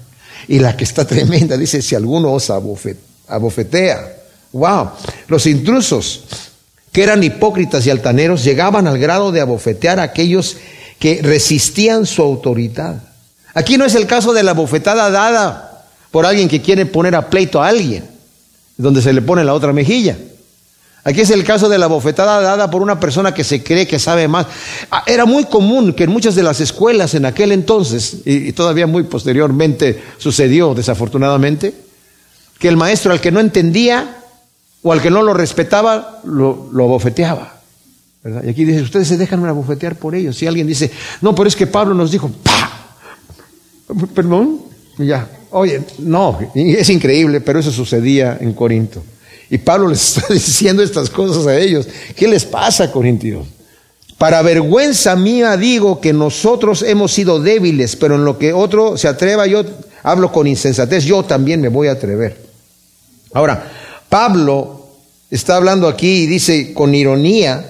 Y 0.47 0.59
la 0.59 0.77
que 0.77 0.83
está 0.83 1.05
tremenda 1.07 1.57
dice, 1.57 1.81
si 1.81 1.95
alguno 1.95 2.31
os 2.31 2.49
abofetea. 2.49 4.13
Wow, 4.53 4.91
los 5.27 5.45
intrusos 5.45 6.23
que 6.91 7.03
eran 7.03 7.23
hipócritas 7.23 7.85
y 7.85 7.89
altaneros 7.89 8.43
llegaban 8.43 8.87
al 8.87 8.97
grado 8.97 9.31
de 9.31 9.41
abofetear 9.41 9.99
a 9.99 10.03
aquellos 10.03 10.57
que 10.99 11.21
resistían 11.21 12.05
su 12.05 12.21
autoridad. 12.21 13.03
Aquí 13.53 13.77
no 13.77 13.85
es 13.85 13.95
el 13.95 14.07
caso 14.07 14.33
de 14.33 14.43
la 14.43 14.53
bofetada 14.53 15.09
dada 15.09 15.85
por 16.11 16.25
alguien 16.25 16.47
que 16.47 16.61
quiere 16.61 16.85
poner 16.85 17.15
a 17.15 17.29
pleito 17.29 17.61
a 17.61 17.67
alguien, 17.67 18.05
donde 18.77 19.01
se 19.01 19.13
le 19.13 19.21
pone 19.21 19.43
la 19.43 19.53
otra 19.53 19.73
mejilla. 19.73 20.17
Aquí 21.03 21.21
es 21.21 21.29
el 21.29 21.45
caso 21.45 21.69
de 21.69 21.77
la 21.77 21.87
bofetada 21.87 22.41
dada 22.41 22.69
por 22.69 22.81
una 22.81 22.99
persona 22.99 23.33
que 23.33 23.45
se 23.45 23.63
cree 23.63 23.87
que 23.87 23.97
sabe 23.97 24.27
más. 24.27 24.45
Ah, 24.91 25.03
era 25.07 25.25
muy 25.25 25.45
común 25.45 25.93
que 25.93 26.03
en 26.03 26.11
muchas 26.11 26.35
de 26.35 26.43
las 26.43 26.59
escuelas 26.59 27.13
en 27.13 27.25
aquel 27.25 27.53
entonces, 27.53 28.17
y 28.25 28.51
todavía 28.51 28.87
muy 28.87 29.03
posteriormente 29.03 30.03
sucedió 30.17 30.73
desafortunadamente, 30.75 31.73
que 32.59 32.67
el 32.67 32.75
maestro 32.75 33.13
al 33.13 33.21
que 33.21 33.31
no 33.31 33.39
entendía 33.39 34.17
o 34.81 34.91
al 34.91 35.01
que 35.01 35.09
no 35.09 35.21
lo 35.21 35.33
respetaba, 35.33 36.19
lo, 36.25 36.69
lo 36.73 36.87
bofeteaba. 36.87 37.53
Y 38.43 38.49
aquí 38.49 38.65
dice, 38.65 38.81
ustedes 38.81 39.07
se 39.07 39.17
dejan 39.17 39.41
bofetear 39.55 39.95
por 39.95 40.13
ellos. 40.13 40.35
Si 40.35 40.45
alguien 40.45 40.67
dice, 40.67 40.91
no, 41.21 41.33
pero 41.33 41.47
es 41.47 41.55
que 41.55 41.67
Pablo 41.67 41.93
nos 41.93 42.11
dijo, 42.11 42.29
¡pah! 42.43 42.69
Perdón, 44.13 44.59
ya. 44.97 45.29
Oye, 45.57 45.81
no, 45.99 46.39
es 46.53 46.89
increíble, 46.89 47.41
pero 47.41 47.59
eso 47.59 47.71
sucedía 47.71 48.37
en 48.39 48.53
Corinto. 48.53 49.03
Y 49.49 49.57
Pablo 49.57 49.87
les 49.87 50.17
está 50.17 50.33
diciendo 50.33 50.83
estas 50.83 51.09
cosas 51.09 51.45
a 51.47 51.57
ellos. 51.57 51.87
¿Qué 52.15 52.27
les 52.27 52.45
pasa, 52.45 52.91
Corintios? 52.91 53.47
Para 54.17 54.41
vergüenza 54.41 55.15
mía 55.15 55.57
digo 55.57 56.01
que 56.01 56.11
nosotros 56.11 56.81
hemos 56.81 57.13
sido 57.13 57.39
débiles, 57.39 57.95
pero 57.95 58.15
en 58.15 58.25
lo 58.25 58.39
que 58.39 58.51
otro 58.51 58.97
se 58.97 59.07
atreva, 59.07 59.45
yo 59.45 59.63
hablo 60.01 60.31
con 60.31 60.47
insensatez, 60.47 61.05
yo 61.05 61.23
también 61.23 61.61
me 61.61 61.69
voy 61.69 61.87
a 61.87 61.91
atrever. 61.91 62.37
Ahora, 63.33 63.71
Pablo 64.09 64.87
está 65.29 65.57
hablando 65.57 65.87
aquí 65.87 66.23
y 66.23 66.25
dice 66.25 66.73
con 66.73 66.95
ironía, 66.95 67.63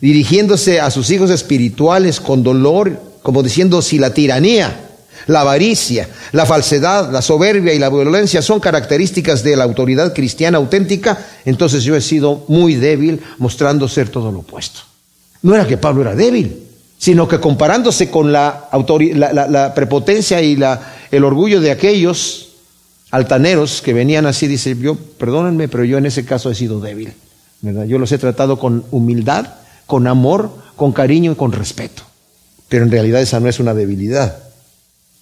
dirigiéndose 0.00 0.80
a 0.80 0.90
sus 0.90 1.10
hijos 1.10 1.30
espirituales 1.30 2.20
con 2.20 2.42
dolor, 2.42 2.98
como 3.22 3.42
diciendo 3.42 3.82
si 3.82 3.98
la 3.98 4.14
tiranía, 4.14 4.91
la 5.26 5.40
avaricia, 5.40 6.08
la 6.32 6.46
falsedad, 6.46 7.10
la 7.10 7.22
soberbia 7.22 7.72
y 7.72 7.78
la 7.78 7.88
violencia 7.88 8.42
son 8.42 8.60
características 8.60 9.42
de 9.42 9.56
la 9.56 9.64
autoridad 9.64 10.12
cristiana 10.14 10.58
auténtica, 10.58 11.26
entonces 11.44 11.84
yo 11.84 11.96
he 11.96 12.00
sido 12.00 12.44
muy 12.48 12.74
débil 12.74 13.20
mostrando 13.38 13.88
ser 13.88 14.08
todo 14.08 14.32
lo 14.32 14.40
opuesto. 14.40 14.80
No 15.42 15.54
era 15.54 15.66
que 15.66 15.76
Pablo 15.76 16.02
era 16.02 16.14
débil, 16.14 16.62
sino 16.98 17.26
que 17.26 17.40
comparándose 17.40 18.10
con 18.10 18.32
la, 18.32 18.68
la, 18.70 19.74
prepotencia 19.74 20.40
y 20.40 20.58
el 21.10 21.24
orgullo 21.24 21.60
de 21.60 21.72
aquellos 21.72 22.50
altaneros 23.10 23.82
que 23.82 23.92
venían 23.92 24.26
así, 24.26 24.46
dice, 24.46 24.76
yo, 24.78 24.96
perdónenme, 24.96 25.68
pero 25.68 25.84
yo 25.84 25.98
en 25.98 26.06
ese 26.06 26.24
caso 26.24 26.50
he 26.50 26.54
sido 26.54 26.80
débil. 26.80 27.12
Yo 27.60 27.98
los 27.98 28.10
he 28.10 28.18
tratado 28.18 28.58
con 28.58 28.84
humildad, 28.90 29.46
con 29.86 30.06
amor, 30.06 30.50
con 30.76 30.92
cariño 30.92 31.32
y 31.32 31.34
con 31.34 31.52
respeto. 31.52 32.02
Pero 32.68 32.84
en 32.84 32.90
realidad 32.90 33.20
esa 33.20 33.38
no 33.38 33.48
es 33.48 33.60
una 33.60 33.74
debilidad. 33.74 34.38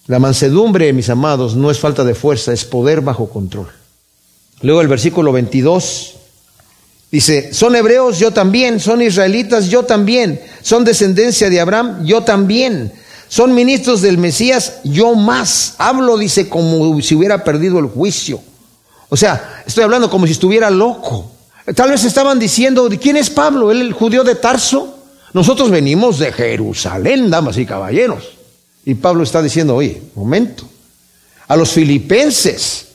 La 0.07 0.19
mansedumbre, 0.19 0.91
mis 0.93 1.09
amados, 1.09 1.55
no 1.55 1.69
es 1.69 1.79
falta 1.79 2.03
de 2.03 2.15
fuerza, 2.15 2.51
es 2.51 2.65
poder 2.65 3.01
bajo 3.01 3.29
control. 3.29 3.67
Luego 4.61 4.81
el 4.81 4.87
versículo 4.87 5.31
22 5.31 6.15
dice, 7.11 7.53
son 7.53 7.75
hebreos, 7.75 8.19
yo 8.19 8.31
también, 8.31 8.79
son 8.79 9.01
israelitas, 9.01 9.69
yo 9.69 9.83
también, 9.83 10.41
son 10.61 10.83
descendencia 10.83 11.49
de 11.49 11.59
Abraham, 11.59 12.03
yo 12.05 12.21
también, 12.21 12.91
son 13.27 13.53
ministros 13.53 14.01
del 14.01 14.17
Mesías, 14.17 14.79
yo 14.83 15.15
más. 15.15 15.75
Hablo, 15.77 16.17
dice, 16.17 16.49
como 16.49 16.99
si 17.01 17.15
hubiera 17.15 17.43
perdido 17.43 17.79
el 17.79 17.85
juicio. 17.85 18.41
O 19.09 19.15
sea, 19.15 19.63
estoy 19.65 19.83
hablando 19.83 20.09
como 20.09 20.25
si 20.25 20.33
estuviera 20.33 20.69
loco. 20.69 21.31
Tal 21.75 21.91
vez 21.91 22.03
estaban 22.03 22.39
diciendo, 22.39 22.89
¿quién 22.99 23.17
es 23.17 23.29
Pablo? 23.29 23.71
¿El 23.71 23.93
judío 23.93 24.23
de 24.23 24.35
Tarso? 24.35 24.97
Nosotros 25.33 25.69
venimos 25.69 26.19
de 26.19 26.31
Jerusalén, 26.33 27.29
damas 27.29 27.57
y 27.57 27.65
caballeros. 27.65 28.40
Y 28.85 28.95
Pablo 28.95 29.23
está 29.23 29.41
diciendo, 29.41 29.75
oye, 29.75 30.01
momento, 30.15 30.67
a 31.47 31.55
los 31.55 31.71
filipenses, 31.71 32.87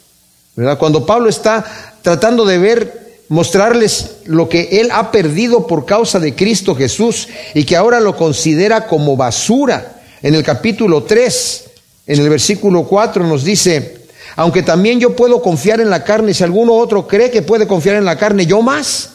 ¿verdad? 0.55 0.79
Cuando 0.79 1.07
Pablo 1.07 1.29
está 1.29 1.65
tratando 2.03 2.45
de 2.45 2.59
ver, 2.59 3.07
mostrarles 3.29 4.19
lo 4.27 4.49
que 4.49 4.81
él 4.81 4.91
ha 4.93 5.11
perdido 5.11 5.67
por 5.67 5.85
causa 5.85 6.21
de 6.21 6.35
Cristo 6.35 6.75
Jesús 6.75 7.29
y 7.55 7.65
que 7.65 7.77
ahora 7.77 8.01
lo 8.01 8.17
considera 8.17 8.87
como 8.87 9.17
basura. 9.17 10.03
En 10.23 10.35
el 10.35 10.43
capítulo 10.43 11.03
3, 11.03 11.65
en 12.07 12.21
el 12.21 12.29
versículo 12.29 12.85
4 12.85 13.27
nos 13.27 13.45
dice, 13.45 13.99
aunque 14.37 14.63
también 14.63 15.01
yo 15.01 15.15
puedo 15.17 15.43
confiar 15.43 15.81
en 15.81 15.91
la 15.91 16.05
carne, 16.05 16.35
si 16.35 16.45
alguno 16.45 16.75
otro 16.75 17.07
cree 17.07 17.31
que 17.31 17.43
puede 17.43 17.67
confiar 17.67 17.97
en 17.97 18.05
la 18.05 18.17
carne, 18.17 18.47
yo 18.47 18.63
más, 18.63 19.11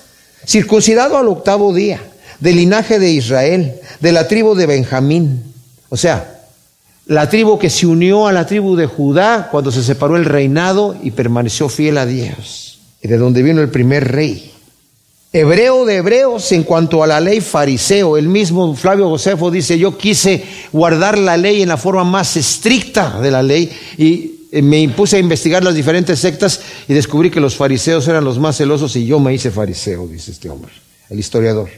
circuncidado 0.46 1.18
al 1.18 1.28
octavo 1.28 1.74
día, 1.74 2.02
del 2.40 2.56
linaje 2.56 3.00
de 3.00 3.12
Israel, 3.12 3.76
de 4.00 4.12
la 4.12 4.28
tribu 4.28 4.56
de 4.56 4.66
Benjamín. 4.66 5.44
O 5.90 5.98
sea, 5.98 6.41
la 7.06 7.30
tribu 7.30 7.58
que 7.58 7.70
se 7.70 7.88
unió 7.88 8.28
a 8.28 8.32
la 8.32 8.45
tribu 8.45 8.76
de 8.76 8.86
Judá 8.86 9.49
cuando 9.52 9.72
se 9.72 9.84
separó 9.84 10.18
el 10.18 10.26
reinado 10.26 10.95
y 11.02 11.12
permaneció 11.12 11.70
fiel 11.70 11.97
a 11.97 12.06
Dios, 12.06 12.80
y 13.02 13.08
de 13.08 13.18
donde 13.18 13.43
vino 13.43 13.62
el 13.62 13.70
primer 13.70 14.12
rey 14.12 14.52
hebreo 15.34 15.86
de 15.86 15.97
hebreos 15.97 16.52
en 16.52 16.64
cuanto 16.64 17.04
a 17.04 17.08
la 17.08 17.20
ley 17.20 17.41
fariseo. 17.41 18.18
El 18.18 18.28
mismo 18.28 18.76
Flavio 18.76 19.10
Josefo 19.10 19.49
dice, 19.49 19.78
yo 19.78 19.97
quise 19.97 20.43
guardar 20.72 21.18
la 21.18 21.38
ley 21.38 21.62
en 21.62 21.70
la 21.70 21.78
forma 21.78 22.04
más 22.04 22.36
estricta 22.36 23.20
de 23.22 23.32
la 23.32 23.41
ley 23.41 23.72
y 23.97 24.47
eh, 24.52 24.62
me 24.62 24.80
impuse 24.80 25.18
a 25.18 25.20
investigar 25.20 25.64
las 25.64 25.76
diferentes 25.76 26.20
sectas 26.20 26.60
y 26.88 26.93
descubrí 26.93 27.32
que 27.32 27.39
los 27.39 27.56
fariseos 27.56 28.08
eran 28.08 28.24
los 28.24 28.39
más 28.39 28.58
celosos 28.58 28.95
y 28.95 29.06
yo 29.06 29.20
me 29.20 29.34
hice 29.34 29.52
fariseo, 29.52 30.08
dice 30.08 30.32
este 30.32 30.49
hombre, 30.49 30.72
el 31.10 31.20
historiador. 31.20 31.70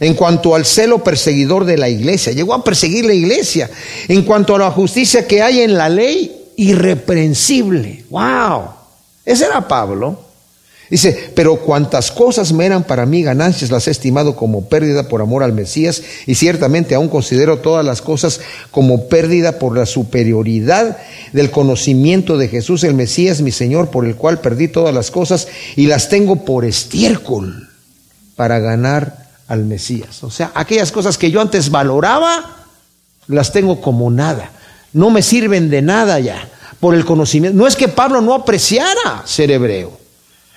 En 0.00 0.14
cuanto 0.14 0.54
al 0.54 0.64
celo 0.64 1.02
perseguidor 1.02 1.64
de 1.64 1.78
la 1.78 1.88
iglesia, 1.88 2.32
llegó 2.32 2.54
a 2.54 2.64
perseguir 2.64 3.04
la 3.04 3.14
iglesia. 3.14 3.70
En 4.08 4.22
cuanto 4.22 4.54
a 4.54 4.58
la 4.58 4.70
justicia 4.70 5.26
que 5.26 5.42
hay 5.42 5.60
en 5.60 5.74
la 5.74 5.88
ley, 5.88 6.50
irreprensible. 6.56 8.04
¡Wow! 8.10 8.70
Ese 9.24 9.46
era 9.46 9.66
Pablo. 9.66 10.26
Dice, 10.88 11.30
pero 11.34 11.56
cuantas 11.56 12.12
cosas 12.12 12.52
me 12.52 12.64
eran 12.64 12.84
para 12.84 13.06
mí 13.06 13.22
ganancias 13.22 13.72
las 13.72 13.88
he 13.88 13.90
estimado 13.90 14.36
como 14.36 14.68
pérdida 14.68 15.08
por 15.08 15.20
amor 15.20 15.42
al 15.42 15.52
Mesías 15.52 16.00
y 16.26 16.36
ciertamente 16.36 16.94
aún 16.94 17.08
considero 17.08 17.58
todas 17.58 17.84
las 17.84 18.02
cosas 18.02 18.40
como 18.70 19.08
pérdida 19.08 19.58
por 19.58 19.76
la 19.76 19.84
superioridad 19.84 20.96
del 21.32 21.50
conocimiento 21.50 22.38
de 22.38 22.46
Jesús 22.46 22.84
el 22.84 22.94
Mesías, 22.94 23.42
mi 23.42 23.50
Señor, 23.50 23.90
por 23.90 24.06
el 24.06 24.14
cual 24.14 24.40
perdí 24.40 24.68
todas 24.68 24.94
las 24.94 25.10
cosas 25.10 25.48
y 25.74 25.88
las 25.88 26.08
tengo 26.08 26.44
por 26.44 26.64
estiércol 26.64 27.68
para 28.36 28.60
ganar 28.60 29.25
al 29.48 29.64
Mesías. 29.64 30.22
O 30.24 30.30
sea, 30.30 30.52
aquellas 30.54 30.92
cosas 30.92 31.18
que 31.18 31.30
yo 31.30 31.40
antes 31.40 31.70
valoraba, 31.70 32.66
las 33.28 33.52
tengo 33.52 33.80
como 33.80 34.10
nada. 34.10 34.50
No 34.92 35.10
me 35.10 35.22
sirven 35.22 35.70
de 35.70 35.82
nada 35.82 36.18
ya 36.20 36.48
por 36.80 36.94
el 36.94 37.04
conocimiento. 37.04 37.56
No 37.58 37.66
es 37.66 37.76
que 37.76 37.88
Pablo 37.88 38.20
no 38.20 38.34
apreciara 38.34 39.22
ser 39.24 39.50
hebreo. 39.50 39.98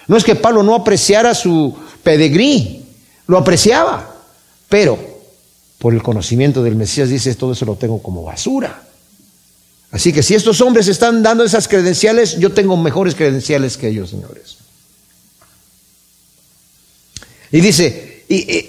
No 0.07 0.17
es 0.17 0.23
que 0.23 0.35
Pablo 0.35 0.63
no 0.63 0.75
apreciara 0.75 1.35
su 1.35 1.75
pedigrí, 2.03 2.83
lo 3.27 3.37
apreciaba, 3.37 4.15
pero 4.67 4.97
por 5.77 5.93
el 5.93 6.01
conocimiento 6.01 6.63
del 6.63 6.75
Mesías 6.75 7.09
dice, 7.09 7.35
todo 7.35 7.53
eso 7.53 7.65
lo 7.65 7.75
tengo 7.75 8.01
como 8.01 8.23
basura. 8.23 8.83
Así 9.91 10.11
que 10.13 10.23
si 10.23 10.35
estos 10.35 10.61
hombres 10.61 10.87
están 10.87 11.23
dando 11.23 11.43
esas 11.43 11.67
credenciales, 11.67 12.37
yo 12.37 12.51
tengo 12.51 12.75
mejores 12.77 13.15
credenciales 13.15 13.77
que 13.77 13.87
ellos, 13.89 14.09
señores. 14.09 14.57
Y 17.51 17.61
dice, 17.61 18.23
y, 18.29 18.68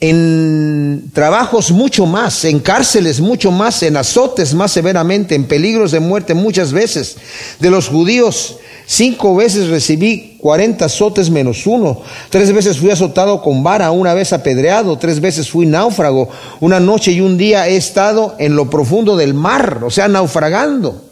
en 0.00 1.10
trabajos 1.12 1.72
mucho 1.72 2.06
más, 2.06 2.44
en 2.44 2.60
cárceles 2.60 3.20
mucho 3.20 3.50
más, 3.50 3.82
en 3.82 3.96
azotes 3.96 4.54
más 4.54 4.70
severamente, 4.70 5.34
en 5.34 5.44
peligros 5.44 5.90
de 5.90 5.98
muerte 5.98 6.34
muchas 6.34 6.72
veces. 6.72 7.16
De 7.58 7.68
los 7.68 7.88
judíos, 7.88 8.58
cinco 8.86 9.34
veces 9.34 9.68
recibí 9.68 10.36
cuarenta 10.38 10.84
azotes 10.84 11.30
menos 11.30 11.66
uno. 11.66 12.00
Tres 12.30 12.52
veces 12.52 12.78
fui 12.78 12.92
azotado 12.92 13.42
con 13.42 13.64
vara, 13.64 13.90
una 13.90 14.14
vez 14.14 14.32
apedreado, 14.32 14.96
tres 14.98 15.20
veces 15.20 15.50
fui 15.50 15.66
náufrago. 15.66 16.28
Una 16.60 16.78
noche 16.78 17.10
y 17.10 17.20
un 17.20 17.36
día 17.36 17.66
he 17.66 17.76
estado 17.76 18.36
en 18.38 18.54
lo 18.54 18.70
profundo 18.70 19.16
del 19.16 19.34
mar, 19.34 19.80
o 19.84 19.90
sea, 19.90 20.06
naufragando. 20.06 21.06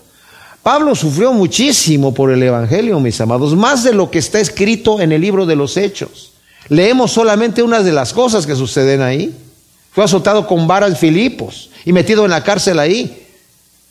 Pablo 0.62 0.94
sufrió 0.94 1.32
muchísimo 1.32 2.14
por 2.14 2.30
el 2.30 2.42
Evangelio, 2.42 3.00
mis 3.00 3.20
amados, 3.20 3.56
más 3.56 3.82
de 3.82 3.92
lo 3.92 4.12
que 4.12 4.18
está 4.18 4.38
escrito 4.38 5.00
en 5.00 5.10
el 5.10 5.20
libro 5.20 5.44
de 5.44 5.56
los 5.56 5.76
Hechos. 5.76 6.35
Leemos 6.68 7.12
solamente 7.12 7.62
unas 7.62 7.84
de 7.84 7.92
las 7.92 8.12
cosas 8.12 8.46
que 8.46 8.56
suceden 8.56 9.02
ahí. 9.02 9.34
Fue 9.92 10.04
azotado 10.04 10.46
con 10.46 10.66
varas 10.66 10.98
Filipos 10.98 11.70
y 11.84 11.92
metido 11.92 12.24
en 12.24 12.30
la 12.30 12.42
cárcel 12.42 12.78
ahí. 12.78 13.26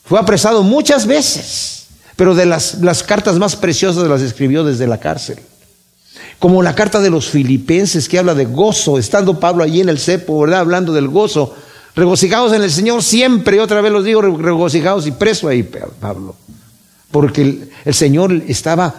Fue 0.03 0.19
apresado 0.19 0.61
muchas 0.61 1.07
veces, 1.07 1.87
pero 2.15 2.35
de 2.35 2.45
las, 2.45 2.75
las 2.81 3.01
cartas 3.01 3.37
más 3.37 3.55
preciosas 3.55 4.07
las 4.07 4.21
escribió 4.21 4.63
desde 4.63 4.87
la 4.87 4.99
cárcel. 4.99 5.39
Como 6.37 6.61
la 6.61 6.75
carta 6.75 6.99
de 6.99 7.09
los 7.09 7.29
filipenses 7.29 8.07
que 8.07 8.19
habla 8.19 8.35
de 8.35 8.45
gozo, 8.45 8.99
estando 8.99 9.39
Pablo 9.39 9.63
allí 9.63 9.81
en 9.81 9.89
el 9.89 9.97
cepo, 9.97 10.41
¿verdad? 10.41 10.59
Hablando 10.59 10.93
del 10.93 11.07
gozo. 11.07 11.55
Regocijados 11.95 12.51
en 12.53 12.61
el 12.61 12.71
Señor 12.71 13.01
siempre, 13.01 13.55
y 13.55 13.59
otra 13.59 13.81
vez 13.81 13.91
los 13.91 14.03
digo, 14.03 14.21
regocijados 14.21 15.07
y 15.07 15.11
preso 15.11 15.47
ahí, 15.47 15.63
Pablo. 15.63 16.35
Porque 17.09 17.69
el 17.85 17.93
Señor 17.93 18.33
estaba 18.47 18.93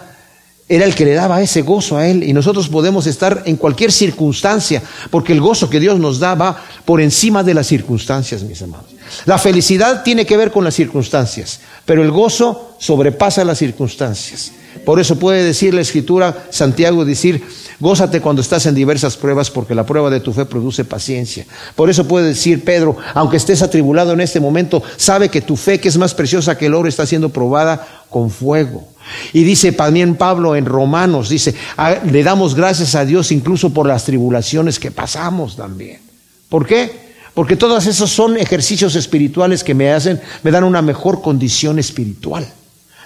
era 0.68 0.84
el 0.84 0.94
que 0.94 1.04
le 1.04 1.14
daba 1.14 1.40
ese 1.42 1.62
gozo 1.62 1.96
a 1.96 2.08
él 2.08 2.24
y 2.24 2.32
nosotros 2.32 2.68
podemos 2.68 3.06
estar 3.06 3.42
en 3.46 3.56
cualquier 3.56 3.92
circunstancia, 3.92 4.82
porque 5.10 5.32
el 5.32 5.40
gozo 5.40 5.70
que 5.70 5.78
Dios 5.78 5.98
nos 6.00 6.18
da 6.18 6.34
va 6.34 6.60
por 6.84 7.00
encima 7.00 7.44
de 7.44 7.54
las 7.54 7.68
circunstancias, 7.68 8.42
mis 8.42 8.60
amados. 8.62 8.86
La 9.26 9.38
felicidad 9.38 10.02
tiene 10.02 10.26
que 10.26 10.36
ver 10.36 10.50
con 10.50 10.64
las 10.64 10.74
circunstancias, 10.74 11.60
pero 11.84 12.02
el 12.02 12.10
gozo 12.10 12.74
sobrepasa 12.78 13.44
las 13.44 13.58
circunstancias. 13.58 14.50
Por 14.84 15.00
eso 15.00 15.18
puede 15.18 15.42
decir 15.42 15.72
la 15.72 15.80
escritura, 15.80 16.46
Santiago, 16.50 17.04
decir, 17.04 17.42
gózate 17.80 18.20
cuando 18.20 18.42
estás 18.42 18.66
en 18.66 18.74
diversas 18.74 19.16
pruebas, 19.16 19.50
porque 19.50 19.74
la 19.74 19.86
prueba 19.86 20.10
de 20.10 20.20
tu 20.20 20.32
fe 20.32 20.44
produce 20.44 20.84
paciencia. 20.84 21.46
Por 21.76 21.88
eso 21.88 22.06
puede 22.06 22.28
decir 22.28 22.64
Pedro, 22.64 22.96
aunque 23.14 23.36
estés 23.36 23.62
atribulado 23.62 24.12
en 24.12 24.20
este 24.20 24.40
momento, 24.40 24.82
sabe 24.96 25.28
que 25.28 25.40
tu 25.40 25.56
fe, 25.56 25.80
que 25.80 25.88
es 25.88 25.96
más 25.96 26.14
preciosa 26.14 26.58
que 26.58 26.66
el 26.66 26.74
oro, 26.74 26.88
está 26.88 27.06
siendo 27.06 27.30
probada 27.30 28.04
con 28.10 28.30
fuego. 28.30 28.95
Y 29.32 29.44
dice 29.44 29.72
también 29.72 30.16
Pablo 30.16 30.56
en 30.56 30.66
Romanos, 30.66 31.28
dice, 31.28 31.54
ah, 31.76 31.96
le 32.04 32.22
damos 32.22 32.54
gracias 32.54 32.94
a 32.94 33.04
Dios 33.04 33.32
incluso 33.32 33.70
por 33.70 33.86
las 33.86 34.04
tribulaciones 34.04 34.78
que 34.78 34.90
pasamos 34.90 35.56
también. 35.56 36.00
¿Por 36.48 36.66
qué? 36.66 37.06
Porque 37.34 37.56
todos 37.56 37.86
esos 37.86 38.10
son 38.10 38.36
ejercicios 38.36 38.94
espirituales 38.94 39.62
que 39.62 39.74
me 39.74 39.92
hacen, 39.92 40.20
me 40.42 40.50
dan 40.50 40.64
una 40.64 40.82
mejor 40.82 41.20
condición 41.20 41.78
espiritual. 41.78 42.46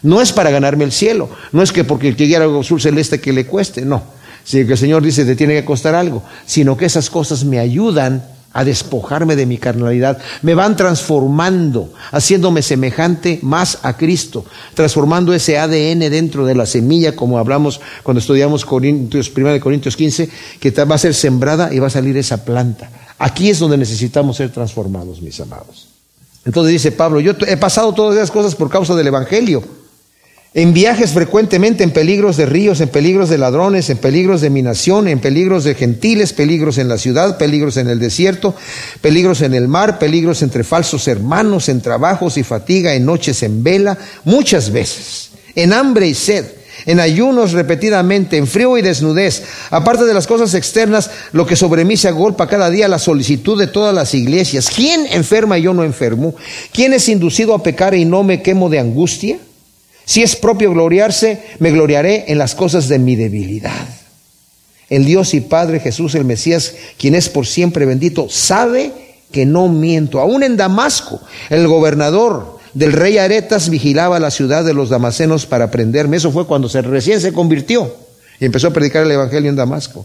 No 0.03 0.23
es 0.23 0.33
para 0.33 0.51
ganarme 0.51 0.85
el 0.85 0.93
cielo, 0.93 1.29
no 1.53 1.63
es 1.63 1.73
que 1.73 1.85
porque 1.85 2.15
llegue 2.15 2.37
algo 2.37 2.61
azul 2.61 2.81
celeste 2.81 3.21
que 3.21 3.33
le 3.33 3.47
cueste, 3.47 3.85
no. 3.85 4.03
Si 4.45 4.61
el 4.61 4.79
Señor 4.79 5.03
dice 5.03 5.25
te 5.25 5.37
tiene 5.37 5.55
que 5.55 5.65
costar 5.65 5.95
algo, 5.95 6.23
sino 6.47 6.77
que 6.77 6.87
esas 6.87 7.11
cosas 7.11 7.45
me 7.45 7.59
ayudan 7.59 8.25
a 8.53 8.65
despojarme 8.65 9.37
de 9.37 9.47
mi 9.47 9.59
carnalidad. 9.59 10.19
Me 10.43 10.55
van 10.55 10.77
transformando, 10.77 11.93
haciéndome 12.11 12.63
semejante 12.63 13.39
más 13.43 13.79
a 13.83 13.97
Cristo, 13.97 14.45
transformando 14.75 15.33
ese 15.33 15.59
ADN 15.59 16.01
dentro 16.11 16.47
de 16.47 16.55
la 16.55 16.67
semilla, 16.67 17.15
como 17.15 17.39
hablamos 17.39 17.81
cuando 18.03 18.21
estudiamos 18.21 18.65
Corintios, 18.65 19.31
1 19.35 19.61
Corintios 19.61 19.97
15, 19.97 20.29
que 20.59 20.71
va 20.71 20.95
a 20.95 20.99
ser 20.99 21.15
sembrada 21.15 21.73
y 21.73 21.79
va 21.79 21.87
a 21.87 21.91
salir 21.91 22.17
esa 22.17 22.45
planta. 22.45 22.91
Aquí 23.19 23.51
es 23.51 23.59
donde 23.59 23.77
necesitamos 23.77 24.37
ser 24.37 24.51
transformados, 24.51 25.21
mis 25.21 25.39
amados. 25.41 25.89
Entonces 26.45 26.73
dice 26.73 26.93
Pablo, 26.93 27.21
yo 27.21 27.33
he 27.47 27.57
pasado 27.57 27.93
todas 27.93 28.17
esas 28.17 28.31
cosas 28.31 28.55
por 28.55 28.71
causa 28.71 28.95
del 28.95 29.07
Evangelio. 29.07 29.63
En 30.53 30.73
viajes 30.73 31.13
frecuentemente, 31.13 31.85
en 31.85 31.93
peligros 31.93 32.37
de 32.37 32.45
ríos, 32.45 32.81
en 32.81 32.89
peligros 32.89 33.29
de 33.29 33.39
ladrones, 33.39 33.89
en 33.89 33.99
peligros 33.99 34.41
de 34.41 34.51
minación, 34.51 35.07
en 35.07 35.21
peligros 35.21 35.63
de 35.63 35.77
gentiles, 35.77 36.33
peligros 36.33 36.79
en 36.79 36.89
la 36.89 36.99
ciudad, 36.99 37.39
peligros 37.39 37.77
en 37.77 37.89
el 37.89 38.01
desierto, 38.01 38.57
peligros 39.01 39.43
en 39.43 39.55
el 39.55 39.69
mar, 39.69 40.01
peligros 40.01 40.43
entre 40.43 40.65
falsos 40.65 41.07
hermanos, 41.07 41.69
en 41.69 41.81
trabajos 41.81 42.37
y 42.37 42.43
fatiga, 42.43 42.95
en 42.95 43.07
noches 43.07 43.45
en 43.45 43.63
vela, 43.63 43.97
muchas 44.25 44.73
veces, 44.73 45.31
en 45.55 45.73
hambre 45.73 46.09
y 46.09 46.15
sed, 46.15 46.47
en 46.85 46.99
ayunos 46.99 47.53
repetidamente, 47.53 48.37
en 48.37 48.49
frío 48.49 48.77
y 48.77 48.83
desnudez. 48.83 49.45
Aparte 49.71 50.05
de 50.05 50.15
las 50.15 50.27
cosas 50.27 50.55
externas, 50.55 51.13
lo 51.31 51.47
que 51.47 51.55
sobre 51.55 51.85
mí 51.85 51.97
se 51.97 52.09
agolpa 52.09 52.49
cada 52.49 52.71
día, 52.71 52.89
la 52.89 52.99
solicitud 52.99 53.57
de 53.57 53.69
todas 53.69 53.95
las 53.95 54.15
iglesias. 54.15 54.69
¿Quién 54.75 55.07
enferma 55.13 55.59
y 55.59 55.63
yo 55.63 55.75
no 55.75 55.85
enfermo? 55.85 56.35
¿Quién 56.73 56.93
es 56.93 57.09
inducido 57.09 57.55
a 57.55 57.63
pecar 57.63 57.95
y 57.95 58.05
no 58.05 58.25
me 58.25 58.43
quemo 58.43 58.69
de 58.69 58.81
angustia? 58.81 59.39
Si 60.11 60.25
es 60.25 60.35
propio 60.35 60.73
gloriarse, 60.73 61.41
me 61.61 61.71
gloriaré 61.71 62.25
en 62.27 62.39
las 62.39 62.57
cosas 62.57 62.89
de 62.89 62.99
mi 62.99 63.15
debilidad. 63.15 63.87
El 64.89 65.05
Dios 65.05 65.35
y 65.35 65.41
Padre 65.41 65.79
Jesús 65.79 66.17
el 66.17 66.25
Mesías, 66.25 66.75
quien 66.99 67.15
es 67.15 67.29
por 67.29 67.47
siempre 67.47 67.87
bendito, 67.87 68.27
sabe 68.29 68.91
que 69.31 69.47
no 69.47 69.69
miento. 69.69 70.19
Aún 70.19 70.43
en 70.43 70.57
Damasco, 70.57 71.21
el 71.49 71.69
gobernador 71.69 72.59
del 72.75 72.93
rey 72.93 73.19
Aretas 73.19 73.71
vigilaba 73.71 74.19
la 74.19 74.33
ciudad 74.33 74.65
de 74.65 74.75
los 74.75 74.89
damasenos 74.89 75.47
para 75.47 75.71
prenderme. 75.71 76.17
Eso 76.17 76.33
fue 76.33 76.45
cuando 76.45 76.67
recién 76.67 77.21
se 77.21 77.33
convirtió 77.33 77.95
y 78.41 78.47
empezó 78.47 78.67
a 78.67 78.73
predicar 78.73 79.05
el 79.05 79.13
Evangelio 79.13 79.49
en 79.49 79.55
Damasco 79.55 80.05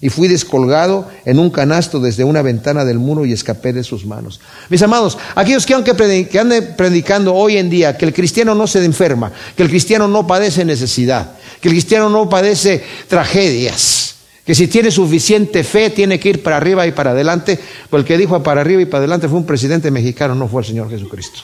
y 0.00 0.10
fui 0.10 0.28
descolgado 0.28 1.08
en 1.24 1.38
un 1.38 1.50
canasto 1.50 2.00
desde 2.00 2.24
una 2.24 2.42
ventana 2.42 2.84
del 2.84 2.98
muro 2.98 3.24
y 3.24 3.32
escapé 3.32 3.72
de 3.72 3.84
sus 3.84 4.04
manos. 4.04 4.40
Mis 4.68 4.82
amados, 4.82 5.16
aquellos 5.34 5.64
que, 5.64 5.74
aunque 5.74 5.92
anden 6.38 6.74
predicando 6.76 7.34
hoy 7.34 7.56
en 7.56 7.70
día 7.70 7.96
que 7.96 8.04
el 8.04 8.12
cristiano 8.12 8.54
no 8.54 8.66
se 8.66 8.84
enferma, 8.84 9.32
que 9.56 9.62
el 9.62 9.68
cristiano 9.68 10.08
no 10.08 10.26
padece 10.26 10.64
necesidad, 10.64 11.32
que 11.60 11.68
el 11.68 11.74
cristiano 11.74 12.10
no 12.10 12.28
padece 12.28 12.82
tragedias, 13.08 14.16
que 14.44 14.54
si 14.54 14.66
tiene 14.68 14.90
suficiente 14.90 15.64
fe 15.64 15.90
tiene 15.90 16.20
que 16.20 16.28
ir 16.28 16.42
para 16.42 16.58
arriba 16.58 16.86
y 16.86 16.92
para 16.92 17.12
adelante, 17.12 17.58
pues 17.88 18.02
el 18.02 18.06
que 18.06 18.18
dijo 18.18 18.42
para 18.42 18.60
arriba 18.60 18.82
y 18.82 18.86
para 18.86 18.98
adelante 18.98 19.28
fue 19.28 19.38
un 19.38 19.46
presidente 19.46 19.90
mexicano, 19.90 20.34
no 20.34 20.48
fue 20.48 20.62
el 20.62 20.68
Señor 20.68 20.90
Jesucristo. 20.90 21.40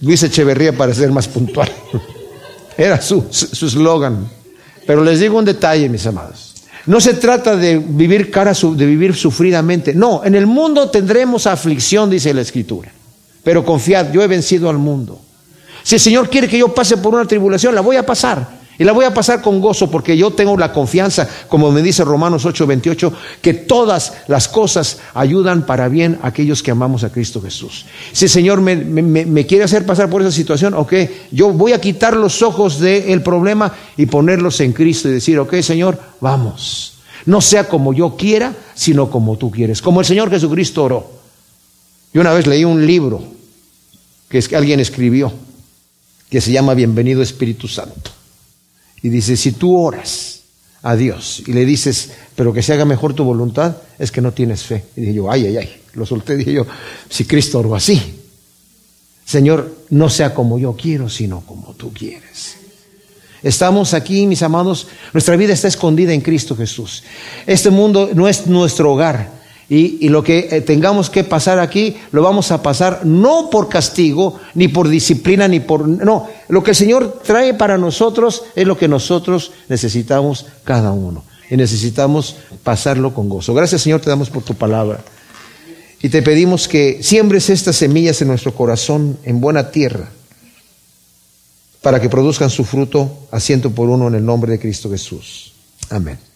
Luis 0.00 0.22
Echeverría 0.22 0.76
para 0.76 0.94
ser 0.94 1.12
más 1.12 1.28
puntual. 1.28 1.70
Era 2.78 3.00
su 3.02 3.26
eslogan. 3.30 4.41
Pero 4.86 5.04
les 5.04 5.20
digo 5.20 5.38
un 5.38 5.44
detalle, 5.44 5.88
mis 5.88 6.06
amados. 6.06 6.54
No 6.86 7.00
se 7.00 7.14
trata 7.14 7.56
de 7.56 7.78
vivir 7.78 8.30
cara 8.30 8.52
de 8.52 8.86
vivir 8.86 9.14
sufridamente. 9.14 9.94
No, 9.94 10.24
en 10.24 10.34
el 10.34 10.46
mundo 10.46 10.90
tendremos 10.90 11.46
aflicción, 11.46 12.10
dice 12.10 12.34
la 12.34 12.40
Escritura. 12.40 12.90
Pero 13.44 13.64
confiad, 13.64 14.12
yo 14.12 14.22
he 14.22 14.26
vencido 14.26 14.68
al 14.68 14.78
mundo. 14.78 15.20
Si 15.82 15.96
el 15.96 16.00
Señor 16.00 16.28
quiere 16.28 16.48
que 16.48 16.58
yo 16.58 16.74
pase 16.74 16.96
por 16.96 17.14
una 17.14 17.24
tribulación, 17.24 17.74
la 17.74 17.80
voy 17.80 17.96
a 17.96 18.06
pasar. 18.06 18.61
Y 18.82 18.84
la 18.84 18.90
voy 18.90 19.04
a 19.04 19.14
pasar 19.14 19.40
con 19.40 19.60
gozo 19.60 19.88
porque 19.88 20.16
yo 20.16 20.32
tengo 20.32 20.56
la 20.56 20.72
confianza, 20.72 21.28
como 21.46 21.70
me 21.70 21.82
dice 21.82 22.02
Romanos 22.02 22.44
8:28, 22.44 23.12
que 23.40 23.54
todas 23.54 24.14
las 24.26 24.48
cosas 24.48 24.98
ayudan 25.14 25.66
para 25.66 25.86
bien 25.86 26.18
a 26.20 26.26
aquellos 26.26 26.64
que 26.64 26.72
amamos 26.72 27.04
a 27.04 27.10
Cristo 27.10 27.40
Jesús. 27.40 27.86
Si 28.10 28.24
el 28.24 28.30
Señor 28.32 28.60
me, 28.60 29.46
quiere 29.46 29.62
hacer 29.62 29.86
pasar 29.86 30.10
por 30.10 30.20
esa 30.20 30.32
situación, 30.32 30.74
ok, 30.74 30.94
yo 31.30 31.52
voy 31.52 31.74
a 31.74 31.80
quitar 31.80 32.16
los 32.16 32.42
ojos 32.42 32.80
del 32.80 33.22
problema 33.22 33.72
y 33.96 34.06
ponerlos 34.06 34.58
en 34.58 34.72
Cristo 34.72 35.08
y 35.08 35.12
decir, 35.12 35.38
ok, 35.38 35.60
Señor, 35.60 35.96
vamos. 36.20 36.94
No 37.24 37.40
sea 37.40 37.68
como 37.68 37.92
yo 37.92 38.16
quiera, 38.16 38.52
sino 38.74 39.08
como 39.10 39.36
tú 39.36 39.52
quieres. 39.52 39.80
Como 39.80 40.00
el 40.00 40.06
Señor 40.06 40.28
Jesucristo 40.28 40.82
oró. 40.82 41.08
Yo 42.12 42.20
una 42.20 42.32
vez 42.32 42.48
leí 42.48 42.64
un 42.64 42.84
libro 42.84 43.22
que 44.28 44.44
alguien 44.56 44.80
escribió 44.80 45.32
que 46.28 46.40
se 46.40 46.50
llama 46.50 46.74
Bienvenido 46.74 47.22
Espíritu 47.22 47.68
Santo. 47.68 48.21
Y 49.02 49.08
dice, 49.08 49.36
si 49.36 49.52
tú 49.52 49.76
oras 49.76 50.40
a 50.82 50.96
Dios 50.96 51.42
y 51.46 51.52
le 51.52 51.64
dices, 51.64 52.12
pero 52.34 52.52
que 52.52 52.62
se 52.62 52.72
haga 52.72 52.84
mejor 52.84 53.14
tu 53.14 53.24
voluntad, 53.24 53.76
es 53.98 54.10
que 54.10 54.20
no 54.20 54.32
tienes 54.32 54.62
fe. 54.62 54.84
Y 54.96 55.00
dije 55.02 55.14
yo, 55.14 55.30
ay, 55.30 55.46
ay, 55.46 55.56
ay, 55.56 55.76
lo 55.94 56.06
solté, 56.06 56.36
dije 56.36 56.52
yo, 56.52 56.66
si 57.08 57.24
Cristo 57.24 57.58
oró 57.58 57.74
así, 57.74 58.00
Señor, 59.24 59.76
no 59.90 60.08
sea 60.08 60.34
como 60.34 60.58
yo 60.58 60.76
quiero, 60.76 61.08
sino 61.08 61.40
como 61.42 61.74
tú 61.74 61.92
quieres. 61.92 62.56
Estamos 63.42 63.92
aquí, 63.92 64.26
mis 64.26 64.42
amados, 64.42 64.86
nuestra 65.12 65.36
vida 65.36 65.52
está 65.52 65.66
escondida 65.66 66.12
en 66.12 66.20
Cristo 66.20 66.56
Jesús. 66.56 67.02
Este 67.46 67.70
mundo 67.70 68.10
no 68.14 68.28
es 68.28 68.46
nuestro 68.46 68.92
hogar. 68.92 69.41
Y, 69.74 70.10
lo 70.10 70.22
que 70.22 70.48
eh, 70.50 70.60
tengamos 70.60 71.08
que 71.08 71.24
pasar 71.24 71.58
aquí, 71.58 71.96
lo 72.10 72.20
vamos 72.20 72.52
a 72.52 72.62
pasar 72.62 73.06
no 73.06 73.48
por 73.48 73.70
castigo, 73.70 74.38
ni 74.52 74.68
por 74.68 74.86
disciplina, 74.86 75.48
ni 75.48 75.60
por... 75.60 75.88
No, 75.88 76.28
lo 76.48 76.62
que 76.62 76.72
el 76.72 76.76
Señor 76.76 77.22
trae 77.24 77.54
para 77.54 77.78
nosotros 77.78 78.42
es 78.54 78.66
lo 78.66 78.76
que 78.76 78.86
nosotros 78.86 79.52
necesitamos 79.70 80.44
cada 80.64 80.92
uno. 80.92 81.24
Y 81.48 81.56
necesitamos 81.56 82.36
pasarlo 82.62 83.14
con 83.14 83.30
gozo. 83.30 83.54
Gracias 83.54 83.80
Señor, 83.80 84.02
te 84.02 84.10
damos 84.10 84.28
por 84.28 84.42
tu 84.42 84.54
palabra. 84.54 85.00
Y 86.02 86.10
te 86.10 86.20
pedimos 86.20 86.68
que 86.68 87.02
siembres 87.02 87.48
estas 87.48 87.76
semillas 87.76 88.20
en 88.20 88.28
nuestro 88.28 88.54
corazón, 88.54 89.16
en 89.24 89.40
buena 89.40 89.70
tierra, 89.70 90.10
para 91.80 91.98
que 91.98 92.10
produzcan 92.10 92.50
su 92.50 92.64
fruto 92.64 93.26
a 93.30 93.40
ciento 93.40 93.70
por 93.70 93.88
uno 93.88 94.08
en 94.08 94.16
el 94.16 94.24
nombre 94.26 94.52
de 94.52 94.60
Cristo 94.60 94.90
Jesús. 94.90 95.54
Amén. 95.88 96.31